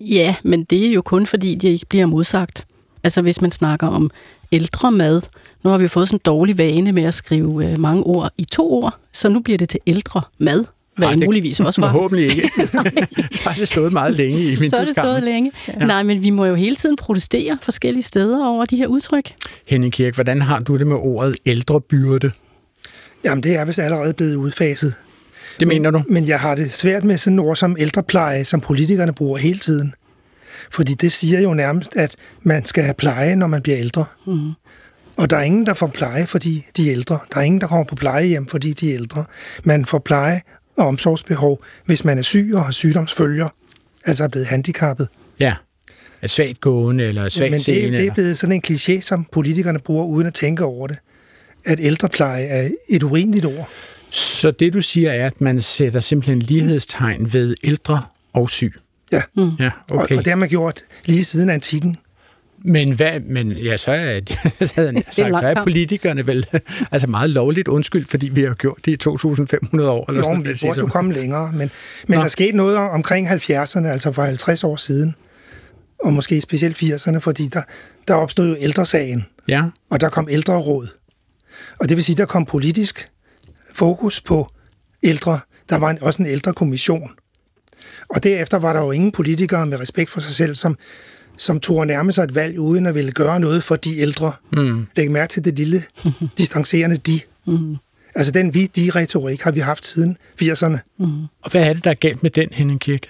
Ja, 0.00 0.34
men 0.42 0.64
det 0.64 0.86
er 0.86 0.92
jo 0.92 1.02
kun 1.02 1.26
fordi, 1.26 1.54
de 1.54 1.68
ikke 1.68 1.86
bliver 1.88 2.06
modsagt. 2.06 2.66
Altså 3.04 3.22
hvis 3.22 3.40
man 3.40 3.50
snakker 3.50 3.86
om 3.86 4.10
ældre 4.52 4.92
mad, 4.92 5.22
nu 5.64 5.70
har 5.70 5.78
vi 5.78 5.82
jo 5.82 5.88
fået 5.88 6.08
sådan 6.08 6.16
en 6.16 6.20
dårlig 6.24 6.58
vane 6.58 6.92
med 6.92 7.02
at 7.02 7.14
skrive 7.14 7.70
øh, 7.70 7.80
mange 7.80 8.02
ord 8.02 8.32
i 8.38 8.44
to 8.44 8.72
ord, 8.72 8.98
så 9.12 9.28
nu 9.28 9.40
bliver 9.40 9.58
det 9.58 9.68
til 9.68 9.80
ældre 9.86 10.22
mad, 10.38 10.64
hvad 10.96 11.08
Ej, 11.08 11.14
det 11.14 11.24
muligvis 11.24 11.60
også 11.60 11.80
var. 11.80 11.88
Forhåbentlig 11.92 12.24
ikke. 12.24 12.50
så 13.32 13.48
har 13.48 13.54
det 13.58 13.68
stået 13.68 13.92
meget 13.92 14.14
længe 14.16 14.52
i 14.52 14.56
min 14.56 14.70
Så 14.70 14.76
er 14.76 14.84
det 14.84 14.92
stået 14.92 15.22
længe. 15.22 15.52
Ja. 15.68 15.84
Nej, 15.84 16.02
men 16.02 16.22
vi 16.22 16.30
må 16.30 16.44
jo 16.44 16.54
hele 16.54 16.76
tiden 16.76 16.96
protestere 16.96 17.58
forskellige 17.62 18.02
steder 18.02 18.46
over 18.46 18.64
de 18.64 18.76
her 18.76 18.86
udtryk. 18.86 19.32
Henning 19.66 19.92
Kirk, 19.92 20.14
hvordan 20.14 20.42
har 20.42 20.58
du 20.58 20.78
det 20.78 20.86
med 20.86 20.96
ordet 20.96 21.36
ældrebyrde? 21.46 22.30
Jamen, 23.24 23.42
det 23.42 23.56
er 23.56 23.64
vist 23.64 23.78
allerede 23.78 24.14
blevet 24.14 24.34
udfaset. 24.34 24.94
Det 25.60 25.68
mener 25.68 25.90
du? 25.90 26.02
Men 26.08 26.28
jeg 26.28 26.40
har 26.40 26.54
det 26.54 26.70
svært 26.70 27.04
med 27.04 27.18
sådan 27.18 27.38
ord 27.38 27.56
som 27.56 27.76
ældrepleje, 27.78 28.44
som 28.44 28.60
politikerne 28.60 29.12
bruger 29.12 29.38
hele 29.38 29.58
tiden. 29.58 29.94
Fordi 30.70 30.94
det 30.94 31.12
siger 31.12 31.40
jo 31.40 31.54
nærmest, 31.54 31.96
at 31.96 32.16
man 32.42 32.64
skal 32.64 32.84
have 32.84 32.94
pleje, 32.94 33.36
når 33.36 33.46
man 33.46 33.62
bliver 33.62 33.78
ældre. 33.78 34.04
Mm. 34.26 34.52
Og 35.18 35.30
der 35.30 35.36
er 35.36 35.42
ingen, 35.42 35.66
der 35.66 35.74
får 35.74 35.86
pleje, 35.86 36.26
fordi 36.26 36.66
de 36.76 36.86
er 36.86 36.92
ældre. 36.92 37.18
Der 37.32 37.40
er 37.40 37.42
ingen, 37.42 37.60
der 37.60 37.66
kommer 37.66 37.84
på 37.84 37.94
plejehjem, 37.94 38.46
fordi 38.46 38.72
de 38.72 38.90
er 38.90 38.94
ældre. 38.94 39.24
Man 39.64 39.86
får 39.86 39.98
pleje 39.98 40.40
og 40.76 40.86
omsorgsbehov, 40.86 41.64
hvis 41.84 42.04
man 42.04 42.18
er 42.18 42.22
syg 42.22 42.50
og 42.54 42.64
har 42.64 42.72
sygdomsfølger, 42.72 43.48
altså 44.04 44.24
er 44.24 44.28
blevet 44.28 44.46
handicappet. 44.46 45.08
Ja. 45.40 45.54
Er 46.22 46.26
svagt 46.26 46.60
gående 46.60 47.04
eller 47.04 47.28
svagt 47.28 47.50
Men 47.50 47.60
det, 47.60 47.92
det 47.92 48.06
er 48.06 48.14
blevet 48.14 48.38
sådan 48.38 48.52
en 48.54 48.62
kliché, 48.66 49.00
som 49.00 49.26
politikerne 49.32 49.78
bruger 49.78 50.04
uden 50.04 50.26
at 50.26 50.34
tænke 50.34 50.64
over 50.64 50.86
det. 50.86 50.98
At 51.64 51.80
ældrepleje 51.80 52.44
er 52.44 52.68
et 52.88 53.02
urimeligt 53.02 53.44
ord. 53.44 53.68
Så 54.16 54.50
det, 54.50 54.72
du 54.72 54.80
siger, 54.80 55.12
er, 55.12 55.26
at 55.26 55.40
man 55.40 55.62
sætter 55.62 56.00
simpelthen 56.00 56.38
lighedstegn 56.38 57.32
ved 57.32 57.54
ældre 57.64 58.02
og 58.34 58.50
syg? 58.50 58.72
Ja, 59.12 59.22
Mm. 59.34 59.50
Ja, 59.60 59.70
og, 59.90 59.96
okay. 59.98 60.16
og 60.16 60.24
det 60.24 60.30
har 60.30 60.36
man 60.36 60.48
gjort 60.48 60.80
lige 61.04 61.24
siden 61.24 61.50
antikken. 61.50 61.96
Men, 62.64 62.92
hvad, 62.92 63.20
men 63.20 63.52
ja, 63.52 63.76
så 63.76 63.90
er, 63.92 64.20
sagt, 64.66 65.14
så 65.14 65.24
er 65.42 65.62
politikerne 65.62 66.26
vel 66.26 66.46
altså 66.92 67.06
meget 67.08 67.30
lovligt 67.30 67.68
undskyld, 67.68 68.04
fordi 68.04 68.28
vi 68.28 68.42
har 68.42 68.54
gjort 68.54 68.78
det 68.84 69.06
i 69.06 69.08
2.500 69.08 69.82
år. 69.82 70.04
Eller 70.10 70.20
Jo, 70.20 70.24
sådan 70.24 70.38
vi 70.38 70.42
noget, 70.44 70.60
burde 70.62 70.66
jo 70.66 70.74
som- 70.74 70.90
komme 70.90 71.12
længere. 71.12 71.52
Men, 71.52 71.70
men 72.08 72.16
Nå. 72.16 72.22
der 72.22 72.28
skete 72.28 72.56
noget 72.56 72.76
omkring 72.76 73.28
70'erne, 73.30 73.86
altså 73.86 74.12
for 74.12 74.22
50 74.24 74.64
år 74.64 74.76
siden, 74.76 75.14
og 76.04 76.12
måske 76.12 76.40
specielt 76.40 76.82
80'erne, 76.82 77.18
fordi 77.18 77.48
der, 77.48 77.62
der 78.08 78.14
opstod 78.14 78.48
jo 78.48 78.56
ældresagen, 78.60 79.26
Ja, 79.48 79.62
og 79.90 80.00
der 80.00 80.08
kom 80.08 80.28
ældreråd. 80.30 80.86
Og 81.78 81.88
det 81.88 81.96
vil 81.96 82.04
sige, 82.04 82.16
der 82.16 82.26
kom 82.26 82.46
politisk 82.46 83.08
fokus 83.76 84.20
på 84.20 84.48
ældre. 85.02 85.40
Der 85.68 85.76
var 85.76 85.90
en, 85.90 86.02
også 86.02 86.22
en 86.22 86.28
ældrekommission. 86.28 87.10
Og 88.08 88.24
derefter 88.24 88.58
var 88.58 88.72
der 88.72 88.80
jo 88.80 88.90
ingen 88.90 89.12
politikere 89.12 89.66
med 89.66 89.80
respekt 89.80 90.10
for 90.10 90.20
sig 90.20 90.32
selv, 90.32 90.54
som, 90.54 90.78
som 91.36 91.60
tog 91.60 91.86
nærme 91.86 92.12
sig 92.12 92.24
et 92.24 92.34
valg, 92.34 92.58
uden 92.58 92.86
at 92.86 92.94
ville 92.94 93.12
gøre 93.12 93.40
noget 93.40 93.62
for 93.62 93.76
de 93.76 93.98
ældre. 93.98 94.32
mm. 94.52 94.86
Læg 94.96 95.10
mærke 95.10 95.30
til 95.30 95.44
det 95.44 95.56
lille 95.56 95.82
distancerende 96.38 96.96
de. 96.96 97.20
Mm. 97.46 97.76
Altså 98.14 98.32
den 98.32 98.54
vi-de-retorik 98.54 99.42
har 99.42 99.50
vi 99.50 99.60
haft 99.60 99.86
siden 99.86 100.18
80'erne. 100.42 100.78
Mm. 100.98 101.22
Og 101.42 101.50
hvad 101.50 101.62
er 101.62 101.72
det, 101.72 101.84
der 101.84 101.90
er 101.90 101.94
galt 101.94 102.22
med 102.22 102.30
den, 102.30 102.48
Henning 102.52 102.80
Kirke? 102.80 103.08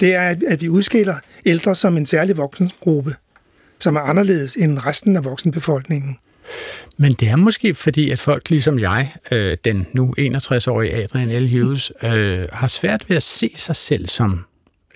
det 0.00 0.14
er, 0.14 0.22
at, 0.22 0.42
at 0.42 0.60
vi 0.60 0.68
udskiller 0.68 1.14
ældre 1.46 1.74
som 1.74 1.96
en 1.96 2.06
særlig 2.06 2.36
voksengruppe, 2.36 3.14
som 3.80 3.96
er 3.96 4.00
anderledes 4.00 4.56
end 4.56 4.86
resten 4.86 5.16
af 5.16 5.24
voksenbefolkningen. 5.24 6.18
Men 6.96 7.12
det 7.12 7.28
er 7.28 7.36
måske 7.36 7.74
fordi, 7.74 8.10
at 8.10 8.18
folk 8.18 8.50
ligesom 8.50 8.78
jeg, 8.78 9.12
øh, 9.30 9.56
den 9.64 9.86
nu 9.92 10.14
61-årige 10.18 10.94
Adrian 10.94 11.42
L. 11.42 11.58
Hughes, 11.58 11.92
øh, 12.02 12.48
har 12.52 12.68
svært 12.68 13.04
ved 13.08 13.16
at 13.16 13.22
se 13.22 13.52
sig 13.54 13.76
selv 13.76 14.08
som 14.08 14.44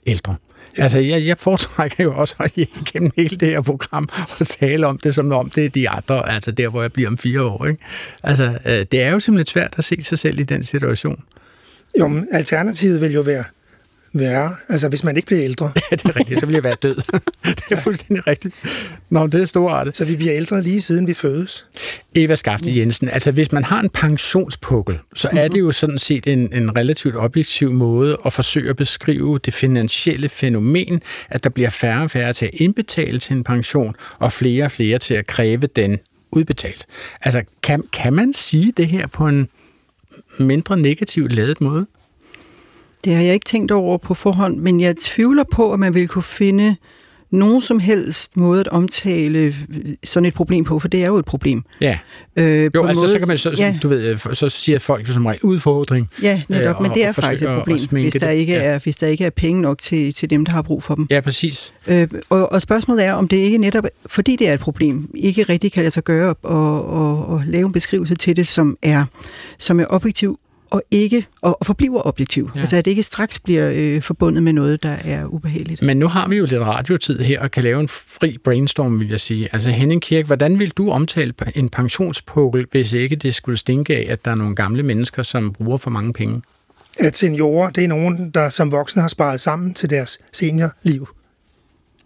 ældre. 0.07 0.37
Altså, 0.77 0.99
jeg, 0.99 1.27
jeg 1.27 1.39
foretrækker 1.39 2.05
jo 2.05 2.17
også 2.17 2.35
at 2.41 2.57
igennem 2.57 3.11
hele 3.17 3.37
det 3.37 3.49
her 3.49 3.61
program 3.61 4.09
og 4.41 4.47
tale 4.47 4.87
om 4.87 4.99
det, 4.99 5.15
som 5.15 5.33
om 5.33 5.51
det 5.51 5.65
er 5.65 5.69
de 5.69 5.89
andre, 5.89 6.31
altså 6.31 6.51
der, 6.51 6.69
hvor 6.69 6.83
jeg 6.83 6.93
bliver 6.93 7.09
om 7.09 7.19
fire 7.19 7.43
år. 7.43 7.67
Ikke? 7.67 7.85
Altså, 8.23 8.59
øh, 8.67 8.87
det 8.93 9.03
er 9.03 9.11
jo 9.11 9.21
simpelthen 9.21 9.53
svært 9.53 9.75
at 9.79 9.85
se 9.85 10.03
sig 10.03 10.19
selv 10.19 10.41
i 10.41 10.43
den 10.43 10.63
situation. 10.63 11.23
Jo, 11.99 12.09
men 12.09 12.29
alternativet 12.33 13.01
vil 13.01 13.13
jo 13.13 13.21
være 13.21 13.45
værre, 14.15 14.55
altså 14.69 14.89
hvis 14.89 15.05
man 15.05 15.17
ikke 15.17 15.27
bliver 15.27 15.45
ældre. 15.45 15.73
Ja, 15.91 15.97
det 15.97 16.05
er 16.05 16.17
rigtigt, 16.17 16.41
så 16.41 16.47
vil 16.47 16.53
jeg 16.53 16.65
være 16.65 16.77
død. 16.83 16.97
det 17.45 17.65
er 17.71 17.81
fuldstændig 17.81 18.27
rigtigt. 18.27 18.55
Nå, 19.11 19.27
det 19.27 19.41
er 19.41 19.45
storartet. 19.45 19.97
Så 19.97 20.05
vi 20.05 20.17
bliver 20.17 20.35
ældre 20.35 20.63
lige 20.63 20.81
siden 20.81 21.07
vi 21.07 21.15
fødes. 21.15 21.67
Eva 22.15 22.35
Skafte 22.35 22.77
Jensen, 22.77 23.09
altså 23.09 23.33
hvis 23.33 23.53
man 23.53 23.65
har 23.65 23.81
en 23.81 23.91
pensionspukkel, 23.91 24.99
så 25.15 25.29
er 25.33 25.49
det 25.49 25.61
jo 25.61 25.73
sådan 25.73 25.99
set 25.99 26.27
en, 26.27 26.53
en 26.53 26.77
relativt 26.77 27.17
objektiv 27.17 27.73
måde 27.73 28.17
at 28.27 28.33
forsøge 28.33 28.71
at 28.71 28.77
beskrive 28.77 29.39
det 29.39 29.55
finansielle 29.55 30.29
fænomen, 30.29 31.03
at 31.29 31.45
der 31.45 31.51
bliver 31.51 31.71
færre 31.71 32.03
og 32.03 32.11
færre 32.11 32.33
til 32.33 32.47
at 32.47 32.55
indbetale 32.55 33.19
til 33.19 33.37
en 33.37 33.45
pension, 33.45 33.95
og 34.19 34.33
flere 34.33 34.65
og 34.65 34.71
flere 34.71 34.99
til 34.99 35.15
at 35.15 35.27
kræve 35.27 35.67
den 35.67 35.99
udbetalt. 36.33 36.87
Altså 37.21 37.43
kan, 37.63 37.83
kan 37.93 38.13
man 38.13 38.33
sige 38.33 38.73
det 38.77 38.89
her 38.89 39.07
på 39.07 39.29
en 39.29 39.49
mindre 40.39 40.77
negativt 40.77 41.33
ladet 41.33 41.61
måde? 41.61 41.87
Det 43.05 43.15
har 43.15 43.23
jeg 43.23 43.35
ikke 43.35 43.45
tænkt 43.45 43.71
over 43.73 43.99
på 43.99 44.15
forhånd, 44.15 44.57
men 44.57 44.81
jeg 44.81 44.97
tvivler 44.97 45.45
på, 45.53 45.73
at 45.73 45.79
man 45.81 45.95
vil 45.95 46.09
kunne 46.09 46.23
finde 46.23 46.77
nogen 47.31 47.61
som 47.61 47.79
helst 47.79 48.37
måde 48.37 48.61
at 48.61 48.69
omtale 48.69 49.55
sådan 50.05 50.25
et 50.27 50.35
problem 50.35 50.65
på, 50.65 50.79
for 50.79 50.89
det 50.89 51.03
er 51.03 51.07
jo 51.07 51.17
et 51.17 51.25
problem. 51.25 51.63
Ja, 51.81 51.99
Øh, 52.37 52.65
jo, 52.65 52.71
på 52.75 52.81
en 52.83 52.89
altså 52.89 53.03
måde- 53.03 53.13
så 53.13 53.19
kan 53.19 53.29
man, 53.29 53.39
så, 53.39 53.55
ja, 53.59 53.79
du 53.83 53.89
ved, 53.89 54.17
så 54.35 54.49
siger 54.49 54.79
folk 54.79 55.07
som 55.07 55.27
regel 55.27 55.41
udfordring. 55.43 56.09
ja, 56.23 56.43
netop, 56.49 56.77
øh, 56.77 56.83
men 56.83 56.91
og- 56.91 56.97
det 56.97 57.05
er 57.07 57.13
faktisk 57.13 57.43
et 57.43 57.49
problem, 57.59 57.79
hvis 57.91 58.13
der, 58.13 58.27
det. 58.31 58.35
ikke 58.37 58.53
Ja. 58.53 58.63
er, 58.63 58.79
hvis 58.79 58.97
der 58.97 59.07
ikke 59.07 59.25
er 59.25 59.31
penge 59.31 59.63
nok 59.63 59.79
til, 59.79 60.15
til 60.15 60.31
dem, 60.31 60.45
der 60.45 60.53
har 60.53 60.63
brug 60.63 60.83
for 60.83 60.95
dem. 60.95 61.07
Ja, 61.11 61.21
præcis. 61.21 61.75
Øh, 61.87 62.09
og, 62.29 62.53
og 62.53 62.63
spørgsmålet 62.63 63.05
er, 63.05 63.13
om 63.13 63.29
det 63.29 63.37
ikke 63.37 63.59
netop, 63.59 63.85
fordi 64.07 64.37
det 64.37 64.49
er 64.49 64.55
et 64.55 64.61
problem, 64.61 65.11
ikke 65.15 65.43
rigtig 65.43 65.73
kan 65.73 65.83
lade 65.83 65.91
sig 65.95 66.05
gøre 66.05 66.35
og, 66.43 66.89
og, 66.89 67.27
og 67.29 67.43
lave 67.47 67.67
en 67.67 67.73
beskrivelse 67.73 68.15
til 68.15 68.37
det, 68.37 68.47
som 68.47 68.77
er, 68.83 69.05
som 69.59 69.81
er 69.81 69.85
objektiv 69.89 70.39
og 70.75 70.83
ikke 70.91 71.27
og, 71.43 71.57
og 71.61 71.67
forbliver 71.67 72.07
objektiv. 72.07 72.45
Ja. 72.45 72.51
Ja. 72.59 72.61
Altså 72.61 72.77
at 72.77 72.85
det 72.85 72.91
ikke 72.91 73.03
straks 73.03 73.39
bliver 73.39 73.71
øh, 73.75 74.03
forbundet 74.03 74.43
med 74.43 74.53
noget, 74.53 74.83
der 74.83 74.97
er 75.05 75.27
ubehageligt. 75.27 75.83
Men 75.83 75.97
nu 75.97 76.09
har 76.09 76.29
vi 76.29 76.37
jo 76.37 76.45
lidt 76.47 76.61
radiotid 76.63 77.19
her 77.19 77.41
og 77.41 77.51
kan 77.51 77.63
lave 77.63 77.81
en 77.81 77.89
fri 77.89 78.39
brainstorm, 78.45 79.01
vil 79.01 79.09
jeg 79.09 79.21
sige. 79.21 79.49
Altså 79.53 79.71
Henning 79.71 80.03
Kirk, 80.03 80.27
hvordan 80.27 80.59
vil 80.59 80.71
du 80.71 80.91
omtale 80.91 81.35
en 81.55 81.69
pensionspukkel, 81.69 82.67
hvis 82.71 82.93
ikke 82.93 83.17
det 83.17 83.35
skulle 83.35 83.59
stinke 83.59 83.97
af, 83.97 84.07
at 84.13 84.25
der 84.25 84.31
er 84.31 84.35
nogle 84.35 84.55
gamle 84.55 84.83
mennesker, 84.83 85.23
som 85.23 85.53
bruger 85.53 85.79
for 85.79 85.91
mange 85.91 86.13
penge? 86.13 86.43
At 86.99 87.17
seniorer, 87.17 87.71
det 87.71 87.85
er 87.85 87.89
nogen, 87.89 88.31
der 88.31 88.49
som 88.49 88.73
voksne 88.73 89.03
har 89.03 89.09
sparet 89.09 89.41
sammen 89.41 89.75
til 89.75 89.91
deres 89.91 90.19
seniorliv. 90.33 91.09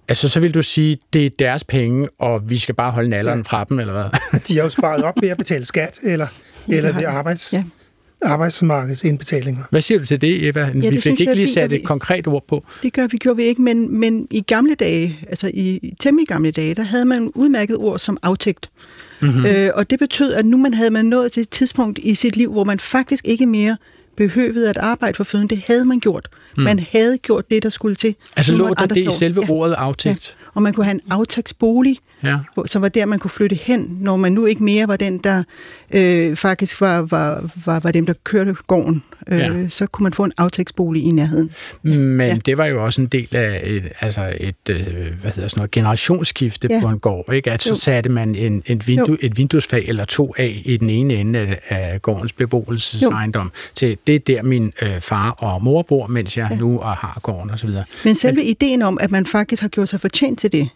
Altså 0.08 0.28
så 0.28 0.40
vil 0.40 0.54
du 0.54 0.62
sige, 0.62 0.98
det 1.12 1.26
er 1.26 1.30
deres 1.38 1.64
penge, 1.64 2.08
og 2.18 2.50
vi 2.50 2.58
skal 2.58 2.74
bare 2.74 2.90
holde 2.90 3.08
nalderen 3.08 3.38
Ja. 3.38 3.56
fra 3.56 3.64
dem, 3.64 3.78
eller 3.78 3.92
hvad? 3.92 4.40
De 4.48 4.56
har 4.56 4.62
jo 4.62 4.68
sparet 4.68 5.04
op 5.04 5.14
ved 5.22 5.28
at 5.28 5.36
betale 5.38 5.64
skat, 5.64 5.98
eller, 6.02 6.26
eller 6.68 6.92
ved 6.94 7.04
arbejds... 7.04 7.52
Ja. 7.52 7.64
Arbejdsmarkedsindbetalinger. 8.22 9.62
Hvad 9.70 9.82
siger 9.82 9.98
du 9.98 10.06
til 10.06 10.20
det, 10.20 10.48
Eva? 10.48 10.60
det 10.66 10.74
vi 10.74 10.80
fik 10.90 11.00
synes 11.00 11.20
ikke 11.20 11.30
jeg 11.30 11.36
lige 11.36 11.52
sat 11.52 11.70
vi- 11.70 11.76
et 11.76 11.84
konkret 11.84 12.26
ord 12.26 12.44
på. 12.48 12.64
Det 12.82 12.92
gør 12.92 13.06
vi, 13.06 13.16
gjorde 13.18 13.36
vi 13.36 13.42
ikke, 13.42 13.62
men, 13.62 13.98
men 13.98 14.26
i 14.30 14.40
gamle 14.40 14.74
dage, 14.74 15.18
altså 15.28 15.50
i 15.54 15.94
temmelig 16.00 16.28
gamle 16.28 16.50
dage, 16.50 16.74
der 16.74 16.82
havde 16.82 17.04
man 17.04 17.30
udmærket 17.34 17.76
ord 17.76 17.98
som 17.98 18.16
aftægt. 18.22 18.68
Mhm. 19.22 19.30
Mm-hmm. 19.30 19.46
Øh, 19.46 19.70
og 19.74 19.90
det 19.90 19.98
betød, 19.98 20.32
at 20.32 20.46
nu 20.46 20.56
man 20.56 20.74
havde 20.74 20.90
man 20.90 21.04
nået 21.04 21.32
til 21.32 21.40
et 21.40 21.48
tidspunkt 21.50 21.98
i 22.02 22.14
sit 22.14 22.36
liv, 22.36 22.52
hvor 22.52 22.64
man 22.64 22.78
faktisk 22.78 23.24
ikke 23.28 23.46
mere 23.46 23.76
behøvede 24.16 24.68
at 24.70 24.78
arbejde 24.78 25.14
for 25.16 25.24
føden. 25.24 25.48
Det 25.48 25.62
havde 25.66 25.84
man 25.84 26.00
gjort. 26.00 26.28
Mm. 26.56 26.62
Man 26.62 26.78
havde 26.92 27.18
gjort 27.18 27.50
det, 27.50 27.62
der 27.62 27.68
skulle 27.68 27.94
til. 27.96 28.14
Altså 28.36 28.52
lå 28.52 28.74
der 28.74 28.86
det 28.86 28.96
i 28.96 29.06
selve 29.12 29.50
ordet 29.50 29.74
aftægt? 29.74 30.36
Ja. 30.40 30.48
Og 30.54 30.62
man 30.62 30.72
kunne 30.72 30.84
have 30.84 30.94
en 30.94 31.00
aftægtsbolig, 31.10 31.98
Ja. 32.22 32.36
hvor- 32.54 32.66
som 32.66 32.82
var 32.82 32.88
der, 32.88 33.06
man 33.06 33.18
kunne 33.18 33.30
flytte 33.30 33.56
hen, 33.56 33.98
når 34.00 34.16
man 34.16 34.32
nu 34.32 34.46
ikke 34.46 34.64
mere 34.64 34.88
var 34.88 34.96
den, 34.96 35.18
der 35.18 35.42
øh, 35.94 36.36
faktisk 36.36 36.80
var, 36.80 37.02
var, 37.02 37.50
var, 37.66 37.80
var 37.80 37.90
dem, 37.92 38.06
der 38.06 38.14
kørte 38.24 38.54
gården. 38.66 39.02
Øh, 39.28 39.38
Ja. 39.38 39.68
Så 39.68 39.86
kunne 39.86 40.02
man 40.02 40.12
få 40.12 40.24
en 40.24 40.32
aftægtsbolig 40.38 41.02
i 41.04 41.10
nærheden. 41.10 41.50
Men 41.82 42.20
Ja. 42.20 42.36
det 42.46 42.58
var 42.58 42.66
jo 42.66 42.84
også 42.84 43.00
en 43.00 43.06
del 43.06 43.36
af 43.36 43.60
et, 43.64 43.88
altså 44.00 44.36
et 44.40 44.54
øh, 44.70 44.76
hvad 45.20 45.32
hedder 45.32 45.48
sådan 45.48 45.48
noget, 45.56 45.70
generationsskifte 45.70 46.68
Ja. 46.70 46.80
på 46.80 46.88
en 46.88 46.98
gård. 46.98 47.32
Ikke? 47.34 47.50
At 47.52 47.62
så 47.62 47.70
Jo. 47.70 47.74
satte 47.74 48.10
man 48.10 48.34
en, 48.34 48.62
en 48.66 48.82
vindue, 48.86 49.08
Jo. 49.10 49.16
et 49.20 49.36
vinduesfag 49.38 49.84
eller 49.88 50.04
to 50.04 50.34
af 50.38 50.62
i 50.64 50.76
den 50.76 50.90
ene 50.90 51.14
ende 51.14 51.56
af, 51.68 52.02
gårdens 52.02 52.32
beboelsesejendom. 52.32 53.52
Til 53.74 53.98
det 54.06 54.14
er 54.14 54.18
der 54.18 54.42
min 54.42 54.72
øh, 54.82 55.00
far 55.00 55.30
og 55.30 55.62
mor 55.62 55.82
bor, 55.82 56.06
mens 56.06 56.36
jeg 56.36 56.48
Ja. 56.50 56.56
nu 56.56 56.78
og 56.78 56.90
har 56.96 57.18
gården 57.22 57.50
osv. 57.50 57.70
Men 58.04 58.14
selve 58.14 58.44
ideen 58.44 58.82
om, 58.82 58.98
at 59.00 59.10
man 59.10 59.26
faktisk 59.26 59.62
har 59.62 59.68
gjort 59.68 59.88
sig 59.88 60.00
fortjent 60.00 60.38
til 60.38 60.52
det, 60.52 60.68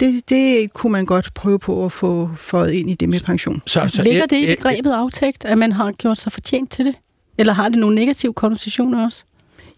det, 0.00 0.28
det 0.28 0.72
kunne 0.72 0.92
man 0.92 1.06
godt 1.06 1.34
prøve 1.34 1.58
på 1.58 1.84
at 1.84 1.92
få 1.92 2.30
fået 2.36 2.72
ind 2.72 2.90
i 2.90 2.94
det 2.94 3.08
med 3.08 3.20
pension. 3.20 3.62
Så, 3.66 3.88
så, 3.88 4.02
Ligger 4.02 4.26
det 4.26 4.36
i 4.36 4.46
begrebet 4.46 4.90
aftægt, 4.92 5.44
at 5.44 5.58
man 5.58 5.72
har 5.72 5.92
gjort 5.92 6.18
sig 6.18 6.32
fortjent 6.32 6.70
til 6.70 6.84
det? 6.84 6.94
Eller 7.38 7.52
har 7.52 7.68
det 7.68 7.78
nogle 7.78 7.94
negative 7.94 8.32
konnotationer 8.32 9.04
også? 9.04 9.24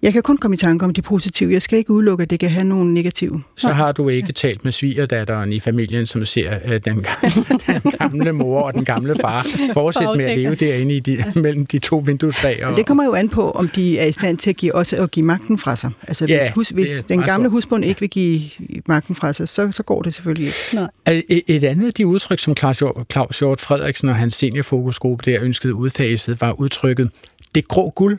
Jeg 0.02 0.12
kan 0.12 0.22
kun 0.22 0.36
komme 0.36 0.54
i 0.54 0.56
tanke 0.56 0.84
om 0.84 0.92
det 0.92 1.04
positive. 1.04 1.52
Jeg 1.52 1.62
skal 1.62 1.78
ikke 1.78 1.90
udelukke, 1.90 2.22
at 2.22 2.30
det 2.30 2.40
kan 2.40 2.50
have 2.50 2.64
nogle 2.64 2.94
negative. 2.94 3.42
Så 3.56 3.68
har 3.68 3.92
du 3.92 4.08
ikke 4.08 4.32
talt 4.32 4.64
med 4.64 4.72
svigerdatteren 4.72 5.52
i 5.52 5.60
familien, 5.60 6.06
som 6.06 6.24
ser 6.24 6.58
øh, 6.64 6.80
den, 6.84 7.06
den 7.66 7.92
gamle 7.98 8.32
mor 8.32 8.60
og 8.60 8.74
den 8.74 8.84
gamle 8.84 9.14
far 9.20 9.46
fortsætte 9.74 10.14
med 10.16 10.24
at 10.24 10.38
leve 10.38 10.54
derinde 10.54 10.96
i 10.96 11.00
de, 11.00 11.24
mellem 11.34 11.66
de 11.66 11.78
to 11.78 12.02
vinduesfag. 12.06 12.66
Og, 12.66 12.76
det 12.76 12.86
kommer 12.86 13.04
jo 13.04 13.14
an 13.14 13.28
på, 13.28 13.50
om 13.50 13.68
de 13.68 13.98
er 13.98 14.06
i 14.06 14.12
stand 14.12 14.38
til 14.38 14.50
at 14.50 14.56
give, 14.56 14.74
også 14.74 14.96
at 14.96 15.10
give 15.10 15.26
magten 15.26 15.58
fra 15.58 15.76
sig. 15.76 15.90
Altså 16.08 16.24
hvis, 16.24 16.32
Ja, 16.32 16.52
hus, 16.52 16.68
hvis 16.68 17.02
den 17.02 17.22
gamle 17.22 17.48
husbund 17.48 17.84
ikke 17.84 18.00
vil 18.00 18.10
give 18.10 18.40
magten 18.86 19.14
fra 19.14 19.32
sig, 19.32 19.48
så, 19.48 19.70
så 19.70 19.82
går 19.82 20.02
det 20.02 20.14
selvfølgelig 20.14 20.46
ikke. 20.46 20.88
Et, 21.28 21.42
et 21.46 21.64
andet 21.64 21.86
af 21.86 21.92
de 21.92 22.06
udtryk, 22.06 22.38
som 22.38 22.56
Claus 22.56 22.82
Claus 23.12 23.38
Hjort 23.38 23.60
Frederiksen 23.60 24.08
og 24.08 24.14
hans 24.14 24.34
seniorfokusgruppe 24.34 25.30
der 25.30 25.42
ønskede 25.42 25.74
udfaset, 25.74 26.40
var 26.40 26.52
udtrykket 26.52 27.10
det 27.54 27.68
grå 27.68 27.90
guld. 27.90 28.18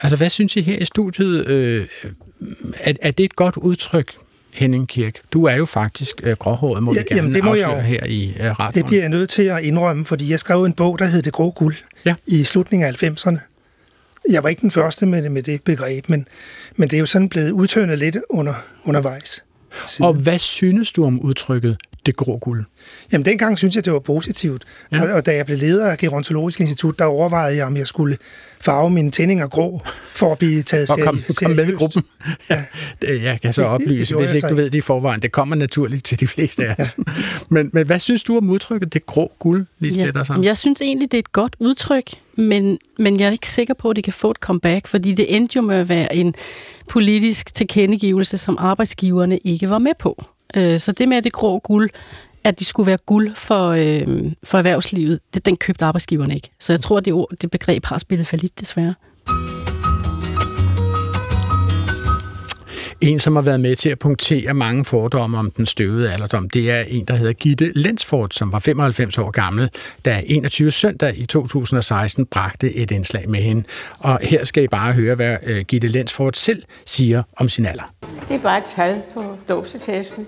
Altså, 0.00 0.16
hvad 0.16 0.30
synes 0.30 0.56
I 0.56 0.62
her 0.62 0.78
i 0.78 0.84
studiet? 0.84 1.46
Øh, 1.46 1.86
er, 2.80 2.92
er 3.02 3.10
det 3.10 3.24
et 3.24 3.36
godt 3.36 3.56
udtryk, 3.56 4.14
Henning 4.50 4.88
Kirk? 4.88 5.14
Du 5.32 5.44
er 5.44 5.54
jo 5.54 5.66
faktisk 5.66 6.20
øh, 6.22 6.36
gråhåret, 6.36 6.82
må 6.82 6.92
Ja, 6.94 6.98
vi 7.00 7.04
gerne 7.08 7.16
jamen, 7.16 7.32
det 7.34 7.44
må 7.44 7.54
jeg 7.54 7.68
jo. 7.76 7.80
her 7.80 8.06
i 8.06 8.36
øh, 8.40 8.50
radioen. 8.50 8.74
Det 8.74 8.86
bliver 8.86 9.02
jeg 9.02 9.08
nødt 9.10 9.30
til 9.30 9.42
at 9.42 9.62
indrømme, 9.64 10.04
fordi 10.06 10.30
jeg 10.30 10.40
skrev 10.40 10.64
en 10.64 10.72
bog, 10.72 10.98
der 10.98 11.04
hed 11.04 11.22
Det 11.22 11.32
Grå 11.32 11.50
Guld 11.50 11.74
Ja. 12.04 12.14
i 12.26 12.44
slutningen 12.44 12.88
af 12.88 13.02
90'erne. 13.02 13.38
Jeg 14.30 14.42
var 14.42 14.48
ikke 14.48 14.60
den 14.62 14.70
første 14.70 15.06
med 15.06 15.22
det, 15.22 15.32
med 15.32 15.42
det 15.42 15.62
begreb, 15.64 16.08
men, 16.08 16.28
men 16.76 16.88
det 16.88 16.96
er 16.96 17.00
jo 17.00 17.06
sådan 17.06 17.28
blevet 17.28 17.50
udtønet 17.50 17.98
lidt 17.98 18.18
under, 18.30 18.54
undervejs. 18.84 19.44
Og 20.00 20.14
hvad 20.14 20.38
synes 20.38 20.92
du 20.92 21.04
om 21.04 21.20
udtrykket 21.20 21.76
det 22.06 22.16
grå 22.16 22.38
guld? 22.38 22.64
Jamen, 23.12 23.24
dengang 23.24 23.58
synes 23.58 23.76
jeg, 23.76 23.84
det 23.84 23.92
var 23.92 23.98
positivt. 23.98 24.64
Ja. 24.92 24.96
Ja. 24.96 25.02
Og, 25.02 25.08
og 25.10 25.26
da 25.26 25.34
jeg 25.36 25.46
blev 25.46 25.58
leder 25.58 25.90
af 25.90 25.98
Gerontologisk 25.98 26.60
Institut, 26.60 26.98
der 26.98 27.04
overvejede 27.04 27.56
jeg, 27.56 27.66
om 27.66 27.76
jeg 27.76 27.86
skulle 27.86 28.16
farve 28.60 28.90
mine 28.90 29.10
tændinger 29.10 29.46
grå, 29.48 29.80
for 30.08 30.32
at 30.32 30.38
blive 30.38 30.62
taget 30.62 30.90
Og 30.90 30.98
kom, 30.98 31.18
seri- 31.18 31.44
kom 31.44 31.50
med 31.50 31.68
i 31.68 31.72
gruppen. 31.72 32.02
Ja. 32.50 32.64
Jeg 33.22 33.40
kan 33.42 33.52
så 33.52 33.62
Det- 33.62 33.70
det- 33.70 33.78
det 33.78 33.84
oplyse, 33.86 34.16
hvis 34.16 34.32
ikke 34.32 34.48
du 34.48 34.54
ved 34.54 34.64
det 34.64 34.78
i 34.78 34.80
forvejen. 34.80 35.22
Det 35.22 35.32
kommer 35.32 35.56
naturligt 35.56 36.04
til 36.04 36.20
de 36.20 36.26
fleste 36.26 36.66
af 36.66 36.74
os. 36.78 36.96
Men, 37.48 37.70
men 37.72 37.86
hvad 37.86 37.98
synes 37.98 38.22
du 38.22 38.36
om 38.36 38.50
udtrykket 38.50 38.94
det 38.94 39.06
grå 39.06 39.32
guld, 39.38 39.66
Lisbeth? 39.78 40.16
Jeg, 40.16 40.26
Jeg, 40.28 40.44
jeg 40.44 40.56
synes 40.56 40.80
egentlig, 40.80 41.12
det 41.12 41.16
er 41.18 41.22
et 41.22 41.32
godt 41.32 41.56
udtryk, 41.58 42.04
men, 42.36 42.78
men 42.98 43.20
jeg 43.20 43.26
er 43.26 43.30
ikke 43.32 43.48
sikker 43.48 43.74
på, 43.74 43.90
at 43.90 43.96
det 43.96 44.04
kan 44.04 44.12
få 44.12 44.30
et 44.30 44.36
comeback, 44.36 44.86
fordi 44.86 45.12
det 45.12 45.36
endte 45.36 45.56
jo 45.56 45.62
med 45.62 45.76
at 45.76 45.88
være 45.88 46.14
en 46.16 46.34
politisk 46.88 47.54
tilkendegivelse, 47.54 48.38
som 48.38 48.56
arbejdsgiverne 48.60 49.38
ikke 49.38 49.70
var 49.70 49.78
med 49.78 49.92
på. 49.98 50.24
Øh, 50.56 50.80
Så 50.80 50.92
det 50.92 51.08
med 51.08 51.22
det 51.22 51.32
grå 51.32 51.58
guld, 51.58 51.90
at 52.44 52.58
de 52.58 52.64
skulle 52.64 52.86
være 52.86 52.98
guld 53.06 53.34
for, 53.34 53.68
øh, 53.68 54.32
for 54.44 54.58
erhvervslivet, 54.58 55.20
det, 55.34 55.46
den 55.46 55.56
købte 55.56 55.84
arbejdsgiverne 55.84 56.34
ikke. 56.34 56.50
Så 56.60 56.72
jeg 56.72 56.80
tror, 56.80 57.00
det, 57.00 57.12
ord, 57.12 57.28
det 57.42 57.50
begreb 57.50 57.84
har 57.84 57.98
spillet 57.98 58.26
for 58.26 58.36
lidt, 58.36 58.60
desværre. 58.60 58.94
En, 63.00 63.18
som 63.18 63.36
har 63.36 63.42
været 63.42 63.60
med 63.60 63.76
til 63.76 63.90
at 63.90 63.98
punktere 63.98 64.54
mange 64.54 64.84
fordomme 64.84 65.38
om 65.38 65.50
den 65.50 65.66
støvede 65.66 66.12
alderdom, 66.12 66.50
det 66.50 66.70
er 66.70 66.80
en, 66.80 67.04
der 67.04 67.14
hedder 67.14 67.32
Gitte 67.32 67.72
Lensfort, 67.74 68.34
som 68.34 68.52
var 68.52 68.58
95 68.58 69.18
år 69.18 69.30
gammel, 69.30 69.70
da 70.04 70.22
21 70.26 70.70
søndag 70.70 71.18
i 71.18 71.26
2016 71.26 72.26
bragte 72.26 72.74
et 72.74 72.90
indslag 72.90 73.28
med 73.28 73.40
hende. 73.40 73.64
Og 73.98 74.18
her 74.22 74.44
skal 74.44 74.62
I 74.62 74.68
bare 74.68 74.92
høre, 74.92 75.14
hvad 75.14 75.36
øh, 75.46 75.60
Gitte 75.64 75.88
Lensfort 75.88 76.36
selv 76.36 76.62
siger 76.86 77.22
om 77.36 77.48
sin 77.48 77.66
alder. 77.66 77.92
Det 78.28 78.34
er 78.34 78.40
bare 78.40 78.58
et 78.58 78.64
tal 78.76 79.02
på 79.14 79.24
dåbsetesten. 79.48 80.26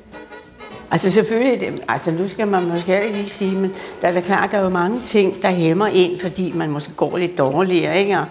Altså 0.91 1.11
selvfølgelig, 1.11 1.61
det- 1.61 1.81
altså 1.89 2.11
nu 2.11 2.29
skal 2.29 2.49
man 2.49 2.68
måske 2.68 2.87
heller 2.87 3.03
ikke 3.07 3.16
lige 3.16 3.29
sige, 3.29 3.53
men 3.53 3.73
der 4.03 4.09
er 4.09 4.12
da 4.12 4.20
klart, 4.20 4.53
der 4.53 4.59
er 4.59 4.62
jo 4.62 4.68
mange 4.68 5.01
ting, 5.05 5.43
der 5.43 5.51
hæmmer 5.51 5.87
ind, 5.87 6.20
fordi 6.20 6.53
man 6.53 6.70
måske 6.70 6.93
går 6.97 7.16
lidt 7.18 7.39
dårligere, 7.39 8.01
ikke? 8.01 8.18
Og, 8.18 8.25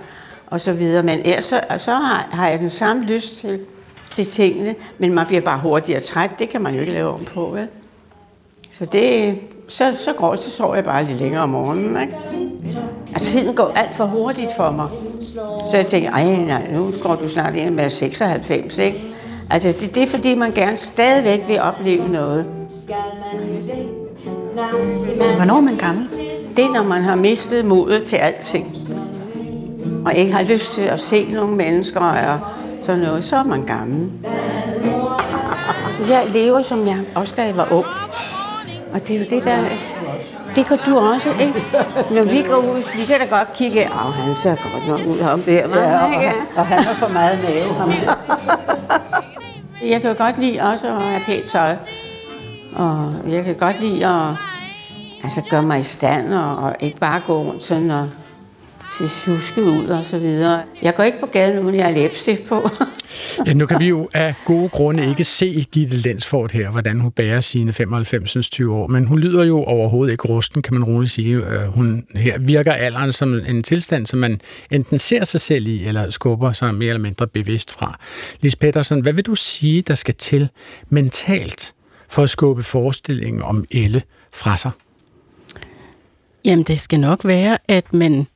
og 0.48 0.62
så 0.62 0.74
videre. 0.74 1.04
Men 1.04 1.20
ellers 1.20 1.44
så, 1.44 1.62
så 1.78 1.92
har, 1.94 2.28
har 2.32 2.50
jeg 2.50 2.60
den 2.60 2.70
samme 2.70 3.06
lyst 3.06 3.38
til, 3.38 3.60
til 4.12 4.26
tingene, 4.26 4.76
men 4.98 5.14
man 5.14 5.28
bliver 5.28 5.42
bare 5.42 5.60
hurtigere 5.60 6.00
træt. 6.00 6.32
Det 6.40 6.50
kan 6.50 6.62
man 6.62 6.74
jo 6.74 6.80
ikke 6.80 6.94
lave 6.94 7.10
om 7.10 7.26
på, 7.34 7.46
vel? 7.46 7.68
Så 8.72 8.86
det, 8.86 9.38
så, 9.68 9.94
så 9.98 10.14
går 10.14 10.36
så 10.36 10.52
sover 10.52 10.76
jeg 10.76 10.84
bare 10.84 11.06
lidt 11.06 11.20
længere 11.20 11.44
om 11.44 11.50
morgenen, 11.50 12.02
ikke? 12.02 12.16
Altså 13.14 13.32
tiden 13.32 13.56
går 13.56 13.72
alt 13.76 13.96
for 13.96 14.06
hurtigt 14.06 14.50
for 14.58 14.72
mig. 14.72 14.88
Så 15.66 15.78
jeg 15.78 15.86
tænker, 15.86 16.12
ej, 16.12 16.24
nej, 16.24 16.72
nu 16.72 16.80
går 16.80 17.16
du 17.24 17.30
snart 17.30 17.56
ind 17.56 17.76
med 17.76 17.90
96, 17.90 18.78
ikke? 18.78 19.04
Altså, 19.50 19.72
det, 19.80 19.96
det 19.96 20.04
er 20.04 20.08
fordi, 20.08 20.36
man 20.36 20.52
gerne 20.52 20.78
stadigvæk 20.78 21.40
vil 21.48 21.62
opleve 21.62 22.10
noget. 22.10 22.46
Hvornår 25.38 25.58
er 25.58 25.62
man 25.62 25.76
gammel? 25.76 26.10
Det 26.58 26.66
er, 26.66 26.74
når 26.74 26.84
man 26.84 27.04
har 27.04 27.16
mistet 27.16 27.66
modet 27.66 28.04
til 28.04 28.16
alting. 28.16 28.76
Og 30.06 30.16
ikke 30.16 30.34
har 30.34 30.44
lyst 30.44 30.74
til 30.74 30.82
at 30.82 31.00
se 31.00 31.32
nogle 31.32 31.56
mennesker 31.56 32.00
og 32.00 32.40
sådan 32.92 33.06
noget, 33.06 33.24
så 33.24 33.36
er 33.36 33.44
man 33.44 33.66
gammel. 33.66 34.12
Jeg 36.10 36.24
lever, 36.34 36.62
som 36.62 36.88
jeg 36.88 37.00
også 37.16 37.34
da 37.38 37.46
jeg 37.46 37.58
var 37.58 37.68
ung. 37.72 37.86
Og 38.94 39.08
det 39.08 39.16
er 39.16 39.20
jo 39.20 39.26
det, 39.30 39.44
der... 39.44 39.64
Det 40.56 40.66
kan 40.66 40.78
du 40.86 40.98
også, 40.98 41.30
ikke? 41.30 41.64
Når 42.16 42.24
vi 42.24 42.42
går 42.42 42.58
ud, 42.58 42.98
vi 43.00 43.06
kan 43.06 43.20
da 43.20 43.26
godt 43.26 43.54
kigge, 43.54 43.86
af, 43.86 44.08
oh, 44.08 44.14
han 44.14 44.36
ser 44.36 44.56
godt 44.56 44.88
nok 44.88 45.00
ud 45.08 45.22
ham 45.22 45.42
der. 45.42 45.54
Ja, 45.54 45.66
og, 45.66 45.72
hva'?" 45.72 46.28
og, 46.28 46.34
og 46.56 46.66
han 46.66 46.80
har 46.84 46.94
for 46.94 47.14
meget 47.14 47.40
mave. 47.44 47.74
Ham. 47.74 47.92
Jeg 49.86 50.02
kan 50.02 50.10
jo 50.10 50.18
godt 50.18 50.40
lide 50.40 50.62
også 50.62 50.88
at 50.88 51.02
have 51.02 51.22
pænt 51.26 51.46
tøj. 51.46 51.76
Og 52.76 53.14
jeg 53.28 53.44
kan 53.44 53.56
godt 53.56 53.82
lide 53.82 54.06
at 54.06 54.36
altså, 55.24 55.42
gøre 55.50 55.64
mig 55.64 55.80
i 55.80 55.84
stand 55.84 56.34
og, 56.34 56.56
og 56.56 56.76
ikke 56.80 56.98
bare 56.98 57.22
gå 57.28 57.44
rundt 57.44 57.64
sådan 57.64 57.92
og 57.92 58.10
se 58.98 59.08
sjuske 59.08 59.64
ud 59.64 59.86
og 59.86 60.06
så 60.06 60.20
videre. 60.20 60.64
Jeg 60.82 60.96
går 60.96 61.04
ikke 61.04 61.20
på 61.20 61.26
gaden, 61.26 61.60
uden 61.66 61.76
jeg 61.76 61.86
har 61.86 61.92
læbestift 61.92 62.48
på. 62.48 62.70
Ja, 63.46 63.54
nu 63.54 63.66
kan 63.66 63.80
vi 63.80 63.86
jo 63.86 64.10
af 64.14 64.36
gode 64.46 64.70
grunde 64.70 65.10
ikke 65.10 65.24
se 65.24 65.66
Gitte 65.72 65.98
Lensford 65.98 66.52
her, 66.52 66.72
hvordan 66.72 67.00
hun 67.00 67.12
bærer 67.12 67.40
sine 67.40 67.74
95 67.74 68.50
20 68.50 68.74
år, 68.76 68.88
men 68.88 69.06
hun 69.06 69.20
lyder 69.20 69.44
jo 69.44 69.64
overhovedet 69.64 70.12
ikke 70.12 70.28
rusten, 70.28 70.62
kan 70.62 70.74
man 70.74 70.84
roligt 70.84 71.12
sige. 71.12 71.36
Øh, 71.36 71.68
Hun 71.68 72.06
her 72.16 72.40
virker 72.40 72.74
alderen 72.74 73.12
som 73.12 73.34
en 73.34 73.64
tilstand, 73.64 74.06
som 74.06 74.20
man 74.20 74.42
enten 74.72 75.00
ser 75.00 75.26
sig 75.26 75.42
selv 75.42 75.68
i, 75.68 75.84
eller 75.86 76.10
skubber 76.10 76.52
sig 76.52 76.76
mere 76.76 76.90
eller 76.90 77.02
mindre 77.02 77.28
bevidst 77.28 77.72
fra. 77.72 78.00
Lis 78.42 78.56
Pettersen, 78.56 79.02
hvad 79.02 79.14
vil 79.14 79.26
du 79.26 79.36
sige, 79.36 79.82
der 79.82 79.96
skal 79.96 80.14
til 80.14 80.50
mentalt 80.90 81.74
for 82.10 82.24
at 82.24 82.30
skubbe 82.30 82.64
forestillingen 82.64 83.42
om 83.42 83.66
Elle 83.72 84.02
fra 84.34 84.58
sig? 84.58 84.72
Jamen, 86.46 86.64
det 86.64 86.80
skal 86.80 87.00
nok 87.00 87.26
være, 87.26 87.58
at 87.68 87.94
man 87.94 88.28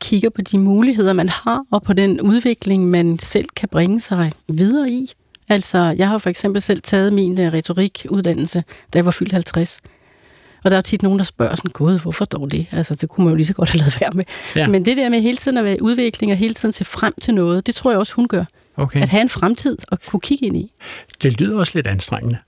kigger 0.00 0.30
på 0.30 0.42
de 0.42 0.58
muligheder, 0.58 1.12
man 1.12 1.28
har, 1.28 1.64
og 1.70 1.82
på 1.82 1.92
den 1.92 2.20
udvikling, 2.20 2.90
man 2.90 3.18
selv 3.18 3.48
kan 3.56 3.68
bringe 3.68 4.00
sig 4.00 4.32
videre 4.48 4.90
i. 4.90 5.10
Altså, 5.48 5.94
jeg 5.98 6.08
har 6.08 6.18
for 6.18 6.30
eksempel 6.30 6.62
selv 6.62 6.80
taget 6.82 7.12
min 7.12 7.32
uh, 7.32 7.52
retorikuddannelse, 7.52 8.64
da 8.92 8.98
jeg 8.98 9.04
var 9.04 9.10
fyldt 9.10 9.32
50. 9.32 9.80
Og 10.64 10.70
der 10.70 10.76
er 10.76 10.80
tit 10.80 11.02
nogen, 11.02 11.18
der 11.18 11.24
spørger 11.24 11.56
sådan, 11.56 11.70
gud, 11.70 11.98
hvorfor 12.00 12.24
dog 12.24 12.50
det? 12.50 12.66
Altså, 12.72 12.94
det 12.94 13.08
kunne 13.08 13.24
man 13.24 13.30
jo 13.32 13.36
lige 13.36 13.46
så 13.46 13.54
godt 13.54 13.70
have 13.70 13.78
lavet 13.78 14.00
være 14.00 14.10
med. 14.14 14.24
Ja. 14.56 14.68
Men 14.68 14.84
det 14.84 14.96
der 14.96 15.08
med 15.08 15.20
hele 15.20 15.36
tiden 15.36 15.58
at 15.58 15.64
være 15.64 15.76
i 15.76 15.80
udvikling 15.80 16.32
og 16.32 16.38
hele 16.38 16.54
tiden 16.54 16.72
se 16.72 16.84
frem 16.84 17.14
til 17.20 17.34
noget, 17.34 17.66
det 17.66 17.74
tror 17.74 17.90
jeg 17.90 17.98
også, 17.98 18.14
hun 18.14 18.28
gør. 18.28 18.44
Okay. 18.78 19.02
At 19.02 19.08
have 19.08 19.20
en 19.22 19.28
fremtid 19.28 19.76
og 19.88 19.98
kunne 20.06 20.20
kigge 20.20 20.46
ind 20.46 20.56
i. 20.56 20.72
Det 21.22 21.40
lyder 21.40 21.58
også 21.58 21.72
lidt 21.74 21.86
anstrengende. 21.86 22.38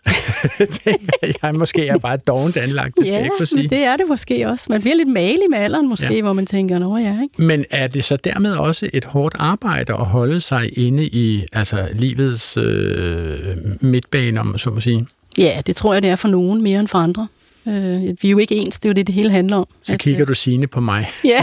jeg 1.42 1.54
måske 1.54 1.86
er 1.88 1.98
bare 1.98 2.16
dovent 2.16 2.56
anlagt, 2.56 2.96
det 2.96 3.04
skal 3.06 3.12
jeg 3.12 3.18
Ja, 3.20 3.24
ikke 3.24 3.34
få 3.38 3.44
sige. 3.44 3.62
men 3.62 3.70
det 3.70 3.78
er 3.78 3.96
det 3.96 4.04
måske 4.08 4.48
også. 4.48 4.66
Man 4.70 4.80
bliver 4.80 4.96
lidt 4.96 5.08
malig 5.08 5.42
med 5.50 5.58
alderen 5.58 5.88
måske, 5.88 6.14
Ja. 6.14 6.20
hvor 6.22 6.32
man 6.32 6.46
tænker, 6.46 6.78
nå 6.78 6.96
ja, 6.98 7.22
ikke? 7.22 7.42
Men 7.42 7.64
er 7.70 7.86
det 7.86 8.04
så 8.04 8.16
dermed 8.16 8.52
også 8.52 8.90
et 8.92 9.04
hårdt 9.04 9.34
arbejde 9.38 9.92
at 9.94 10.06
holde 10.06 10.40
sig 10.40 10.78
inde 10.78 11.04
i 11.06 11.44
altså, 11.52 11.88
livets 11.92 12.56
øh, 12.56 13.40
midtbane, 13.80 14.40
om 14.40 14.58
så 14.58 14.70
må 14.70 14.80
sige? 14.80 15.06
Ja, 15.38 15.60
det 15.66 15.76
tror 15.76 15.92
jeg, 15.92 16.02
det 16.02 16.10
er 16.10 16.16
for 16.16 16.28
nogen 16.28 16.62
mere 16.62 16.80
end 16.80 16.88
for 16.88 16.98
andre. 16.98 17.28
Øh, 17.68 17.74
vi 18.22 18.28
er 18.28 18.30
jo 18.30 18.38
ikke 18.38 18.54
ens, 18.54 18.80
det 18.80 18.88
er 18.88 18.90
jo 18.90 18.94
det, 18.94 19.06
det 19.06 19.14
hele 19.14 19.30
handler 19.30 19.56
om. 19.56 19.66
Så 19.82 19.96
kigger 19.96 20.24
du 20.24 20.34
sigende 20.34 20.66
på 20.66 20.80
mig. 20.80 21.06
Ja. 21.24 21.40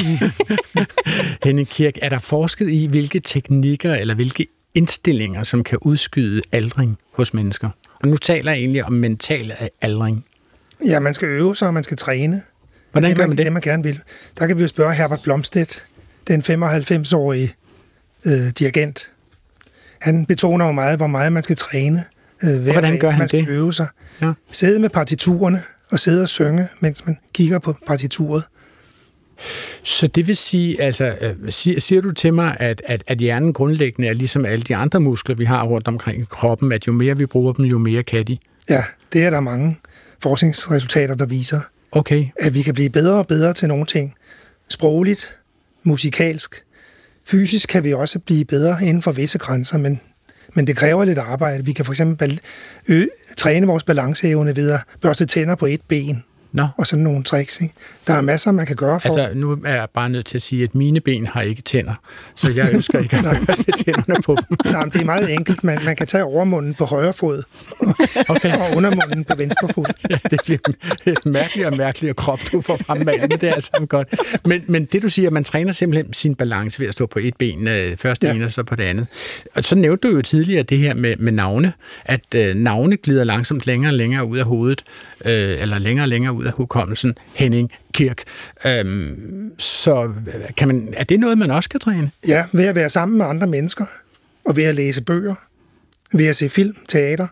Henning 1.44 1.68
Kirk, 1.70 1.94
er 2.02 2.10
der 2.10 2.20
forsket 2.20 2.70
i, 2.70 2.86
hvilke 2.86 3.20
teknikker 3.20 3.94
eller 3.94 4.16
hvilke 4.16 4.48
indstillinger, 4.78 5.44
som 5.44 5.64
kan 5.64 5.78
udskyde 5.82 6.42
aldring 6.52 6.98
hos 7.14 7.34
mennesker? 7.34 7.70
Og 8.02 8.08
nu 8.08 8.18
taler 8.18 8.52
jeg 8.52 8.60
egentlig 8.60 8.86
om 8.86 8.94
mental 8.94 9.54
aldring. 9.82 10.26
Ja, 10.86 11.00
man 11.00 11.14
skal 11.14 11.28
øve 11.28 11.56
sig, 11.56 11.68
og 11.68 11.74
man 11.74 11.84
skal 11.84 11.98
træne. 11.98 12.42
Hvordan 12.92 13.10
det, 13.10 13.18
gør 13.18 13.28
man 13.28 13.38
det? 13.38 13.46
Det, 13.46 13.54
man 13.54 13.62
gerne 13.62 13.84
vil. 13.84 14.00
Der 14.40 14.48
kan 14.48 14.58
vi 14.58 14.62
jo 14.62 14.68
spørge 14.68 14.94
Herbert 14.94 15.20
Blomstedt, 15.24 15.86
den 16.28 16.42
95-årige 16.42 17.54
øh, 18.26 18.50
dirigent. 18.60 19.10
Han 20.02 20.26
betoner 20.26 20.66
jo 20.66 20.72
meget, 20.72 20.98
hvor 20.98 21.08
meget 21.08 21.32
man 21.34 21.44
skal 21.44 21.56
træne. 21.56 22.04
Øh, 22.44 22.50
hver 22.50 22.72
hvordan 22.72 22.92
dag. 22.92 23.00
gør 23.00 23.10
han 23.10 23.20
man 23.20 23.28
skal 23.28 23.40
det? 23.40 23.50
øve 23.50 23.74
sig. 23.74 23.88
Ja. 24.22 24.34
Sidde 24.52 24.80
med 24.80 24.90
partiturerne 24.90 25.60
og 25.92 26.00
sidde 26.00 26.22
og 26.22 26.30
synge, 26.30 26.68
mens 26.80 27.06
man 27.06 27.18
kigger 27.34 27.60
på 27.60 27.74
partituret. 27.88 28.44
Så 29.84 30.08
det 30.08 30.28
vil 30.28 30.38
sige, 30.38 30.82
altså, 30.82 31.16
øh, 31.22 31.36
siger, 31.50 31.80
siger 31.80 32.02
du 32.02 32.12
til 32.12 32.34
mig, 32.34 32.58
at, 32.60 32.82
at, 32.86 33.04
at 33.08 33.18
hjernen 33.18 33.54
grundlæggende 33.54 34.08
er 34.08 34.14
ligesom 34.14 34.46
alle 34.46 34.64
de 34.64 34.76
andre 34.76 35.00
muskler, 35.00 35.36
vi 35.36 35.46
har 35.46 35.64
rundt 35.64 35.88
omkring 35.88 36.22
i 36.22 36.26
kroppen, 36.30 36.72
at 36.72 36.88
jo 36.88 36.92
mere 36.92 37.18
vi 37.18 37.26
bruger 37.26 37.54
dem, 37.54 37.66
jo 37.66 37.78
mere 37.78 38.04
kan 38.04 38.26
de? 38.26 38.38
Ja, 38.70 38.84
det 39.14 39.24
er 39.24 39.30
der 39.30 39.40
mange 39.40 39.78
forskningsresultater, 40.24 41.16
der 41.16 41.26
viser. 41.26 41.60
Okay. 41.92 42.26
At 42.40 42.54
vi 42.54 42.62
kan 42.62 42.74
blive 42.74 42.90
bedre 42.90 43.16
og 43.16 43.28
bedre 43.28 43.54
til 43.54 43.68
nogle 43.68 43.86
ting. 43.86 44.16
Sprogligt, 44.70 45.38
musikalsk. 45.84 46.64
Fysisk 47.26 47.70
kan 47.70 47.84
vi 47.84 47.94
også 47.94 48.20
blive 48.20 48.46
bedre 48.46 48.78
inden 48.82 49.02
for 49.02 49.12
visse 49.12 49.38
grænser, 49.38 49.78
men, 49.78 50.02
men 50.54 50.68
det 50.68 50.76
kræver 50.76 51.06
lidt 51.06 51.18
arbejde. 51.18 51.66
Vi 51.66 51.74
kan 51.74 51.86
for 51.86 51.94
eksempel 51.94 52.40
ø- 52.88 53.08
træne 53.38 53.68
vores 53.68 53.84
balanceevne 53.84 54.56
ved 54.56 54.72
at 54.72 54.80
børste 55.02 55.26
tænder 55.26 55.56
på 55.56 55.66
et 55.66 55.82
ben. 55.88 56.24
Nå. 56.58 56.68
Og 56.78 56.88
sådan 56.88 57.04
nogle 57.04 57.24
tricks. 57.24 57.62
Ikke? 57.62 57.74
Der 58.08 58.14
er 58.14 58.22
masser, 58.22 58.52
man 58.52 58.66
kan 58.66 58.76
gøre 58.76 59.00
for... 59.00 59.10
Altså, 59.10 59.30
nu 59.36 59.58
er 59.66 59.76
jeg 59.76 59.88
bare 59.94 60.10
nødt 60.10 60.26
til 60.26 60.38
at 60.38 60.42
sige, 60.42 60.64
at 60.64 60.76
mine 60.76 61.02
ben 61.02 61.26
har 61.28 61.42
ikke 61.42 61.62
tænder, 61.62 61.94
så 62.36 62.52
jeg 62.52 62.70
ønsker 62.74 63.00
ikke 63.00 63.18
at 63.18 63.38
børste 63.46 63.72
tænderne 63.72 64.22
på 64.22 64.36
dem. 64.50 64.58
Nej, 64.72 64.84
men 64.84 64.92
det 64.92 65.02
er 65.02 65.06
meget 65.06 65.34
enkelt. 65.34 65.64
Man, 65.64 65.80
man 65.86 65.96
kan 65.96 66.08
tage 66.08 66.24
overmunden 66.24 66.74
på 66.74 66.86
højre 66.86 67.14
fod, 67.14 67.44
okay. 68.30 68.58
og 68.58 68.78
undermunden 68.78 69.24
på 69.24 69.36
venstre 69.36 69.70
fod. 69.74 69.86
Ja, 70.10 70.18
det 70.32 70.40
bliver 70.46 70.60
et 71.06 71.26
mærkeligt 71.26 71.68
og 71.68 71.78
mærkeligt 71.78 72.16
krop, 72.16 72.40
du 72.52 72.62
får 72.62 72.78
frem 72.78 72.98
med, 72.98 73.14
men 73.30 73.32
det 73.32 73.44
er 73.44 73.54
altså 73.54 73.86
godt. 73.90 74.08
Men, 74.46 74.64
men 74.68 74.86
det 74.86 75.02
du 75.02 75.10
siger, 75.10 75.28
at 75.28 75.34
man 75.34 75.44
træner 75.44 75.72
simpelthen 75.72 76.14
sin 76.14 76.36
balance 76.36 76.80
ved 76.80 76.88
at 76.88 76.94
stå 76.94 77.06
på 77.06 77.20
et 77.20 77.36
ben, 77.38 77.68
øh, 77.68 77.98
først 77.98 78.24
Ja. 78.24 78.34
ene 78.34 78.46
og 78.46 78.52
så 78.52 78.64
på 78.64 78.76
det 78.76 78.84
andet. 78.84 79.08
Og 79.56 79.64
så 79.64 79.76
nævnte 79.76 80.08
du 80.08 80.16
jo 80.16 80.22
tidligere 80.22 80.64
det 80.64 80.78
her 80.78 80.94
med, 80.94 81.16
med 81.18 81.32
navne, 81.32 81.74
at 82.06 82.22
øh, 82.36 82.56
navne 82.56 82.98
glider 82.98 83.24
langsomt 83.24 83.68
længere 83.68 83.92
og 83.92 83.96
længere 83.96 84.26
ud 84.26 84.38
af 84.38 84.46
hovedet, 84.46 84.84
øh, 85.26 85.62
eller 85.62 85.80
længere 85.80 86.04
og 86.04 86.10
længere 86.10 86.34
ud 86.34 86.46
af 86.46 86.52
hukommelsen. 86.52 87.18
Henning, 87.34 87.72
Kirk. 87.94 88.24
Øhm, 88.66 89.52
så 89.58 90.14
kan 90.58 90.68
man, 90.68 90.94
er 90.98 91.04
det 91.04 91.20
noget, 91.20 91.38
man 91.38 91.52
også 91.52 91.70
kan 91.70 91.80
træne? 91.80 92.12
Ja, 92.28 92.46
ved 92.52 92.66
at 92.66 92.76
være 92.76 92.90
sammen 92.90 93.18
med 93.18 93.26
andre 93.26 93.48
mennesker, 93.48 93.86
og 94.46 94.56
ved 94.56 94.64
at 94.64 94.76
læse 94.76 95.04
bøger, 95.04 95.36
ved 96.14 96.26
at 96.26 96.36
se 96.36 96.50
film, 96.50 96.76
teater, 96.88 97.28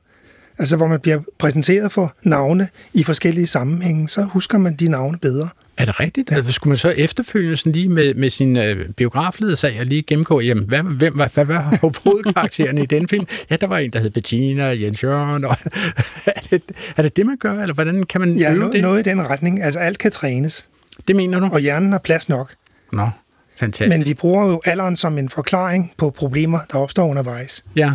altså 0.57 0.77
hvor 0.77 0.88
man 0.88 0.99
bliver 0.99 1.19
præsenteret 1.38 1.91
for 1.91 2.15
navne 2.23 2.67
i 2.93 3.03
forskellige 3.03 3.47
sammenhænge, 3.47 4.07
så 4.07 4.23
husker 4.23 4.57
man 4.57 4.75
de 4.75 4.89
navne 4.89 5.17
bedre. 5.17 5.49
Er 5.78 5.86
det 5.86 5.99
rigtigt? 5.99 6.32
Ja. 6.32 6.51
Skulle 6.51 6.71
man 6.71 6.78
så 6.78 6.89
efterfølgende 6.89 7.57
sådan 7.57 7.71
lige 7.71 7.89
med, 7.89 8.13
med 8.13 8.30
sin 8.30 8.57
øh, 8.57 8.89
biografledersag 8.89 9.80
og 9.80 9.86
lige 9.86 10.01
gennemgå, 10.03 10.39
jamen, 10.39 10.63
hvad, 10.63 10.84
hvem, 10.84 11.15
hvad, 11.15 11.28
hvad 11.34 11.45
var 11.45 11.78
hovedkarakteren 12.03 12.78
i 12.78 12.86
den 12.86 13.07
film? 13.07 13.26
Ja, 13.49 13.55
der 13.55 13.67
var 13.67 13.78
en, 13.78 13.91
der 13.91 13.99
hed 13.99 14.09
Bettina, 14.09 14.63
Jens 14.65 15.03
Jørgen. 15.03 15.45
Og, 15.45 15.57
er, 16.26 16.41
det, 16.51 16.61
er 16.97 17.01
det 17.01 17.15
det, 17.15 17.26
man 17.26 17.38
gør, 17.38 17.61
eller 17.61 17.73
hvordan 17.73 18.03
kan 18.03 18.21
man 18.21 18.38
Ja, 18.38 18.53
øve 18.53 18.59
no, 18.59 18.71
det? 18.71 18.82
noget 18.82 19.07
i 19.07 19.09
den 19.09 19.30
retning. 19.30 19.63
Altså 19.63 19.80
alt 19.80 19.97
kan 19.97 20.11
trænes. 20.11 20.69
Det 21.07 21.15
mener 21.15 21.39
du? 21.39 21.49
Og 21.51 21.59
hjernen 21.59 21.91
har 21.91 21.99
plads 21.99 22.30
nok. 22.30 22.53
Nå, 22.93 23.09
fantastisk. 23.55 23.97
Men 23.97 24.05
vi 24.07 24.13
bruger 24.13 24.45
jo 24.47 24.61
alderen 24.65 24.95
som 24.95 25.17
en 25.17 25.30
forklaring 25.30 25.93
på 25.97 26.09
problemer, 26.09 26.59
der 26.71 26.78
opstår 26.78 27.07
undervejs. 27.09 27.63
Ja. 27.76 27.93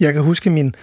Jeg 0.00 0.12
kan 0.12 0.22
huske 0.22 0.50
min, 0.50 0.74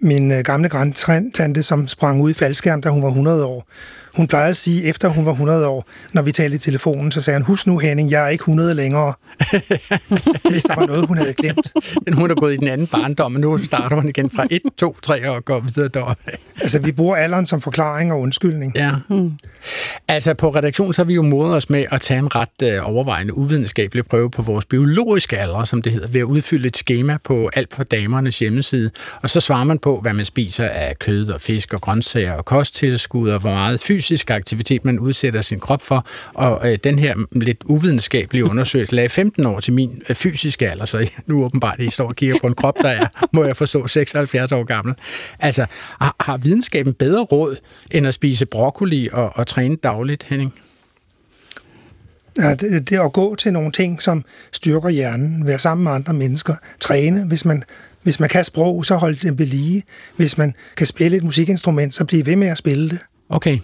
min 0.00 0.32
øh, 0.32 0.40
gamle 0.40 0.68
grandtante, 0.68 1.62
som 1.62 1.88
sprang 1.88 2.22
ud 2.22 2.30
i 2.30 2.34
faldskærm, 2.34 2.82
da 2.82 2.88
hun 2.88 3.02
var 3.02 3.08
100 3.08 3.44
år. 3.44 3.68
Hun 4.16 4.26
plejede 4.26 4.48
at 4.48 4.56
sige, 4.56 4.84
efter 4.84 5.08
hun 5.08 5.26
var 5.26 5.32
100 5.32 5.66
år, 5.66 5.88
når 6.12 6.22
vi 6.22 6.32
talte 6.32 6.54
i 6.54 6.58
telefonen, 6.58 7.12
så 7.12 7.22
sagde 7.22 7.34
han, 7.34 7.42
husk 7.42 7.66
nu 7.66 7.78
Henning, 7.78 8.10
jeg 8.10 8.24
er 8.24 8.28
ikke 8.28 8.42
100 8.42 8.74
længere. 8.74 9.12
Hvis 10.50 10.62
der 10.62 10.74
var 10.74 10.86
noget, 10.86 11.06
hun 11.06 11.18
havde 11.18 11.32
glemt. 11.32 11.72
Men 12.04 12.14
hun 12.14 12.30
er 12.30 12.34
gået 12.34 12.54
i 12.54 12.56
den 12.56 12.68
anden 12.68 12.86
barndom, 12.86 13.34
og 13.34 13.40
nu 13.40 13.58
starter 13.58 13.96
hun 13.96 14.08
igen 14.08 14.30
fra 14.30 14.46
1, 14.50 14.60
2, 14.78 14.96
3 15.02 15.30
og 15.30 15.44
går 15.44 15.60
videre 15.60 15.88
deroppe. 15.88 16.22
Altså, 16.60 16.78
vi 16.78 16.92
bruger 16.92 17.16
alderen 17.16 17.46
som 17.46 17.60
forklaring 17.60 18.12
og 18.12 18.20
undskyldning. 18.20 18.76
Ja. 18.76 18.92
Hmm. 19.08 19.32
Altså, 20.08 20.34
på 20.34 20.48
redaktionen 20.48 20.92
så 20.92 21.02
har 21.02 21.06
vi 21.06 21.14
jo 21.14 21.22
modet 21.22 21.56
os 21.56 21.70
med 21.70 21.84
at 21.90 22.00
tage 22.00 22.18
en 22.18 22.34
ret 22.34 22.62
øh, 22.62 22.78
overvejende 22.82 23.36
uvidenskabelig 23.36 24.06
prøve 24.06 24.30
på 24.30 24.42
vores 24.42 24.64
biologiske 24.64 25.38
alder, 25.38 25.64
som 25.64 25.82
det 25.82 25.92
hedder, 25.92 26.08
ved 26.08 26.20
at 26.20 26.24
udfylde 26.24 26.66
et 26.66 26.76
schema 26.76 27.18
på 27.24 27.50
alt 27.54 27.74
for 27.74 27.84
damernes 27.84 28.38
hjemmeside. 28.38 28.90
Og 29.22 29.30
så 29.30 29.40
svarer 29.40 29.64
man 29.64 29.78
på, 29.78 30.00
hvad 30.00 30.12
man 30.12 30.24
spiser 30.24 30.66
af 30.68 30.98
kød 30.98 31.30
og 31.30 31.40
fisk 31.40 31.74
og 31.74 31.80
grøntsager 31.80 32.32
og 32.32 32.44
kosttilskud, 32.44 33.30
og 33.30 33.40
hvor 33.40 33.50
meget 33.50 33.80
fysisk 33.80 33.99
aktivitet 34.30 34.84
man 34.84 34.98
udsætter 34.98 35.40
sin 35.40 35.60
krop 35.60 35.82
for. 35.82 36.06
Og 36.34 36.72
øh, 36.72 36.78
den 36.84 36.98
her 36.98 37.14
lidt 37.32 37.58
uvidenskabelige 37.64 38.44
undersøgelse 38.44 38.94
lagde 38.94 39.08
15 39.08 39.46
år 39.46 39.60
til 39.60 39.72
min 39.72 40.02
øh, 40.08 40.16
fysiske 40.16 40.70
alder, 40.70 40.84
så 40.84 40.98
jeg 40.98 41.08
nu 41.26 41.44
åbenbart, 41.44 41.80
I 41.80 41.90
står 41.90 42.08
og 42.08 42.16
kigger 42.16 42.38
på 42.40 42.46
en 42.46 42.54
krop, 42.54 42.78
der 42.82 42.88
er, 42.88 43.06
må 43.32 43.44
jeg 43.44 43.56
forstå, 43.56 43.86
76 43.86 44.52
år 44.52 44.64
gammel. 44.64 44.94
Altså, 45.38 45.66
har, 46.00 46.16
har 46.20 46.36
videnskaben 46.36 46.94
bedre 46.94 47.22
råd, 47.22 47.56
end 47.90 48.06
at 48.06 48.14
spise 48.14 48.46
broccoli 48.46 49.08
og, 49.12 49.32
og 49.34 49.46
træne 49.46 49.76
dagligt, 49.76 50.22
Henning? 50.22 50.54
Ja, 52.38 52.54
det, 52.54 52.90
det 52.90 52.96
er 52.96 53.02
at 53.02 53.12
gå 53.12 53.34
til 53.34 53.52
nogle 53.52 53.72
ting, 53.72 54.02
som 54.02 54.24
styrker 54.52 54.88
hjernen, 54.88 55.46
være 55.46 55.58
sammen 55.58 55.84
med 55.84 55.92
andre 55.92 56.12
mennesker, 56.14 56.54
træne. 56.80 57.26
Hvis 57.26 57.44
man, 57.44 57.64
hvis 58.02 58.20
man 58.20 58.28
kan 58.28 58.44
sprog, 58.44 58.86
så 58.86 58.96
hold 58.96 59.16
det 59.16 59.38
ved 59.38 59.46
lige. 59.46 59.82
Hvis 60.16 60.38
man 60.38 60.54
kan 60.76 60.86
spille 60.86 61.16
et 61.16 61.24
musikinstrument, 61.24 61.94
så 61.94 62.04
bliv 62.04 62.26
ved 62.26 62.36
med 62.36 62.48
at 62.48 62.58
spille 62.58 62.90
det. 62.90 62.98
Okay. 63.28 63.58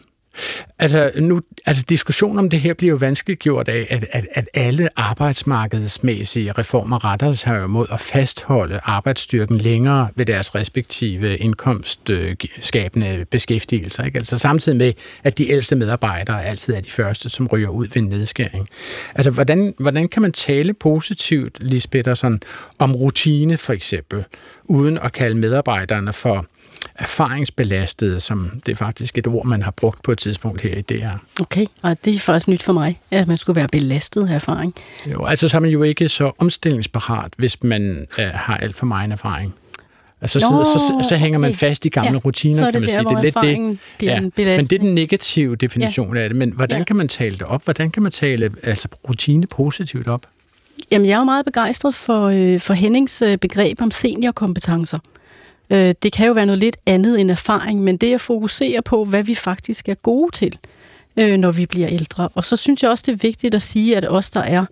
Altså, 0.79 1.11
nu, 1.17 1.41
altså 1.67 1.85
diskussionen 1.89 2.39
om 2.39 2.51
det 2.51 2.61
her 2.61 2.75
bliver 2.75 2.91
jo 2.91 2.97
vanskeligt 2.97 3.41
gjort 3.41 3.69
af, 3.69 3.87
at, 3.91 4.05
at, 4.13 4.27
at 4.33 4.49
alle 4.55 4.89
arbejdsmarkedsmæssige 4.97 6.53
reformer 6.53 7.05
retter 7.05 7.33
sig 7.33 7.59
jo 7.59 7.67
mod 7.67 7.87
at 7.93 8.01
fastholde 8.01 8.81
arbejdsstyrken 8.83 9.59
længere 9.59 10.09
ved 10.17 10.27
deres 10.27 10.55
respektive 10.55 11.37
indkomstskabende 11.37 13.27
beskæftigelser. 13.31 14.05
Ikke? 14.05 14.19
Altså 14.19 14.39
samtidig 14.39 14.79
med, 14.79 14.93
at 15.25 15.39
de 15.39 15.51
ældste 15.51 15.77
medarbejdere 15.77 16.45
altid 16.45 16.75
er 16.75 16.81
de 16.81 16.91
første, 16.91 17.29
som 17.29 17.47
ryger 17.47 17.69
ud 17.69 17.87
ved 17.87 18.03
en 18.03 18.09
nedskæring. 18.09 18.69
Altså, 19.15 19.31
hvordan, 19.31 19.75
hvordan 19.79 20.09
kan 20.09 20.23
man 20.23 20.33
tale 20.33 20.75
positivt, 20.75 21.59
Lisbeth 21.61 22.07
Petersen, 22.07 22.43
om 22.79 22.97
rutine 22.97 23.57
for 23.57 23.73
eksempel, 23.73 24.25
uden 24.65 24.99
at 24.99 25.13
kalde 25.13 25.37
medarbejderne 25.37 26.13
for 26.13 26.47
erfaringsbelastede, 26.99 28.21
som 28.21 28.51
det 28.67 28.73
er 28.73 28.77
faktisk 28.77 29.19
et 29.19 29.27
ord, 29.27 29.47
man 29.47 29.63
har 29.63 29.71
brugt 29.71 30.03
på 30.03 30.13
et 30.13 30.19
tidspunkt 30.19 30.63
her 30.63 30.75
i 30.75 30.81
det 30.81 31.03
her. 31.03 31.19
Okay, 31.41 31.67
og 31.83 31.97
det 32.05 32.15
er 32.15 32.19
faktisk 32.19 32.49
nyt 32.49 32.63
for 32.63 32.73
mig, 32.73 33.01
at 33.11 33.29
man 33.29 33.37
skulle 33.37 33.57
være 33.57 33.69
belastet 33.73 34.29
af 34.29 34.35
erfaring. 34.35 34.75
Jo, 35.13 35.25
altså 35.25 35.49
så 35.49 35.57
er 35.57 35.61
man 35.61 35.71
jo 35.71 35.83
ikke 35.83 36.09
så 36.09 36.33
omstillingsparat, 36.39 37.33
hvis 37.37 37.63
man 37.63 38.07
øh, 38.19 38.27
har 38.35 38.57
alt 38.57 38.75
for 38.77 38.87
meget 38.87 39.13
erfaring. 39.13 39.55
Altså, 40.21 40.39
Nå, 40.51 40.65
så, 40.65 40.71
så, 41.03 41.09
så 41.09 41.17
hænger 41.17 41.39
man 41.39 41.51
okay. 41.51 41.59
fast 41.59 41.87
i 41.87 41.89
gamle 41.89 42.11
Ja, 42.13 42.17
rutiner, 42.17 42.67
er 42.67 42.71
kan 42.71 42.75
det 42.75 42.81
man 42.81 42.89
der, 42.89 42.97
sige. 42.99 43.09
det 43.09 43.17
er 43.19 43.23
lidt 43.23 43.35
det. 43.43 43.57
en 43.57 44.23
men 44.23 44.31
det 44.69 44.73
er 44.73 44.79
den 44.79 44.95
negative 44.95 45.57
definition 45.57 46.17
ja. 46.17 46.23
af 46.23 46.29
det. 46.29 46.37
Men 46.39 46.51
hvordan 46.51 46.79
Ja. 46.79 46.85
kan 46.85 46.97
man 46.97 47.09
tale 47.09 47.33
det 47.39 47.43
op? 47.43 47.65
Hvordan 47.65 47.91
kan 47.91 48.03
man 48.03 48.13
tale 48.13 48.51
altså, 48.63 48.89
rutine 49.09 49.47
positivt 49.47 50.09
op? 50.09 50.27
Jamen, 50.93 51.07
jeg 51.07 51.15
er 51.15 51.19
jo 51.19 51.25
meget 51.25 51.45
begejstret 51.45 51.95
for, 51.95 52.27
øh, 52.27 52.61
for 52.61 52.75
Hennings 52.75 53.23
øh, 53.23 53.39
begreb 53.39 53.83
om 53.83 53.91
seniorkompetencer. 53.91 54.99
Øh, 55.71 55.95
det 56.03 56.13
kan 56.13 56.27
jo 56.27 56.33
være 56.33 56.47
noget 56.47 56.59
lidt 56.59 56.77
andet 56.87 57.21
end 57.21 57.31
erfaring, 57.31 57.81
men 57.81 57.97
det 57.97 58.15
at 58.15 58.21
fokusere 58.21 58.83
på, 58.83 59.05
hvad 59.05 59.23
vi 59.23 59.35
faktisk 59.35 59.89
er 59.89 59.95
gode 59.95 60.31
til, 60.33 60.59
øh, 61.17 61.37
når 61.37 61.51
vi 61.51 61.67
bliver 61.67 61.89
ældre. 61.89 62.29
Og 62.35 62.45
så 62.45 62.57
synes 62.57 62.83
jeg 62.83 62.91
også, 62.91 63.05
det 63.07 63.13
er 63.13 63.17
vigtigt 63.17 63.55
at 63.55 63.63
sige, 63.63 63.97
at 63.97 64.13
os, 64.13 64.31
der 64.31 64.41
er 64.41 64.65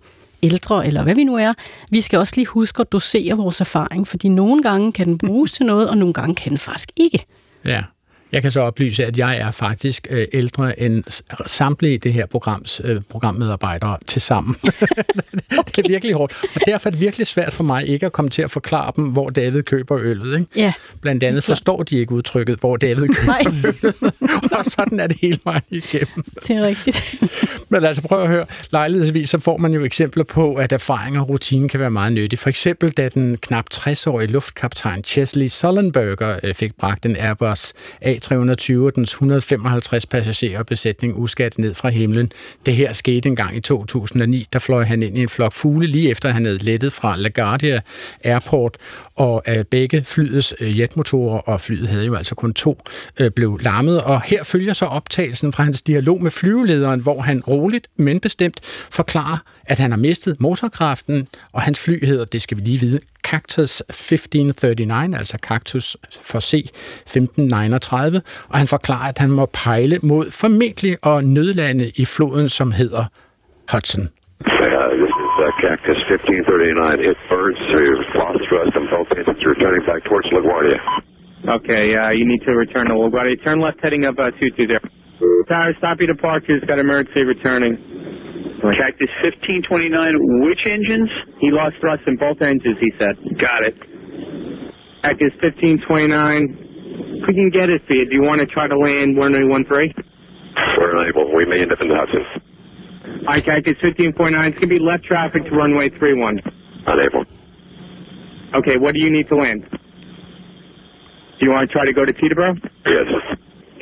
ældre, 0.43 0.87
eller 0.87 1.03
hvad 1.03 1.15
vi 1.15 1.23
nu 1.23 1.35
er, 1.35 1.53
vi 1.89 2.01
skal 2.01 2.19
også 2.19 2.33
lige 2.35 2.45
huske 2.45 2.81
at 2.81 2.91
dosere 2.91 3.37
vores 3.37 3.61
erfaring, 3.61 4.07
fordi 4.07 4.27
nogle 4.27 4.63
gange 4.63 4.91
kan 4.91 5.07
den 5.07 5.17
bruges 5.17 5.51
til 5.51 5.65
noget, 5.65 5.89
og 5.89 5.97
nogle 5.97 6.13
gange 6.13 6.35
kan 6.35 6.49
den 6.49 6.57
faktisk 6.57 6.91
ikke. 6.95 7.23
Ja. 7.65 7.83
Jeg 8.31 8.41
kan 8.41 8.51
så 8.51 8.59
oplyse, 8.59 9.05
at 9.05 9.17
jeg 9.17 9.37
er 9.37 9.51
faktisk 9.51 10.07
øh, 10.09 10.27
ældre 10.33 10.79
end 10.79 11.03
samtlige 11.45 11.97
det 11.97 12.13
her 12.13 12.25
programs 12.25 12.81
øh, 12.83 13.01
programmedarbejdere 13.09 13.97
til 14.07 14.21
sammen. 14.21 14.55
okay. 14.63 15.71
Det 15.75 15.85
er 15.85 15.89
virkelig 15.89 16.15
hårdt. 16.15 16.33
Og 16.55 16.61
derfor 16.65 16.89
er 16.89 16.91
det 16.91 17.01
virkelig 17.01 17.27
svært 17.27 17.53
for 17.53 17.63
mig 17.63 17.87
ikke 17.87 18.05
at 18.05 18.11
komme 18.11 18.29
til 18.29 18.41
at 18.41 18.51
forklare 18.51 18.91
dem, 18.95 19.05
hvor 19.05 19.29
David 19.29 19.63
køber 19.63 19.97
øllet. 20.01 20.39
Ikke? 20.39 20.51
Ja. 20.55 20.73
Blandt 21.01 21.23
andet 21.23 21.43
forstår 21.43 21.83
de 21.83 21.97
ikke 21.97 22.11
udtrykket, 22.11 22.59
hvor 22.59 22.77
David 22.77 23.07
køber 23.07 23.35
øllet. 23.47 23.95
Og 24.59 24.65
sådan 24.65 24.99
er 24.99 25.07
det 25.07 25.17
hele 25.21 25.39
vejen 25.43 25.61
igennem. 25.69 26.23
Det 26.47 26.55
er 26.55 26.61
rigtigt. 26.61 27.17
Men 27.69 27.83
altså 27.83 28.01
prøv 28.01 28.21
at 28.21 28.27
høre, 28.27 28.45
lejlighedsvis 28.71 29.29
så 29.29 29.39
får 29.39 29.57
man 29.57 29.73
jo 29.73 29.83
eksempler 29.83 30.23
på, 30.23 30.55
at 30.55 30.71
erfaring 30.71 31.19
og 31.19 31.29
rutine 31.29 31.69
kan 31.69 31.79
være 31.79 31.91
meget 31.91 32.13
nyttige. 32.13 32.39
For 32.39 32.49
eksempel 32.49 32.91
da 32.91 33.09
den 33.09 33.37
knap 33.37 33.65
60-årige 33.73 34.27
luftkaptajn 34.27 35.03
Chesley 35.03 35.47
Sullenberger 35.47 36.39
øh, 36.43 36.53
fik 36.53 36.77
bragt 36.77 37.05
en 37.05 37.15
Airbus 37.15 37.73
A320 38.15 38.77
og 38.77 38.95
dens 38.95 39.11
155 39.11 40.05
passagerer 40.05 40.59
og 40.59 40.65
besætning 40.65 41.17
uskat 41.17 41.57
ned 41.57 41.73
fra 41.73 41.89
himlen. 41.89 42.31
Det 42.65 42.75
her 42.75 42.93
skete 42.93 43.29
engang 43.29 43.57
i 43.57 43.59
2009. 43.59 44.45
Der 44.53 44.59
fløj 44.59 44.83
han 44.83 45.03
ind 45.03 45.17
i 45.17 45.21
en 45.21 45.29
flok 45.29 45.53
fugle 45.53 45.87
lige 45.87 46.09
efter 46.09 46.29
han 46.29 46.45
havde 46.45 46.57
lettet 46.57 46.93
fra 46.93 47.17
LaGuardia 47.17 47.81
Airport, 48.23 48.77
og 49.15 49.43
øh, 49.47 49.63
begge 49.65 50.03
flyets 50.05 50.53
øh, 50.59 50.79
jetmotorer, 50.79 51.37
og 51.39 51.61
flyet 51.61 51.87
havde 51.87 52.05
jo 52.05 52.15
altså 52.15 52.35
kun 52.35 52.53
to, 52.53 52.81
øh, 53.19 53.31
blev 53.31 53.59
larmet. 53.61 54.01
Og 54.01 54.21
her 54.21 54.43
følger 54.43 54.73
så 54.73 54.85
optagelsen 54.85 55.53
fra 55.53 55.63
hans 55.63 55.81
dialog 55.81 56.23
med 56.23 56.31
flyvelederen, 56.31 56.99
hvor 56.99 57.21
han 57.21 57.41
roligt, 57.41 57.87
men 57.97 58.19
bestemt 58.19 58.59
forklarer, 58.89 59.37
at 59.65 59.79
han 59.79 59.91
har 59.91 59.97
mistet 59.97 60.41
motorkraften, 60.41 61.27
og 61.51 61.61
hans 61.61 61.79
fly 61.79 62.05
hedder, 62.05 62.25
det 62.25 62.41
skal 62.41 62.57
vi 62.57 62.61
lige 62.61 62.79
vide, 62.79 62.99
Cactus 63.35 63.71
1539, 63.89 65.15
altså 65.21 65.37
Cactus 65.49 65.87
for 66.29 66.41
C 66.49 66.53
1539, 67.15 68.21
og 68.51 68.55
han 68.61 68.67
forklarer, 68.75 69.07
at 69.13 69.17
han 69.23 69.31
må 69.39 69.45
pejle 69.63 69.95
mod 70.11 70.25
formentlig 70.41 70.93
og 71.11 71.17
nødlande 71.37 71.85
i 72.03 72.05
floden, 72.13 72.47
som 72.59 72.67
hedder 72.79 73.03
Hudson. 73.71 74.03
Uh, 74.05 74.91
this 75.03 75.15
is 75.25 75.33
uh, 75.45 75.51
Cactus 75.63 75.99
1539. 76.11 77.07
Hit 77.07 77.19
birds 77.33 77.61
through 77.71 77.93
lost 78.19 78.41
thrust 78.47 78.73
and 78.79 78.87
both 78.95 79.09
engines 79.17 79.43
returning 79.53 79.83
back 79.89 80.01
towards 80.07 80.27
LaGuardia. 80.35 80.79
Okay, 81.57 81.85
uh, 82.01 82.11
you 82.17 82.25
need 82.31 82.41
to 82.47 82.53
return 82.63 82.85
to 82.91 82.95
LaGuardia. 83.03 83.35
Turn 83.45 83.59
left 83.65 83.79
heading 83.85 84.03
up 84.09 84.15
uh, 84.17 84.31
220. 84.39 84.75
Tower, 85.51 85.71
stop 85.81 85.95
your 86.01 86.11
departures. 86.15 86.59
Got 86.69 86.79
emergency 86.87 87.23
returning. 87.35 87.73
Cactus 88.75 89.09
1529, 89.21 90.45
which 90.45 90.65
engines? 90.65 91.09
He 91.39 91.51
lost 91.51 91.75
thrust 91.79 92.03
in 92.07 92.17
both 92.17 92.41
engines, 92.41 92.77
he 92.79 92.91
said. 92.97 93.15
Got 93.37 93.65
it. 93.65 93.75
Cactus 95.01 95.33
1529. 95.41 97.23
We 97.27 97.33
can 97.33 97.49
get 97.49 97.69
it 97.69 97.81
for 97.87 97.93
you, 97.93 98.05
do 98.09 98.15
you 98.15 98.23
want 98.23 98.41
to 98.41 98.47
try 98.47 98.67
to 98.67 98.77
land 98.77 99.17
1013? 99.17 99.93
We're 100.77 100.95
unable. 101.01 101.33
We 101.35 101.45
may 101.45 101.61
end 101.61 101.71
up 101.71 101.81
in 101.81 101.89
the 101.89 101.95
Hudson. 101.95 102.23
All 103.25 103.33
right, 103.33 103.43
Cactus 103.43 103.75
1549. 103.81 104.51
It's 104.51 104.59
going 104.59 104.69
to 104.69 104.75
be 104.75 104.81
left 104.81 105.03
traffic 105.03 105.43
to 105.45 105.51
runway 105.51 105.89
31. 105.89 106.39
Unable. 106.87 107.25
Okay, 108.55 108.77
what 108.77 108.93
do 108.93 109.01
you 109.03 109.09
need 109.11 109.27
to 109.29 109.35
land? 109.35 109.67
Do 109.69 111.45
you 111.45 111.51
want 111.51 111.69
to 111.69 111.73
try 111.73 111.85
to 111.85 111.93
go 111.93 112.05
to 112.05 112.13
Teterboro? 112.13 112.55
Yes. 112.85 113.34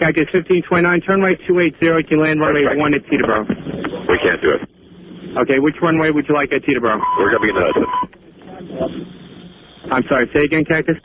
Cactus 0.03 0.27
1529, 0.35 0.99
turn 1.07 1.23
right 1.23 1.39
280, 1.47 1.79
you 1.79 2.03
can 2.03 2.19
land 2.19 2.35
runway 2.43 2.67
1 2.75 2.75
at 2.93 3.07
Teterboro. 3.07 3.47
We 4.11 4.19
can't 4.19 4.41
do 4.43 4.51
it. 4.51 4.67
Okay, 5.39 5.63
which 5.63 5.79
runway 5.81 6.11
would 6.11 6.27
you 6.27 6.35
like 6.35 6.51
at 6.51 6.59
Teterboro? 6.67 6.99
We're 7.15 7.31
going 7.31 7.39
to 7.39 7.47
be 7.47 7.47
in 7.47 7.55
the 7.55 7.63
Hudson. 7.63 7.87
I'm 9.95 10.03
sorry, 10.11 10.29
say 10.35 10.43
again, 10.43 10.65
Cactus? 10.65 10.99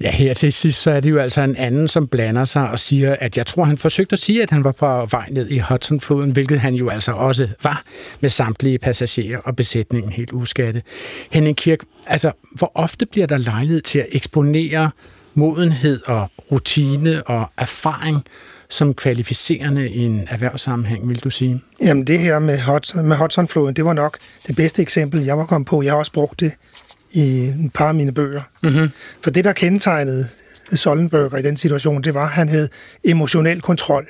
Ja, 0.00 0.10
her 0.10 0.34
til 0.34 0.52
sidst, 0.52 0.82
så 0.82 0.90
er 0.90 1.00
det 1.00 1.10
jo 1.10 1.18
altså 1.18 1.40
en 1.42 1.56
anden, 1.56 1.88
som 1.88 2.08
blander 2.08 2.44
sig 2.44 2.70
og 2.70 2.78
siger, 2.78 3.16
at 3.20 3.36
jeg 3.36 3.46
tror, 3.46 3.64
han 3.64 3.78
forsøgte 3.78 4.12
at 4.12 4.18
sige, 4.18 4.42
at 4.42 4.50
han 4.50 4.64
var 4.64 4.72
på 4.72 4.86
vej 5.10 5.26
ned 5.30 5.50
i 5.50 5.58
Hudsonfloden, 5.68 6.30
hvilket 6.30 6.60
han 6.60 6.74
jo 6.74 6.88
altså 6.88 7.12
også 7.12 7.48
var 7.64 7.82
med 8.20 8.30
samtlige 8.30 8.78
passagerer 8.78 9.38
og 9.38 9.56
besætningen 9.56 10.12
helt 10.12 10.32
uskatte. 10.32 10.82
Henning 11.30 11.56
Kirk, 11.56 11.78
altså, 12.06 12.32
hvor 12.58 12.72
ofte 12.74 13.06
bliver 13.06 13.26
der 13.26 13.38
lejlighed 13.38 13.80
til 13.80 13.98
at 13.98 14.06
eksponere 14.12 14.90
modenhed 15.34 16.00
og 16.06 16.30
rutine 16.52 17.22
og 17.22 17.44
erfaring 17.58 18.24
som 18.68 18.94
kvalificerende 18.94 19.90
i 19.90 19.98
en 19.98 20.28
erhvervssammenhæng, 20.30 21.08
vil 21.08 21.18
du 21.18 21.30
sige? 21.30 21.62
Jamen 21.82 22.06
det 22.06 22.18
her 22.18 22.38
med, 22.38 22.60
Hudson, 22.60 23.06
med 23.06 23.16
Hudsonfloden, 23.16 23.76
det 23.76 23.84
var 23.84 23.92
nok 23.92 24.18
det 24.46 24.56
bedste 24.56 24.82
eksempel, 24.82 25.24
jeg 25.24 25.38
var 25.38 25.46
kommet 25.46 25.68
på. 25.68 25.82
Jeg 25.82 25.92
har 25.92 25.98
også 25.98 26.12
brugt 26.12 26.40
det 26.40 26.52
i 27.12 27.44
et 27.44 27.70
par 27.74 27.88
af 27.88 27.94
mine 27.94 28.12
bøger. 28.12 28.42
Mm-hmm. 28.62 28.90
For 29.22 29.30
det, 29.30 29.44
der 29.44 29.52
kendetegnede 29.52 30.28
Sollenberger 30.72 31.36
i 31.36 31.42
den 31.42 31.56
situation, 31.56 32.02
det 32.02 32.14
var, 32.14 32.24
at 32.24 32.30
han 32.30 32.48
havde 32.48 32.68
emotionel 33.04 33.60
kontrol. 33.60 34.06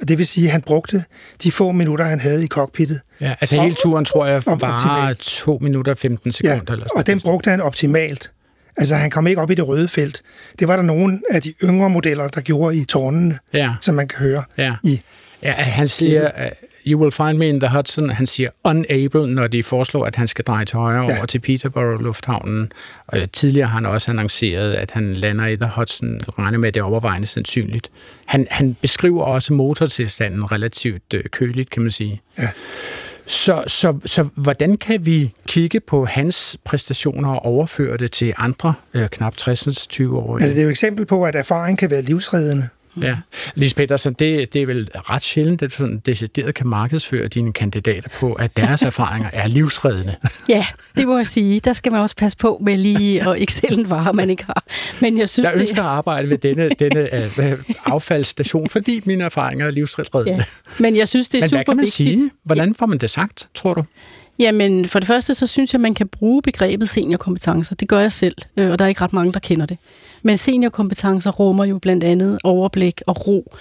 Og 0.00 0.08
det 0.08 0.18
vil 0.18 0.26
sige, 0.26 0.46
at 0.46 0.52
han 0.52 0.62
brugte 0.62 1.04
de 1.42 1.52
få 1.52 1.72
minutter, 1.72 2.04
han 2.04 2.20
havde 2.20 2.44
i 2.44 2.46
cockpittet. 2.46 3.00
Ja, 3.20 3.34
altså 3.40 3.62
hele 3.62 3.74
turen, 3.74 4.04
tror 4.04 4.26
jeg, 4.26 4.42
var. 4.46 5.14
2 5.18 5.58
minutter 5.62 5.92
og 5.92 5.98
15 5.98 6.32
sekunder. 6.32 6.54
eller 6.54 6.64
sådan 6.66 6.88
og 6.94 7.06
den 7.06 7.20
brugte 7.20 7.50
han 7.50 7.60
optimalt. 7.60 8.30
Altså, 8.76 8.94
han 8.94 9.10
kom 9.10 9.26
ikke 9.26 9.40
op 9.40 9.50
i 9.50 9.54
det 9.54 9.68
røde 9.68 9.88
felt. 9.88 10.22
Det 10.58 10.68
var 10.68 10.76
der 10.76 10.82
nogle 10.82 11.20
af 11.30 11.42
de 11.42 11.54
yngre 11.64 11.90
modeller, 11.90 12.28
der 12.28 12.40
gjorde 12.40 12.76
i 12.76 12.84
tårnene, 12.84 13.38
Ja. 13.52 13.74
som 13.80 13.94
man 13.94 14.08
kan 14.08 14.18
høre. 14.18 14.42
Ja. 14.58 14.74
I. 14.82 15.00
ja, 15.42 15.52
han 15.52 15.88
siger, 15.88 16.30
uh, 16.44 16.50
you 16.86 17.00
will 17.00 17.12
find 17.12 17.38
me 17.38 17.48
in 17.48 17.60
the 17.60 17.76
Hudson. 17.76 18.10
Han 18.10 18.26
siger 18.26 18.50
unable, 18.64 19.26
når 19.34 19.46
de 19.46 19.62
foreslår, 19.62 20.04
at 20.06 20.16
han 20.16 20.28
skal 20.28 20.44
dreje 20.44 20.64
til 20.64 20.78
højre 20.78 21.02
ja. 21.10 21.16
over 21.16 21.26
til 21.26 21.38
Peterborough 21.38 22.04
Lufthavnen. 22.04 22.72
Og 23.06 23.18
tidligere 23.32 23.68
har 23.68 23.74
han 23.74 23.86
også 23.86 24.10
annonceret, 24.10 24.74
at 24.74 24.90
han 24.90 25.14
lander 25.14 25.46
i 25.46 25.56
the 25.56 25.70
Hudson. 25.76 26.20
Regner 26.38 26.58
med, 26.58 26.68
at 26.68 26.74
det 26.74 26.80
er 26.80 26.84
overvejende 26.84 27.26
sandsynligt. 27.26 27.90
Han, 28.26 28.46
han 28.50 28.76
beskriver 28.82 29.22
også 29.24 29.52
motortilstanden 29.52 30.52
relativt 30.52 31.14
øh, 31.14 31.24
køligt, 31.32 31.70
kan 31.70 31.82
man 31.82 31.90
sige. 31.90 32.20
Ja. 32.38 32.48
Så, 33.26 33.64
så, 33.66 33.98
så 34.04 34.28
hvordan 34.34 34.76
kan 34.76 35.06
vi 35.06 35.34
kigge 35.46 35.80
på 35.80 36.04
hans 36.04 36.56
præstationer 36.64 37.28
og 37.28 37.44
overføre 37.44 37.96
det 37.96 38.12
til 38.12 38.34
andre 38.36 38.74
øh, 38.94 39.08
knap 39.08 39.34
60-20-årige? 39.34 40.42
Altså, 40.42 40.54
det 40.54 40.58
er 40.58 40.62
jo 40.62 40.68
et 40.68 40.70
eksempel 40.70 41.06
på, 41.06 41.24
at 41.24 41.34
erfaring 41.34 41.78
kan 41.78 41.90
være 41.90 42.02
livsreddende. 42.02 42.68
Ja. 43.00 43.16
Lise 43.54 43.74
Petersen, 43.74 44.12
det, 44.12 44.52
det 44.52 44.62
er 44.62 44.66
vel 44.66 44.90
ret 44.94 45.22
sjældent, 45.22 45.62
at 45.62 45.70
du 45.70 45.76
sådan 45.76 46.02
decideret 46.06 46.54
kan 46.54 46.66
markedsføre 46.66 47.28
dine 47.28 47.52
kandidater 47.52 48.08
på, 48.20 48.32
at 48.32 48.56
deres 48.56 48.82
erfaringer 48.92 49.30
er 49.32 49.48
livsreddende. 49.48 50.16
Ja, 50.48 50.66
det 50.96 51.06
må 51.06 51.16
jeg 51.16 51.26
sige. 51.26 51.60
Der 51.60 51.72
skal 51.72 51.92
man 51.92 52.00
også 52.00 52.16
passe 52.16 52.38
på 52.38 52.58
med 52.64 52.76
lige 52.78 53.28
og 53.28 53.38
ikke 53.38 53.52
sælge 53.52 53.78
en 53.80 53.90
vare, 53.90 54.12
man 54.12 54.30
ikke 54.30 54.44
har. 54.44 54.64
Men 55.00 55.18
jeg 55.18 55.28
synes, 55.28 55.44
Jeg 55.52 55.60
ønsker 55.60 55.74
det... 55.74 55.82
at 55.82 55.86
arbejde 55.88 56.30
ved 56.30 56.38
denne, 56.38 56.68
denne 56.78 57.08
uh, 57.38 57.44
affaldsstation, 57.84 58.68
fordi 58.68 59.00
mine 59.04 59.24
erfaringer 59.24 59.66
er 59.66 59.70
livsreddende. 59.70 60.32
Ja. 60.38 60.42
Men 60.78 60.96
jeg 60.96 61.08
synes, 61.08 61.28
det 61.28 61.38
er 61.38 61.42
Men 61.42 61.48
super 61.48 61.56
hvad 61.58 61.64
kan 61.64 61.76
man 61.76 61.82
vigtigt. 61.84 62.18
sige? 62.18 62.30
Hvordan 62.44 62.74
får 62.74 62.86
man 62.86 62.98
det 62.98 63.10
sagt, 63.10 63.48
tror 63.54 63.74
du? 63.74 63.82
Jamen, 64.38 64.88
for 64.88 64.98
det 64.98 65.06
første, 65.06 65.34
så 65.34 65.46
synes 65.46 65.72
jeg, 65.72 65.80
man 65.80 65.94
kan 65.94 66.08
bruge 66.08 66.42
begrebet 66.42 66.88
seniorkompetencer. 66.88 67.74
Det 67.74 67.88
gør 67.88 68.00
jeg 68.00 68.12
selv, 68.12 68.36
øh, 68.56 68.70
og 68.70 68.78
der 68.78 68.84
er 68.84 68.88
ikke 68.88 69.00
ret 69.00 69.12
mange, 69.12 69.32
der 69.32 69.38
kender 69.40 69.66
det. 69.66 69.78
Men 70.26 70.38
seniorkompetencer 70.38 71.30
rummer 71.30 71.64
jo 71.64 71.78
blandt 71.78 72.04
andet 72.04 72.38
overblik 72.44 73.02
og 73.06 73.26
ro 73.26 73.52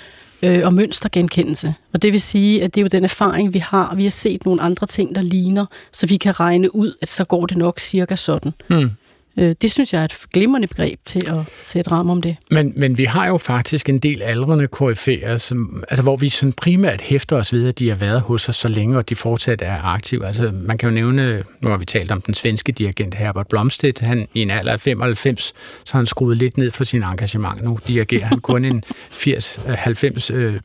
øh, 0.43 0.61
og 0.65 0.73
mønstergenkendelse. 0.73 1.73
Og 1.93 2.01
det 2.01 2.11
vil 2.11 2.21
sige, 2.21 2.63
at 2.63 2.75
det 2.75 2.81
er 2.81 2.83
jo 2.83 2.87
den 2.87 3.03
erfaring, 3.03 3.53
vi 3.53 3.59
har. 3.59 3.95
Vi 3.95 4.03
har 4.03 4.11
set 4.11 4.45
nogle 4.45 4.61
andre 4.61 4.87
ting, 4.87 5.15
der 5.15 5.21
ligner, 5.21 5.65
så 5.91 6.07
vi 6.07 6.17
kan 6.17 6.39
regne 6.39 6.75
ud, 6.75 6.93
at 7.01 7.09
så 7.09 7.23
går 7.23 7.45
det 7.45 7.57
nok 7.57 7.79
cirka 7.79 8.15
sådan. 8.15 8.53
Mm. 8.69 8.89
Øh, 9.37 9.55
det 9.61 9.71
synes 9.71 9.93
jeg 9.93 10.01
er 10.01 10.05
et 10.05 10.17
glimrende 10.33 10.67
begreb 10.67 10.99
til 11.05 11.21
at 11.27 11.37
sætte 11.63 11.91
ram 11.91 12.09
om 12.09 12.21
det. 12.21 12.35
Men, 12.51 12.73
men 12.75 12.97
vi 12.97 13.03
har 13.03 13.27
jo 13.27 13.37
faktisk 13.37 13.89
en 13.89 13.99
del 13.99 14.21
aldrende 14.21 14.67
KF'er, 14.75 15.37
som, 15.37 15.83
altså, 15.89 16.03
hvor 16.03 16.17
vi 16.17 16.29
sådan 16.29 16.53
primært 16.53 17.01
hæfter 17.01 17.35
os 17.37 17.53
ved, 17.53 17.65
at 17.65 17.79
de 17.79 17.89
har 17.89 17.95
været 17.95 18.21
hos 18.21 18.49
os 18.49 18.55
så 18.55 18.67
længe, 18.67 18.97
og 18.97 19.09
de 19.09 19.15
fortsat 19.15 19.61
er 19.61 19.81
aktive. 19.83 20.25
Altså, 20.25 20.51
man 20.53 20.77
kan 20.77 20.89
jo 20.89 20.95
nævne, 20.95 21.43
nu 21.61 21.69
har 21.69 21.77
vi 21.77 21.85
talt 21.85 22.11
om 22.11 22.21
den 22.21 22.33
svenske 22.33 22.71
dirigent 22.71 23.13
Herbert 23.15 23.47
Blomstedt, 23.47 23.99
han 23.99 24.27
i 24.33 24.41
en 24.41 24.51
alder 24.51 24.71
af 24.71 24.81
95, 24.81 25.53
så 25.85 25.93
har 25.93 25.99
han 25.99 26.05
skruet 26.05 26.37
lidt 26.37 26.57
ned 26.57 26.71
for 26.71 26.83
sin 26.83 27.03
engagement. 27.03 27.63
Nu 27.63 27.79
dirigerer 27.87 28.25
han 28.25 28.39
kun 28.39 28.65
en 28.65 28.83
80-90 29.11 30.33
øh, 30.33 30.59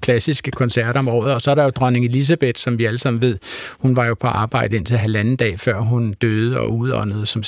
klassiske 0.00 0.50
koncerter 0.50 0.98
om 0.98 1.08
året, 1.08 1.34
og 1.34 1.42
så 1.42 1.50
er 1.50 1.54
der 1.54 1.62
jo 1.62 1.70
dronning 1.70 2.04
Elisabeth, 2.04 2.60
som 2.60 2.78
vi 2.78 2.84
alle 2.84 2.98
sammen 2.98 3.22
ved, 3.22 3.38
hun 3.78 3.96
var 3.96 4.06
jo 4.06 4.14
på 4.14 4.26
arbejde 4.26 4.76
indtil 4.76 4.96
halvanden 4.96 5.36
dag, 5.36 5.60
før 5.60 5.80
hun 5.80 6.12
døde 6.12 6.60
og 6.60 6.72
udåndede 6.72 7.26
som 7.26 7.42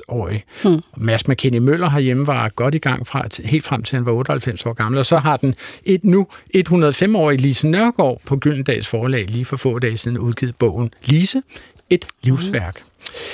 96-årig. 0.00 0.44
Hmm. 0.62 0.80
Mads 0.96 1.28
McKinney 1.28 1.58
Møller 1.58 1.90
herhjemme 1.90 2.26
var 2.26 2.48
godt 2.48 2.74
i 2.74 2.78
gang 2.78 3.06
fra, 3.06 3.26
helt 3.44 3.64
frem 3.64 3.82
til 3.82 3.96
han 3.96 4.06
var 4.06 4.12
98 4.12 4.66
år 4.66 4.72
gammel, 4.72 4.98
og 4.98 5.06
så 5.06 5.18
har 5.18 5.36
den 5.36 5.54
et 5.84 6.04
nu 6.04 6.26
105-årige 6.56 7.40
Lise 7.40 7.68
Nørgaard 7.68 8.20
på 8.26 8.36
Gyldendals 8.36 8.88
forlag 8.88 9.26
lige 9.26 9.44
for 9.44 9.56
få 9.56 9.78
dage 9.78 9.96
siden 9.96 10.18
udgivet 10.18 10.56
bogen 10.56 10.90
Lise, 11.04 11.42
et 11.90 12.06
livsværk. 12.22 12.82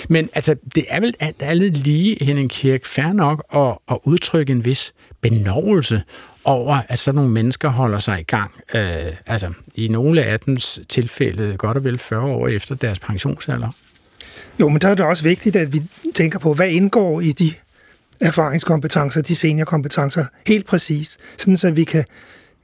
Men 0.08 0.30
altså, 0.34 0.56
det 0.74 0.84
er 0.88 1.00
vel 1.00 1.14
alt 1.20 1.42
andet 1.42 1.76
lige, 1.76 2.24
Henning 2.24 2.50
Kirk, 2.50 2.84
fair 2.84 3.12
nok 3.12 3.44
at, 3.54 3.78
at 3.90 3.98
udtrykke 4.04 4.52
en 4.52 4.64
vis 4.64 4.94
benovelse 5.20 6.02
over, 6.44 6.80
at 6.88 6.98
sådan 6.98 7.16
nogle 7.16 7.30
mennesker 7.30 7.68
holder 7.68 7.98
sig 7.98 8.20
i 8.20 8.22
gang. 8.22 8.52
Øh, 8.74 9.12
altså, 9.26 9.52
i 9.74 9.88
nogle 9.88 10.22
af 10.22 10.40
dems 10.40 10.80
tilfælde 10.88 11.56
godt 11.56 11.76
og 11.76 11.84
vel 11.84 11.98
40 11.98 12.22
år 12.22 12.48
efter 12.48 12.74
deres 12.74 12.98
pensionsalder. 12.98 13.68
Jo, 14.60 14.68
men 14.68 14.80
der 14.80 14.88
er 14.88 14.94
det 14.94 15.04
også 15.04 15.22
vigtigt, 15.22 15.56
at 15.56 15.72
vi 15.72 15.82
tænker 16.14 16.38
på, 16.38 16.54
hvad 16.54 16.68
indgår 16.68 17.20
i 17.20 17.32
de 17.32 17.52
erfaringskompetencer, 18.20 19.22
de 19.22 19.36
seniorkompetencer, 19.36 20.24
helt 20.46 20.66
præcis, 20.66 21.18
sådan 21.36 21.56
så 21.56 21.70
vi 21.70 21.84
kan, 21.84 22.04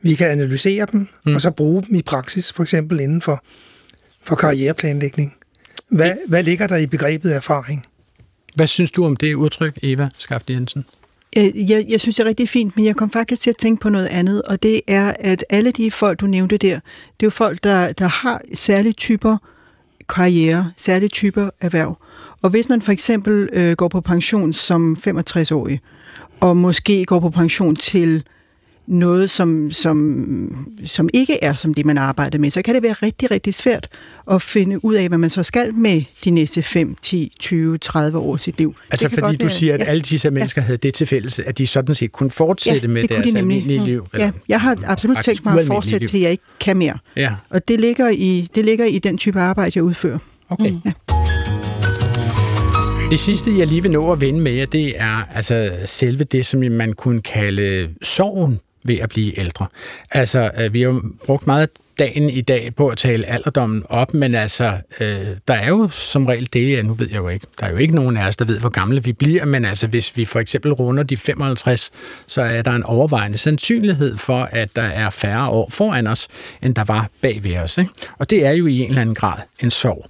vi 0.03 0.15
kan 0.15 0.31
analysere 0.31 0.87
dem, 0.93 1.09
mm. 1.27 1.35
og 1.35 1.41
så 1.41 1.51
bruge 1.51 1.83
dem 1.83 1.95
i 1.95 2.03
praksis, 2.03 2.53
for 2.53 2.63
eksempel 2.63 3.01
inden 3.01 3.23
for, 3.23 3.45
for 4.23 4.37
karriereplanlægning. 4.37 5.35
Hvad, 5.89 6.13
hvad 6.29 6.43
ligger 6.43 6.67
der 6.67 6.77
i 6.77 6.87
begrebet 6.87 7.35
erfaring? 7.35 7.83
Hvad 8.55 8.67
synes 8.67 8.91
du 8.91 9.05
om 9.07 9.17
det 9.17 9.35
udtryk, 9.35 9.79
Eva 9.83 10.09
Skaft 10.19 10.51
Jensen? 10.51 10.85
Øh, 11.37 11.71
Jeg, 11.71 11.85
jeg 11.89 12.01
synes, 12.01 12.17
det 12.17 12.23
er 12.25 12.29
rigtig 12.29 12.49
fint, 12.49 12.77
men 12.77 12.85
jeg 12.85 12.97
kom 12.97 13.11
faktisk 13.11 13.43
til 13.43 13.51
at 13.51 13.57
tænke 13.57 13.81
på 13.81 13.89
noget 13.89 14.07
andet, 14.07 14.43
og 14.43 14.63
det 14.63 14.81
er, 14.87 15.13
at 15.21 15.45
alle 15.51 15.71
de 15.71 15.91
folk, 15.91 16.21
du 16.21 16.27
nævnte 16.27 16.57
der, 16.57 16.75
det 16.75 16.81
er 17.23 17.27
jo 17.27 17.31
folk, 17.31 17.65
der, 17.65 17.93
der 17.93 18.09
har 18.09 18.41
særlige 18.55 18.93
typer 18.93 19.37
karriere, 20.09 20.73
særlige 20.77 21.09
typer 21.09 21.51
erhverv. 21.61 21.99
Og 22.43 22.51
hvis 22.51 22.69
man 22.69 22.83
for 22.83 22.93
eksempel 22.93 23.49
øh, 23.53 23.73
går 23.73 23.89
på 23.89 24.01
pension 24.01 24.53
som 24.53 24.97
65-årig, 25.09 25.81
og 26.41 26.57
måske 26.57 27.05
går 27.05 27.21
på 27.21 27.31
pension 27.31 27.77
til 27.77 28.23
noget, 28.87 29.31
som, 29.31 29.71
som, 29.71 30.67
som 30.85 31.09
ikke 31.15 31.45
er 31.45 31.55
som 31.55 31.75
det, 31.75 31.87
man 31.87 31.99
arbejder 31.99 32.39
med, 32.39 32.51
så 32.51 32.63
kan 32.63 32.75
det 32.75 32.83
være 32.83 32.93
rigtig, 32.93 33.31
rigtig 33.31 33.55
svært 33.55 33.89
at 34.31 34.43
finde 34.43 34.85
ud 34.85 34.95
af, 34.95 35.09
hvad 35.09 35.19
man 35.19 35.31
så 35.31 35.43
skal 35.43 35.75
med 35.75 36.03
de 36.25 36.31
næste 36.31 36.63
5, 36.63 36.97
10, 37.03 37.33
20, 37.39 37.79
30 37.79 38.19
år 38.19 38.37
sit 38.37 38.59
liv. 38.59 38.75
Altså 38.91 39.09
fordi 39.09 39.37
du 39.37 39.45
være- 39.45 39.51
siger, 39.51 39.75
at 39.75 39.81
ja. 39.81 39.85
alle 39.85 40.01
disse 40.03 40.31
mennesker 40.31 40.61
havde 40.63 40.79
det 40.79 40.95
til 40.95 41.07
fælles, 41.07 41.39
at 41.39 41.59
de 41.59 41.67
sådan 41.67 41.95
set 41.95 42.13
kunne 42.13 42.31
fortsætte 42.31 42.89
med 42.89 43.03
det 43.03 43.11
kunne 43.11 43.23
deres 43.23 43.33
de 43.33 43.39
almindelige 43.39 43.79
Mm. 43.79 43.85
liv. 43.85 44.07
Ja, 44.19 44.31
jeg 44.49 44.61
har 44.61 44.77
absolut 44.87 45.17
tænkt 45.25 45.45
mig 45.45 45.61
at 45.61 45.67
fortsætte, 45.67 46.07
til 46.07 46.21
jeg 46.21 46.31
ikke 46.31 46.45
kan 46.61 46.77
mere. 46.77 46.99
Ja. 47.17 47.33
Og 47.51 47.69
det 47.69 47.81
ligger 47.81 48.09
i, 48.09 48.49
det 48.55 48.65
ligger 48.65 48.85
i 48.85 48.99
den 48.99 49.19
type 49.19 49.41
arbejde, 49.41 49.73
jeg 49.75 49.83
udfører. 49.85 50.19
Okay. 50.51 50.71
Mm. 50.71 50.81
Ja. 50.85 50.93
Det 53.11 53.19
sidste, 53.19 53.59
jeg 53.59 53.67
lige 53.67 53.83
vil 53.83 53.91
nå 53.91 54.13
at 54.13 54.21
vende 54.21 54.41
med 54.41 54.53
jer, 54.53 54.67
det 54.67 55.01
er 55.01 55.23
altså 55.35 55.73
selve 55.87 56.25
det, 56.25 56.47
som 56.47 56.61
man 56.61 56.93
kunne 56.93 57.23
kalde 57.23 57.89
sorgen 58.03 58.61
ved 58.85 58.99
at 58.99 59.09
blive 59.09 59.39
ældre. 59.39 59.67
Altså, 60.11 60.51
øh, 60.61 60.73
vi 60.73 60.81
har 60.81 60.89
jo 60.89 61.03
brugt 61.27 61.47
meget 61.47 61.69
dagen 61.99 62.31
i 62.31 62.41
dag 62.41 62.75
på 62.77 62.89
at 62.89 62.99
tale 62.99 63.27
alderdommen 63.27 63.83
op, 63.89 64.15
men 64.15 64.35
altså, 64.35 64.73
øh, 65.01 65.27
der 65.49 65.55
er 65.55 65.69
jo 65.69 65.89
som 65.89 66.27
regel 66.27 66.49
det, 66.53 66.71
ja, 66.71 66.83
nu 66.83 66.95
ved 66.95 67.09
jeg 67.11 67.17
jo 67.17 67.29
ikke, 67.29 67.47
der 67.61 67.67
er 67.67 67.71
jo 67.71 67.77
ikke 67.77 67.95
nogen 67.95 68.17
af 68.17 68.27
os, 68.27 68.37
der 68.37 68.45
ved, 68.45 68.61
hvor 68.61 68.69
gamle 68.69 69.05
vi 69.05 69.13
bliver, 69.13 69.45
men 69.45 69.65
altså, 69.65 69.87
hvis 69.87 70.17
vi 70.17 70.25
for 70.25 70.41
eksempel 70.41 70.73
runder 70.73 71.03
de 71.03 71.17
55, 71.17 71.91
så 72.27 72.43
er 72.43 72.63
der 72.63 72.71
en 72.71 72.83
overvejende 72.83 73.39
sandsynlighed 73.39 74.17
for, 74.17 74.49
at 74.53 74.77
der 74.77 74.83
er 74.83 75.11
færre 75.11 75.49
år 75.49 75.71
foran 75.71 76.07
os, 76.07 76.29
end 76.63 76.75
der 76.75 76.85
var 76.85 77.11
bag 77.23 77.45
ved 77.45 77.57
os. 77.57 77.79
Ikke? 77.79 77.91
Og 78.19 78.31
det 78.31 78.47
er 78.47 78.51
jo 78.51 78.67
i 78.67 78.79
en 78.79 78.89
eller 78.89 79.01
anden 79.01 79.15
grad 79.15 79.39
en 79.61 79.71
sorg. 79.71 80.07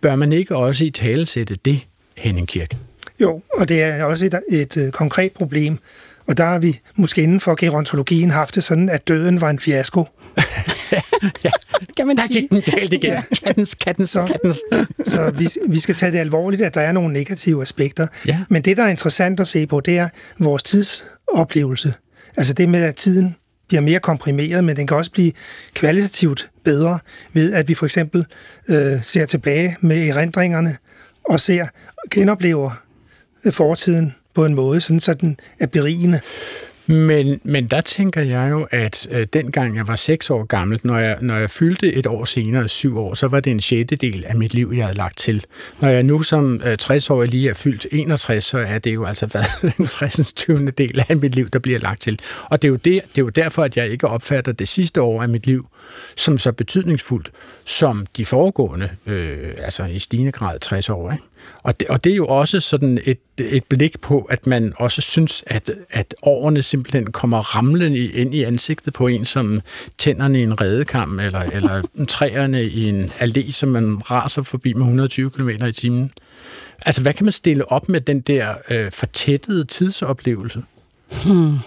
Bør 0.00 0.16
man 0.16 0.32
ikke 0.32 0.56
også 0.56 0.84
i 0.84 0.90
tale 0.90 1.26
sætte 1.26 1.58
det, 1.64 1.80
Henning 2.16 2.48
Kirk? 2.48 2.76
Jo, 3.20 3.42
og 3.58 3.68
det 3.68 3.82
er 3.82 4.04
også 4.04 4.24
et, 4.24 4.40
et 4.52 4.76
øh, 4.76 4.92
konkret 4.92 5.32
problem. 5.32 5.78
Og 6.26 6.36
der 6.36 6.44
har 6.44 6.58
vi 6.58 6.80
måske 6.96 7.22
inden 7.22 7.40
for 7.40 7.54
gerontologien 7.54 8.30
haft 8.30 8.54
det 8.54 8.64
sådan, 8.64 8.88
at 8.88 9.08
døden 9.08 9.40
var 9.40 9.50
en 9.50 9.58
fiasko. 9.58 10.08
Kan 11.96 12.06
man 12.06 12.16
Der 12.16 12.26
gik 12.26 12.50
den 12.50 12.62
galt 12.62 12.92
igen. 12.92 13.16
Kattens, 13.44 13.74
kattens, 13.74 14.10
Så- 14.10 14.26
kattens. 14.26 14.60
Så 15.10 15.30
vi, 15.38 15.48
vi 15.68 15.78
skal 15.80 15.94
tage 15.94 16.12
det 16.12 16.18
alvorligt, 16.18 16.62
at 16.62 16.74
der 16.74 16.80
er 16.80 16.92
nogle 16.92 17.12
negative 17.12 17.62
aspekter. 17.62 18.06
Ja. 18.26 18.40
Men 18.48 18.62
det, 18.62 18.76
der 18.76 18.82
er 18.84 18.88
interessant 18.88 19.40
at 19.40 19.48
se 19.48 19.66
på, 19.66 19.80
det 19.80 19.98
er 19.98 20.08
vores 20.38 20.62
tidsoplevelse. 20.62 21.94
Altså 22.36 22.52
det 22.54 22.68
med, 22.68 22.82
at 22.82 22.94
tiden 22.96 23.36
bliver 23.68 23.80
mere 23.80 24.00
komprimeret, 24.00 24.64
men 24.64 24.76
den 24.76 24.86
kan 24.86 24.96
også 24.96 25.10
blive 25.10 25.32
kvalitativt 25.74 26.50
bedre 26.64 26.98
ved, 27.32 27.52
at 27.52 27.68
vi 27.68 27.74
for 27.74 27.86
eksempel 27.86 28.26
øh, 28.68 29.02
ser 29.02 29.26
tilbage 29.26 29.76
med 29.80 30.08
erindringerne 30.08 30.76
og 31.28 31.40
ser 31.40 31.66
genoplever 32.10 32.70
øh, 33.44 33.52
fortiden 33.52 34.14
på 34.34 34.44
en 34.44 34.54
måde, 34.54 34.80
sådan 34.80 35.00
så 35.00 35.14
den 35.14 35.36
er 35.60 35.66
berigende. 35.66 36.20
Men, 36.86 37.40
men 37.44 37.66
der 37.66 37.80
tænker 37.80 38.20
jeg 38.20 38.50
jo, 38.50 38.66
at 38.70 39.06
øh, 39.10 39.26
dengang 39.32 39.76
jeg 39.76 39.88
var 39.88 39.96
6 39.96 40.30
år 40.30 40.44
gammel, 40.44 40.80
når 40.82 40.98
jeg, 40.98 41.18
når 41.20 41.36
jeg 41.36 41.50
fyldte 41.50 41.92
et 41.92 42.06
år 42.06 42.24
senere, 42.24 42.68
7 42.68 42.98
år, 42.98 43.14
så 43.14 43.28
var 43.28 43.40
det 43.40 43.50
en 43.50 43.60
sjettedel 43.60 44.24
af 44.26 44.34
mit 44.34 44.54
liv, 44.54 44.72
jeg 44.76 44.84
havde 44.84 44.96
lagt 44.96 45.18
til. 45.18 45.44
Når 45.80 45.88
jeg 45.88 46.02
nu 46.02 46.22
som 46.22 46.60
øh, 46.64 46.78
60 46.78 47.10
år 47.10 47.24
lige 47.24 47.48
er 47.50 47.54
fyldt 47.54 47.86
61, 47.92 48.44
så 48.44 48.58
er 48.58 48.78
det 48.78 48.94
jo 48.94 49.04
altså 49.04 49.26
været 49.26 49.74
en 49.78 49.86
60. 49.86 50.32
20. 50.32 50.70
del 50.70 51.04
af 51.08 51.16
mit 51.16 51.34
liv, 51.34 51.48
der 51.48 51.58
bliver 51.58 51.78
lagt 51.78 52.00
til. 52.00 52.18
Og 52.44 52.62
det 52.62 52.68
er, 52.68 52.70
jo 52.70 52.76
det, 52.76 52.84
det 52.84 53.18
er 53.18 53.22
jo 53.22 53.28
derfor, 53.28 53.62
at 53.62 53.76
jeg 53.76 53.88
ikke 53.88 54.08
opfatter 54.08 54.52
det 54.52 54.68
sidste 54.68 55.02
år 55.02 55.22
af 55.22 55.28
mit 55.28 55.46
liv 55.46 55.66
som 56.16 56.38
så 56.38 56.52
betydningsfuldt 56.52 57.30
som 57.64 58.06
de 58.16 58.24
foregående, 58.24 58.90
øh, 59.06 59.52
altså 59.58 59.84
i 59.84 59.98
stigende 59.98 60.32
grad 60.32 60.58
60 60.60 60.90
år. 60.90 61.12
Ikke? 61.12 61.24
Og, 61.64 61.80
det, 61.80 61.88
og 61.88 62.04
det 62.04 62.12
er 62.12 62.16
jo 62.16 62.26
også 62.26 62.60
sådan 62.60 62.98
et, 63.04 63.18
et 63.38 63.64
blik 63.64 64.00
på, 64.00 64.20
at 64.20 64.46
man 64.46 64.72
også 64.76 65.00
synes, 65.00 65.44
at, 65.46 65.70
at 65.90 66.14
årene 66.22 66.62
simpelthen 66.62 67.12
kommer 67.12 67.38
ramlende 67.38 68.08
ind 68.08 68.34
i 68.34 68.42
ansigtet 68.42 68.92
på 68.92 69.06
en, 69.06 69.24
som 69.24 69.60
tænderne 69.98 70.40
i 70.40 70.42
en 70.42 70.60
redekam, 70.60 71.20
eller, 71.20 71.40
eller 71.40 71.82
træerne 72.08 72.64
i 72.64 72.88
en 72.88 73.04
allé, 73.04 73.50
som 73.50 73.68
man 73.68 74.10
raser 74.10 74.42
forbi 74.42 74.72
med 74.72 74.82
120 74.82 75.30
km 75.30 75.48
i 75.48 75.72
timen. 75.72 76.10
Altså, 76.86 77.02
hvad 77.02 77.12
kan 77.12 77.24
man 77.24 77.32
stille 77.32 77.72
op 77.72 77.88
med 77.88 78.00
den 78.00 78.20
der 78.20 78.54
øh, 78.70 78.92
fortættede 78.92 79.64
tidsoplevelse? 79.64 80.62
Hmm. 81.24 81.58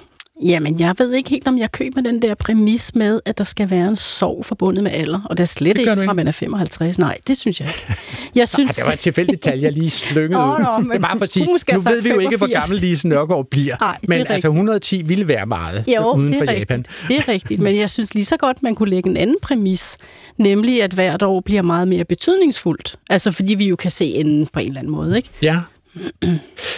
Jamen, 0.45 0.79
jeg 0.79 0.95
ved 0.97 1.13
ikke 1.13 1.29
helt, 1.29 1.47
om 1.47 1.57
jeg 1.57 1.71
køber 1.71 2.01
den 2.01 2.21
der 2.21 2.35
præmis 2.35 2.95
med, 2.95 3.19
at 3.25 3.37
der 3.37 3.43
skal 3.43 3.69
være 3.69 3.87
en 3.87 3.95
sorg 3.95 4.45
forbundet 4.45 4.83
med 4.83 4.91
alder. 4.91 5.19
Og 5.29 5.37
det 5.37 5.43
er 5.43 5.47
slet 5.47 5.75
Det 5.75 5.79
ikke 5.81 5.95
fra, 5.95 6.01
ikke. 6.01 6.13
man 6.13 6.27
er 6.27 6.31
55. 6.31 6.99
Nej, 6.99 7.17
det 7.27 7.37
synes 7.37 7.59
jeg 7.61 7.67
ikke. 7.67 7.99
Jeg 8.35 8.47
synes... 8.55 8.69
Ej, 8.77 8.81
det 8.83 8.87
var 8.87 8.93
et 8.93 8.99
tilfældigt 8.99 9.41
tal, 9.41 9.59
jeg 9.59 9.71
lige 9.73 9.89
slyngede 9.89 10.41
men 10.79 10.89
det 10.89 10.95
er 10.95 10.99
bare 10.99 11.17
for 11.17 11.23
at 11.23 11.29
sige, 11.29 11.45
nu 11.45 11.79
ved 11.79 12.01
vi 12.01 12.09
jo 12.09 12.19
ikke, 12.19 12.37
hvor 12.37 12.47
85. 12.47 12.51
gammel 12.69 12.81
Lise 12.81 13.07
Nørgaard 13.07 13.47
bliver. 13.51 13.75
Nej, 13.81 13.97
det 14.01 14.03
er 14.03 14.09
men 14.09 14.17
altså 14.19 14.33
rigtigt. 14.33 14.45
110 14.45 15.01
ville 15.05 15.27
være 15.27 15.45
meget 15.45 15.85
Jo, 15.95 16.11
uden 16.15 16.27
det 16.33 16.37
for 16.37 16.45
er 16.51 16.57
Japan. 16.57 16.77
rigtigt. 16.79 17.07
Det 17.07 17.17
er 17.17 17.27
rigtigt, 17.27 17.59
men 17.59 17.75
jeg 17.75 17.89
synes 17.89 18.13
lige 18.15 18.25
så 18.25 18.37
godt, 18.37 18.63
man 18.63 18.75
kunne 18.75 18.89
lægge 18.89 19.09
en 19.09 19.17
anden 19.17 19.35
præmis, 19.41 19.97
nemlig 20.37 20.83
at 20.83 20.91
hvert 20.93 21.21
år 21.21 21.39
bliver 21.41 21.61
meget 21.61 21.87
mere 21.87 22.05
betydningsfuldt. 22.05 22.95
Altså 23.09 23.31
fordi 23.31 23.53
vi 23.55 23.67
jo 23.67 23.75
kan 23.75 23.91
se 23.91 24.05
enden 24.05 24.47
på 24.53 24.59
en 24.59 24.67
eller 24.67 24.79
anden 24.79 24.91
måde, 24.93 25.17
ikke? 25.17 25.29
Ja. 25.41 25.59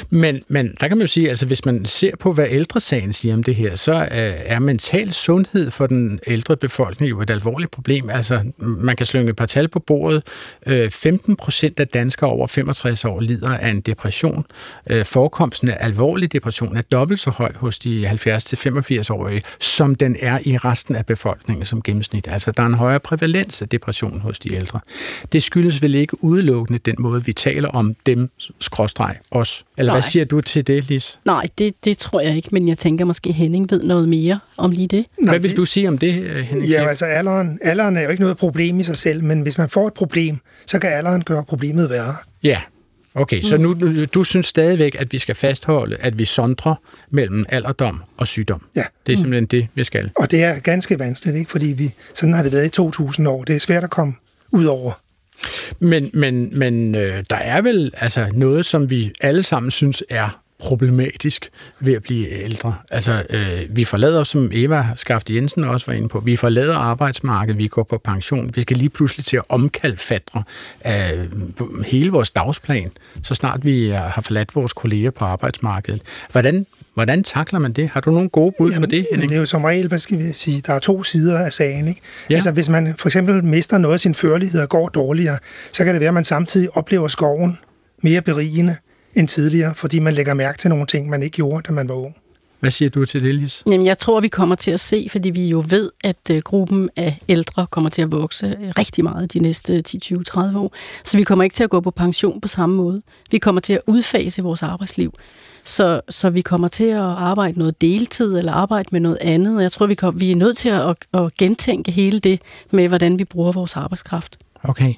Men, 0.09 0.41
men 0.47 0.76
der 0.80 0.88
kan 0.88 0.97
man 0.97 1.03
jo 1.03 1.07
sige, 1.07 1.30
altså 1.30 1.45
hvis 1.45 1.65
man 1.65 1.86
ser 1.86 2.15
på, 2.15 2.34
hvad 2.34 2.47
ældresagen 2.49 3.13
siger 3.13 3.34
om 3.34 3.43
det 3.43 3.55
her, 3.55 3.76
så 3.76 3.93
øh, 3.93 4.07
er 4.11 4.59
mental 4.59 5.13
sundhed 5.13 5.72
for 5.72 5.88
den 5.88 6.20
ældre 6.28 6.57
befolkning 6.57 7.09
jo 7.09 7.22
et 7.22 7.30
alvorligt 7.30 7.72
problem. 7.72 8.09
Altså 8.09 8.51
man 8.57 8.95
kan 8.95 9.05
slynge 9.05 9.30
et 9.30 9.36
par 9.36 9.45
tal 9.45 9.67
på 9.67 9.80
bordet. 9.80 10.24
Øh, 10.67 10.91
15 10.91 11.36
procent 11.36 11.80
af 11.80 11.88
danskere 11.88 12.30
over 12.30 12.47
65 12.47 13.05
år 13.05 13.20
lider 13.20 13.49
af 13.49 13.70
en 13.70 13.82
depression. 13.82 14.45
Øh, 14.89 15.05
forekomsten 15.05 15.70
af 15.70 15.78
alvorlig 15.80 16.34
depression 16.34 16.78
er 16.78 16.82
dobbelt 16.82 17.20
så 17.20 17.30
høj 17.30 17.51
hos 17.55 17.80
de 17.80 18.09
70-85-årige, 18.09 19.41
som 19.59 19.95
den 19.95 20.15
er 20.20 20.39
i 20.45 20.57
resten 20.57 20.95
af 20.95 21.05
befolkningen 21.05 21.65
som 21.65 21.82
gennemsnit. 21.82 22.28
Altså 22.28 22.51
der 22.51 22.63
er 22.63 22.67
en 22.67 22.74
højere 22.74 22.99
prævalens 22.99 23.61
af 23.61 23.70
depression 23.70 24.20
hos 24.20 24.39
de 24.39 24.53
ældre. 24.53 24.80
Det 25.34 25.43
skyldes 25.43 25.82
vel 25.82 25.95
ikke 25.95 26.24
udelukkende 26.24 26.80
den 26.80 26.95
måde, 26.99 27.26
vi 27.26 27.34
taler 27.34 27.70
om 27.70 27.95
dem, 28.05 28.30
skråstreg 28.59 29.09
os. 29.32 29.66
Eller 29.78 29.91
hvad 29.91 30.01
Nej. 30.01 30.10
siger 30.10 30.26
du 30.26 30.41
til 30.41 30.68
det, 30.68 30.89
Lis? 30.89 31.20
Nej, 31.26 31.47
det, 31.57 31.86
det 31.86 31.97
tror 31.97 32.22
jeg 32.22 32.36
ikke, 32.36 32.49
men 32.51 32.68
jeg 32.68 32.78
tænker 32.78 33.05
måske 33.05 33.32
Henning 33.32 33.72
ved 33.72 33.84
noget 33.84 34.10
mere 34.10 34.39
om 34.57 34.72
lige 34.72 34.88
det. 34.88 35.05
Hvad 35.24 35.39
vil 35.39 35.57
du 35.57 35.66
sige 35.66 35.88
om 35.88 35.97
det, 35.97 36.22
øh, 36.22 36.43
Henrik? 36.43 36.70
Ja, 36.70 36.88
altså 36.89 37.05
alderen, 37.05 37.60
alderen 37.62 37.97
er 37.97 38.01
jo 38.01 38.10
ikke 38.10 38.22
noget 38.22 38.38
problem 38.38 38.80
i 38.80 38.84
sig 38.84 38.97
selv, 38.97 39.24
men 39.24 39.41
hvis 39.41 39.57
man 39.57 39.70
får 39.70 39.88
et 39.88 39.93
problem, 39.93 40.38
så 40.66 40.80
kan 40.80 40.91
alderen 40.91 41.24
gøre 41.24 41.43
problemet 41.43 41.89
værre. 41.89 42.16
Ja, 42.43 42.62
okay. 43.16 43.41
Så 43.41 43.57
nu, 43.57 43.76
du, 44.14 44.24
synes 44.24 44.45
stadigvæk, 44.45 44.95
at 44.99 45.12
vi 45.12 45.18
skal 45.18 45.36
fastholde, 45.36 45.97
at 45.99 46.20
vi 46.20 46.26
sondrer 46.26 46.76
mellem 47.12 47.45
alderdom 47.49 48.01
og 48.18 48.28
sygdom. 48.28 48.62
Ja. 48.76 48.84
Det 49.05 49.14
er 49.14 49.18
simpelthen 49.18 49.45
det, 49.45 49.68
vi 49.76 49.84
skal. 49.84 50.12
Og 50.16 50.32
det 50.32 50.43
er 50.43 50.60
ganske 50.60 50.99
vanskeligt, 50.99 51.38
ikke? 51.38 51.51
fordi 51.51 51.66
vi, 51.66 51.93
sådan 52.14 52.34
har 52.34 52.43
det 52.43 52.51
været 52.51 52.66
i 52.66 52.70
2000 52.70 53.28
år. 53.28 53.43
Det 53.43 53.55
er 53.55 53.60
svært 53.60 53.84
at 53.84 53.89
komme 53.89 54.14
ud 54.51 54.66
over. 54.66 54.91
Men, 55.79 56.09
men, 56.13 56.59
men 56.59 56.95
øh, 56.95 57.23
der 57.29 57.35
er 57.35 57.61
vel 57.61 57.91
altså 57.93 58.27
noget, 58.33 58.65
som 58.65 58.89
vi 58.89 59.11
alle 59.21 59.43
sammen 59.43 59.71
synes 59.71 60.03
er 60.09 60.39
problematisk 60.59 61.49
ved 61.79 61.93
at 61.93 62.03
blive 62.03 62.29
ældre. 62.29 62.75
Altså, 62.91 63.23
øh, 63.29 63.61
vi 63.69 63.83
forlader, 63.83 64.23
som 64.23 64.49
Eva 64.53 64.87
Skaft 64.95 65.29
Jensen 65.29 65.63
også 65.63 65.85
var 65.85 65.93
inde 65.93 66.09
på, 66.09 66.19
vi 66.19 66.35
forlader 66.35 66.75
arbejdsmarkedet, 66.75 67.57
vi 67.57 67.67
går 67.67 67.83
på 67.83 67.97
pension, 67.97 68.51
vi 68.55 68.61
skal 68.61 68.77
lige 68.77 68.89
pludselig 68.89 69.25
til 69.25 69.37
at 69.37 69.43
omkalfatre 69.49 70.43
øh, 70.87 71.85
hele 71.85 72.11
vores 72.11 72.31
dagsplan, 72.31 72.91
så 73.23 73.35
snart 73.35 73.65
vi 73.65 73.89
har 73.89 74.21
forladt 74.21 74.55
vores 74.55 74.73
kolleger 74.73 75.11
på 75.11 75.25
arbejdsmarkedet. 75.25 76.01
Hvordan, 76.31 76.65
hvordan 76.93 77.23
takler 77.23 77.59
man 77.59 77.73
det? 77.73 77.89
Har 77.89 78.01
du 78.01 78.11
nogle 78.11 78.29
gode 78.29 78.53
bud 78.57 78.71
på 78.81 78.85
det, 78.85 79.07
Henning? 79.11 79.29
det 79.29 79.35
er 79.35 79.39
jo 79.39 79.45
som 79.45 79.63
regel, 79.63 79.87
hvad 79.87 79.99
skal 79.99 80.19
vi 80.19 80.31
sige, 80.31 80.61
der 80.67 80.73
er 80.73 80.79
to 80.79 81.03
sider 81.03 81.39
af 81.39 81.53
sagen. 81.53 81.87
Ikke? 81.87 82.01
Ja. 82.29 82.35
Altså, 82.35 82.51
hvis 82.51 82.69
man 82.69 82.95
for 82.97 83.07
eksempel 83.09 83.43
mister 83.43 83.77
noget 83.77 83.93
af 83.93 83.99
sin 83.99 84.15
førlighed 84.15 84.61
og 84.61 84.69
går 84.69 84.89
dårligere, 84.89 85.37
så 85.71 85.83
kan 85.85 85.93
det 85.93 85.99
være, 85.99 86.07
at 86.07 86.13
man 86.13 86.23
samtidig 86.23 86.77
oplever 86.77 87.07
skoven 87.07 87.57
mere 88.03 88.21
berigende 88.21 88.75
end 89.15 89.27
tidligere, 89.27 89.75
fordi 89.75 89.99
man 89.99 90.13
lægger 90.13 90.33
mærke 90.33 90.57
til 90.57 90.69
nogle 90.69 90.85
ting, 90.85 91.09
man 91.09 91.23
ikke 91.23 91.35
gjorde, 91.35 91.63
da 91.67 91.73
man 91.73 91.89
var 91.89 91.95
ung. 91.95 92.15
Hvad 92.60 92.72
siger 92.72 92.89
du 92.89 93.05
til 93.05 93.24
det, 93.24 93.36
Lis? 93.36 93.64
Jamen, 93.66 93.86
jeg 93.86 93.99
tror, 93.99 94.20
vi 94.20 94.28
kommer 94.28 94.55
til 94.55 94.72
at 94.72 94.80
se, 94.80 95.07
fordi 95.12 95.30
vi 95.30 95.47
jo 95.47 95.64
ved, 95.70 95.91
at 96.03 96.18
øh, 96.32 96.41
gruppen 96.41 96.89
af 96.95 97.18
ældre 97.30 97.68
kommer 97.72 97.89
til 97.89 98.01
at 98.01 98.12
vokse 98.12 98.57
øh, 98.62 98.70
rigtig 98.78 99.03
meget 99.03 99.34
de 99.34 99.39
næste 99.39 99.82
10, 99.82 99.99
20, 99.99 100.24
30 100.24 100.60
år. 100.60 100.74
Så 101.03 101.18
vi 101.18 101.24
kommer 101.24 101.43
ikke 101.43 101.53
til 101.53 101.64
at 101.64 101.70
gå 101.70 101.80
på 101.80 101.91
pension 101.91 102.41
på 102.41 102.47
samme 102.47 102.76
måde. 102.76 103.01
Vi 103.32 103.38
kommer 103.38 103.62
til 103.62 103.74
at 103.74 103.82
udfase 103.88 104.41
vores 104.43 104.64
arbejdsliv. 104.64 105.14
Så, 105.64 106.01
så 106.10 106.30
vi 106.30 106.41
kommer 106.41 106.68
til 106.68 106.84
at 106.84 106.99
arbejde 106.99 107.60
noget 107.60 107.82
deltid 107.82 108.38
eller 108.38 108.53
arbejde 108.53 108.89
med 108.91 108.99
noget 108.99 109.18
andet. 109.22 109.62
Jeg 109.62 109.72
tror, 109.72 109.86
vi, 109.88 109.95
kom, 109.95 110.20
vi 110.20 110.32
er 110.32 110.36
nødt 110.36 110.57
til 110.57 110.70
at, 110.70 110.95
at 111.14 111.36
gentænke 111.38 111.91
hele 111.91 112.20
det 112.20 112.41
med, 112.72 112.88
hvordan 112.88 113.20
vi 113.20 113.24
bruger 113.24 113.51
vores 113.51 113.76
arbejdskraft. 113.76 114.38
Okay. 114.64 114.93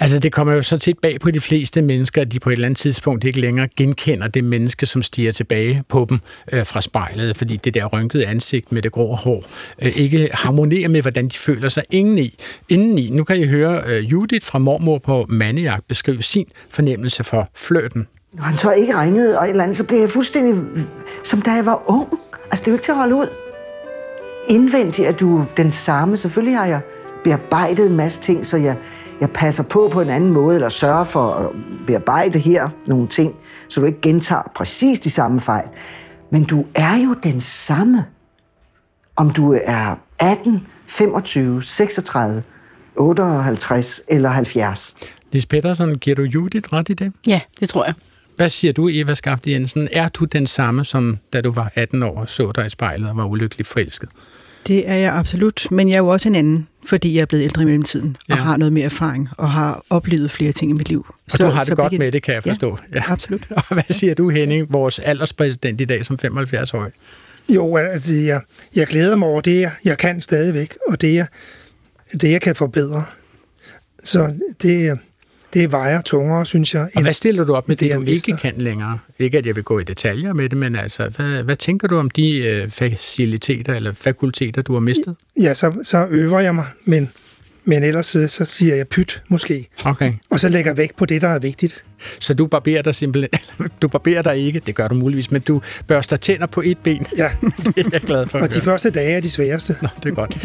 Altså 0.00 0.18
det 0.18 0.32
kommer 0.32 0.52
jo 0.52 0.62
så 0.62 0.78
tit 0.78 0.98
bag 0.98 1.20
på 1.20 1.30
de 1.30 1.40
fleste 1.40 1.82
mennesker, 1.82 2.20
at 2.20 2.32
de 2.32 2.40
på 2.40 2.50
et 2.50 2.52
eller 2.52 2.66
andet 2.66 2.78
tidspunkt 2.78 3.24
ikke 3.24 3.40
længere 3.40 3.68
genkender 3.76 4.28
det 4.28 4.44
menneske, 4.44 4.86
som 4.86 5.02
stiger 5.02 5.32
tilbage 5.32 5.84
på 5.88 6.06
dem 6.08 6.20
øh, 6.52 6.66
fra 6.66 6.80
spejlet, 6.80 7.36
fordi 7.36 7.56
det 7.56 7.74
der 7.74 7.86
rynkede 7.86 8.26
ansigt 8.26 8.72
med 8.72 8.82
det 8.82 8.92
grå 8.92 9.14
hår 9.14 9.44
øh, 9.82 9.96
ikke 9.96 10.28
harmonerer 10.32 10.88
med, 10.88 11.02
hvordan 11.02 11.28
de 11.28 11.38
føler 11.38 11.68
sig 11.68 11.84
indeni. 11.90 12.38
indeni. 12.68 13.10
Nu 13.10 13.24
kan 13.24 13.36
I 13.36 13.46
høre 13.46 13.82
øh, 13.86 14.12
Judith 14.12 14.46
fra 14.46 14.58
Mormor 14.58 14.98
på 14.98 15.26
Mandejagt 15.28 15.88
beskrive 15.88 16.22
sin 16.22 16.46
fornemmelse 16.70 17.24
for 17.24 17.50
fløten. 17.54 18.06
Når 18.32 18.42
han 18.42 18.58
så 18.58 18.72
ikke 18.72 19.00
ringede 19.00 19.38
og 19.38 19.44
et 19.44 19.50
eller 19.50 19.62
andet, 19.62 19.76
så 19.76 19.86
blev 19.86 19.98
jeg 19.98 20.10
fuldstændig, 20.10 20.62
som 21.24 21.42
da 21.42 21.50
jeg 21.50 21.66
var 21.66 21.82
ung. 21.86 22.08
Altså 22.50 22.62
det 22.64 22.68
er 22.68 22.72
jo 22.72 22.74
ikke 22.74 22.84
til 22.84 22.92
at 22.92 22.98
holde 22.98 23.14
ud. 23.14 23.26
Indvendigt 24.48 25.08
er 25.08 25.12
du 25.12 25.44
den 25.56 25.72
samme. 25.72 26.16
Selvfølgelig 26.16 26.58
har 26.58 26.66
jeg 26.66 26.80
bearbejdet 27.24 27.90
en 27.90 27.96
masse 27.96 28.20
ting, 28.20 28.46
så 28.46 28.56
jeg, 28.56 28.76
jeg 29.20 29.30
passer 29.30 29.62
på 29.62 29.88
på 29.92 30.00
en 30.00 30.10
anden 30.10 30.32
måde, 30.32 30.54
eller 30.54 30.68
sørger 30.68 31.04
for 31.04 31.30
at 31.30 31.50
bearbejde 31.86 32.38
her 32.38 32.68
nogle 32.86 33.08
ting, 33.08 33.36
så 33.68 33.80
du 33.80 33.86
ikke 33.86 34.00
gentager 34.00 34.52
præcis 34.54 35.00
de 35.00 35.10
samme 35.10 35.40
fejl. 35.40 35.68
Men 36.30 36.44
du 36.44 36.66
er 36.74 36.96
jo 36.96 37.14
den 37.22 37.40
samme, 37.40 38.04
om 39.16 39.30
du 39.30 39.58
er 39.64 39.96
18, 40.18 40.66
25, 40.86 41.62
36, 41.62 42.42
58 42.96 44.00
eller 44.08 44.28
70. 44.28 44.96
Lis 45.32 45.46
Pettersson, 45.46 45.94
giver 45.94 46.16
du 46.16 46.22
Judith 46.22 46.72
ret 46.72 46.88
i 46.88 46.94
det? 46.94 47.12
Ja, 47.26 47.40
det 47.60 47.68
tror 47.68 47.84
jeg. 47.84 47.94
Hvad 48.36 48.48
siger 48.48 48.72
du, 48.72 48.88
Eva 48.92 49.14
Skafte 49.14 49.50
Jensen? 49.50 49.88
Er 49.92 50.08
du 50.08 50.24
den 50.24 50.46
samme, 50.46 50.84
som 50.84 51.18
da 51.32 51.40
du 51.40 51.52
var 51.52 51.72
18 51.74 52.02
år 52.02 52.20
og 52.20 52.28
så 52.28 52.52
dig 52.52 52.66
i 52.66 52.70
spejlet 52.70 53.10
og 53.10 53.16
var 53.16 53.24
ulykkelig 53.24 53.66
forelsket? 53.66 54.08
Det 54.66 54.88
er 54.90 54.94
jeg 54.94 55.12
absolut, 55.14 55.66
men 55.70 55.88
jeg 55.88 55.94
er 55.94 55.98
jo 55.98 56.06
også 56.08 56.28
en 56.28 56.34
anden, 56.34 56.68
fordi 56.86 57.14
jeg 57.14 57.20
er 57.22 57.26
blevet 57.26 57.44
ældre 57.44 57.62
i 57.62 57.64
mellemtiden, 57.64 58.16
og 58.20 58.36
Ja. 58.36 58.42
har 58.42 58.56
noget 58.56 58.72
mere 58.72 58.84
erfaring, 58.84 59.28
og 59.38 59.50
har 59.50 59.84
oplevet 59.90 60.30
flere 60.30 60.52
ting 60.52 60.70
i 60.70 60.74
mit 60.74 60.88
liv. 60.88 61.06
Og 61.32 61.38
så, 61.38 61.44
du 61.46 61.50
har 61.50 61.64
det 61.64 61.76
godt 61.76 61.98
med 61.98 62.12
det, 62.12 62.22
kan 62.22 62.34
jeg 62.34 62.46
Ja, 62.46 62.50
forstå. 62.50 62.78
Ja, 62.94 63.02
absolut. 63.06 63.50
og 63.56 63.62
hvad 63.74 63.82
siger 63.90 64.14
du, 64.14 64.28
Henning, 64.28 64.72
vores 64.72 64.98
alderspræsident 64.98 65.80
i 65.80 65.84
dag 65.84 66.04
som 66.04 66.18
75-årig? 66.24 66.92
Jo, 67.48 67.76
altså, 67.76 68.14
jeg, 68.14 68.40
jeg 68.74 68.86
glæder 68.86 69.16
mig 69.16 69.28
over 69.28 69.40
det, 69.40 69.60
jeg, 69.60 69.70
jeg 69.84 69.98
kan 69.98 70.22
stadigvæk, 70.22 70.74
og 70.88 71.00
det 71.00 71.14
jeg, 71.14 71.26
det, 72.12 72.30
jeg 72.30 72.40
kan 72.40 72.54
forbedre. 72.56 73.04
Så 74.04 74.34
det, 74.62 74.98
det 75.54 75.72
vejer 75.72 76.02
tungere, 76.02 76.46
synes 76.46 76.74
jeg. 76.74 76.88
Og 76.94 77.02
hvad 77.02 77.12
stiller 77.12 77.44
du 77.44 77.54
op 77.54 77.68
med 77.68 77.76
det, 77.76 77.88
jeg 77.88 77.96
du 77.96 78.02
ikke 78.02 78.36
kan 78.36 78.54
længere? 78.56 78.98
Ikke 79.18 79.38
at 79.38 79.46
jeg 79.46 79.56
vil 79.56 79.64
gå 79.64 79.78
i 79.78 79.84
detaljer 79.84 80.32
med 80.32 80.48
det, 80.48 80.58
men 80.58 80.76
altså, 80.76 81.08
hvad, 81.16 81.42
hvad 81.42 81.56
tænker 81.56 81.88
du 81.88 81.98
om 81.98 82.10
de 82.10 82.36
øh, 82.38 82.70
faciliteter 82.70 83.74
eller 83.74 83.92
fakulteter, 83.94 84.62
du 84.62 84.72
har 84.72 84.80
mistet? 84.80 85.16
Ja, 85.40 85.54
så, 85.54 85.72
så 85.82 86.06
øver 86.10 86.40
jeg 86.40 86.54
mig, 86.54 86.64
men, 86.84 87.10
men 87.64 87.82
ellers 87.82 88.06
så 88.06 88.44
siger 88.44 88.76
jeg 88.76 88.88
pyt, 88.88 89.22
måske. 89.28 89.68
Okay. 89.84 90.12
Og 90.30 90.40
så 90.40 90.48
lægger 90.48 90.70
jeg 90.70 90.76
vægt 90.76 90.96
på 90.96 91.06
det, 91.06 91.22
der 91.22 91.28
er 91.28 91.38
vigtigt. 91.38 91.84
Så 92.18 92.34
du 92.34 92.46
barberer 92.46 92.82
dig 92.82 92.94
simpelthen, 92.94 93.30
du 93.82 93.88
barberer 93.88 94.22
dig 94.22 94.36
ikke, 94.36 94.60
det 94.66 94.74
gør 94.74 94.88
du 94.88 94.94
muligvis, 94.94 95.30
men 95.30 95.40
du 95.40 95.62
børster 95.86 96.16
tænder 96.16 96.46
på 96.46 96.62
et 96.64 96.78
ben. 96.78 97.06
Ja. 97.16 97.30
det 97.76 97.86
er 97.86 97.90
jeg 97.92 98.00
glad 98.00 98.26
for 98.26 98.38
Og 98.38 98.54
de 98.54 98.60
første 98.60 98.90
dage 98.90 99.16
er 99.16 99.20
de 99.20 99.30
sværeste. 99.30 99.76
Nå, 99.82 99.88
det 100.02 100.10
er 100.10 100.14
godt. 100.14 100.36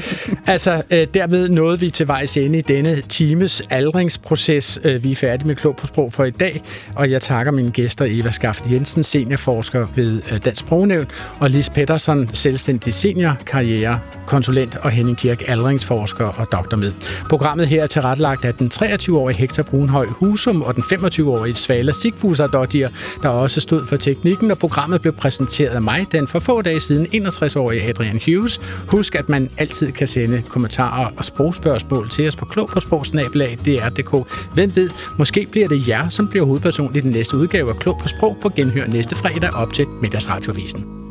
Altså, 0.47 0.83
øh, 0.91 1.07
derved 1.13 1.49
nåede 1.49 1.79
vi 1.79 1.89
til 1.89 2.07
vejs 2.07 2.37
ende 2.37 2.59
i 2.59 2.61
denne 2.61 3.01
times 3.09 3.61
aldringsproces. 3.69 4.79
Øh, 4.83 5.03
vi 5.03 5.11
er 5.11 5.15
færdige 5.15 5.47
med 5.47 5.55
Klog 5.55 5.75
på 5.75 5.87
Sprog 5.87 6.13
for 6.13 6.23
i 6.23 6.31
dag, 6.31 6.61
og 6.95 7.11
jeg 7.11 7.21
takker 7.21 7.51
mine 7.51 7.71
gæster 7.71 8.05
Eva 8.09 8.31
Skaft 8.31 8.63
Jensen, 8.71 9.03
seniorforsker 9.03 9.87
ved 9.95 10.21
øh, 10.31 10.39
Dansk 10.45 10.59
Sprognævn, 10.59 11.05
og 11.39 11.49
Lis 11.49 11.69
Pettersson, 11.69 12.29
selvstændig 12.33 12.93
senior, 12.93 13.37
karrierekonsulent, 13.45 14.75
og 14.75 14.91
Henning 14.91 15.17
Kirk, 15.17 15.49
aldringsforsker 15.49 16.25
og 16.25 16.47
doktor 16.51 16.77
med. 16.77 16.91
Programmet 17.29 17.67
her 17.67 17.83
er 17.83 17.87
tilrettelagt 17.87 18.45
af 18.45 18.53
den 18.53 18.71
23-årige 18.73 19.37
Hector 19.37 19.63
Brunhøj 19.63 20.07
Husum 20.07 20.61
og 20.61 20.75
den 20.75 20.83
25-årige 20.83 21.44
Svala 21.53 21.91
Sigfusardottir, 21.91 22.89
der 23.23 23.29
også 23.29 23.61
stod 23.61 23.85
for 23.85 23.95
teknikken, 23.95 24.51
og 24.51 24.57
programmet 24.57 25.01
blev 25.01 25.13
præsenteret 25.13 25.69
af 25.69 25.81
mig 25.81 26.07
den 26.11 26.27
for 26.27 26.39
få 26.39 26.61
dage 26.61 26.79
siden 26.79 27.27
61-årige 27.27 27.83
Adrian 27.83 28.21
Hughes. 28.25 28.61
Husk, 28.87 29.15
at 29.15 29.29
man 29.29 29.49
altid 29.57 29.91
kan 29.91 30.07
sende 30.07 30.43
kommentarer 30.49 31.11
og 31.17 31.25
sprogspørgsmål 31.25 32.09
til 32.09 32.27
os 32.27 32.35
på 32.35 32.45
klog 32.45 32.69
på 32.69 32.79
sprogsnabelag 32.79 33.57
dr.dk. 33.65 34.31
Hvem 34.53 34.75
ved, 34.75 34.89
måske 35.17 35.47
bliver 35.51 35.67
det 35.67 35.87
jer, 35.87 36.09
som 36.09 36.27
bliver 36.27 36.45
hovedperson 36.45 36.95
i 36.95 36.99
den 36.99 37.11
næste 37.11 37.37
udgave 37.37 37.69
af 37.69 37.79
Klog 37.79 37.97
på 38.01 38.07
Sprog 38.07 38.37
på 38.41 38.49
genhør 38.49 38.87
næste 38.87 39.15
fredag 39.15 39.53
op 39.53 39.73
til 39.73 39.85
middagsradiovisen. 40.01 41.04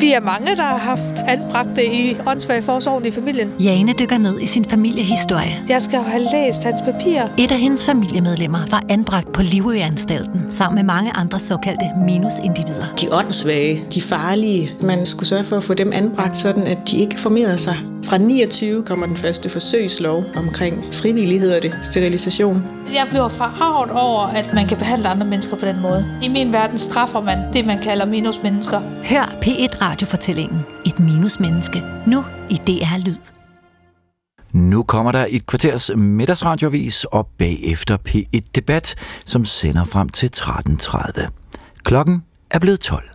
Vi 0.00 0.12
er 0.12 0.20
mange, 0.20 0.56
der 0.56 0.62
har 0.62 0.78
haft 0.78 1.18
anbragte 1.28 1.86
i 1.86 2.16
åndssvage 2.26 2.62
forsorgen 2.62 3.06
i 3.06 3.10
familien. 3.10 3.52
Jane 3.60 3.92
dykker 3.98 4.18
ned 4.18 4.40
i 4.40 4.46
sin 4.46 4.64
familiehistorie. 4.64 5.62
Jeg 5.68 5.82
skal 5.82 5.96
jo 5.96 6.02
have 6.02 6.22
læst 6.32 6.64
hans 6.64 6.80
papirer. 6.84 7.28
Et 7.38 7.52
af 7.52 7.58
hendes 7.58 7.86
familiemedlemmer 7.86 8.58
var 8.70 8.82
anbragt 8.88 9.32
på 9.32 9.42
Livøanstalten 9.42 10.50
sammen 10.50 10.74
med 10.74 10.84
mange 10.84 11.12
andre 11.12 11.40
såkaldte 11.40 11.84
minusindivider. 12.04 12.86
De 13.00 13.12
åndssvage, 13.12 13.84
de 13.94 14.02
farlige, 14.02 14.70
man 14.82 15.06
skulle 15.06 15.28
sørge 15.28 15.44
for 15.44 15.56
at 15.56 15.64
få 15.64 15.74
dem 15.74 15.92
anbragt, 15.92 16.38
sådan 16.38 16.66
at 16.66 16.78
de 16.90 16.98
ikke 16.98 17.20
formerede 17.20 17.58
sig. 17.58 17.95
Fra 18.08 18.18
29 18.18 18.84
kommer 18.84 19.06
den 19.06 19.16
første 19.16 19.50
forsøgslov 19.50 20.24
omkring 20.36 20.94
frivillighed 20.94 21.56
og 21.56 21.62
det, 21.62 21.74
sterilisation. 21.82 22.64
Jeg 22.94 23.06
bliver 23.10 23.28
forarvet 23.28 23.90
over, 23.90 24.22
at 24.26 24.54
man 24.54 24.68
kan 24.68 24.78
behandle 24.78 25.08
andre 25.08 25.26
mennesker 25.26 25.56
på 25.56 25.66
den 25.66 25.80
måde. 25.80 26.18
I 26.22 26.28
min 26.28 26.52
verden 26.52 26.78
straffer 26.78 27.20
man 27.20 27.52
det, 27.52 27.66
man 27.66 27.78
kalder 27.82 28.06
minusmennesker. 28.06 28.80
Hør 28.80 29.38
P1 29.44 29.82
Radiofortællingen. 29.82 30.60
Et 30.86 31.00
minusmenneske. 31.00 31.82
Nu 32.06 32.24
i 32.50 32.54
DR 32.54 32.98
Lyd. 33.06 33.16
Nu 34.52 34.82
kommer 34.82 35.12
der 35.12 35.26
et 35.28 35.46
kvarters 35.46 35.90
middagsradiovis 35.96 37.04
og 37.04 37.26
bagefter 37.38 37.96
P1 38.08 38.40
Debat, 38.54 38.94
som 39.24 39.44
sender 39.44 39.84
frem 39.84 40.08
til 40.08 40.30
13.30. 40.36 41.28
Klokken 41.84 42.24
er 42.50 42.58
blevet 42.58 42.80
12. 42.80 43.04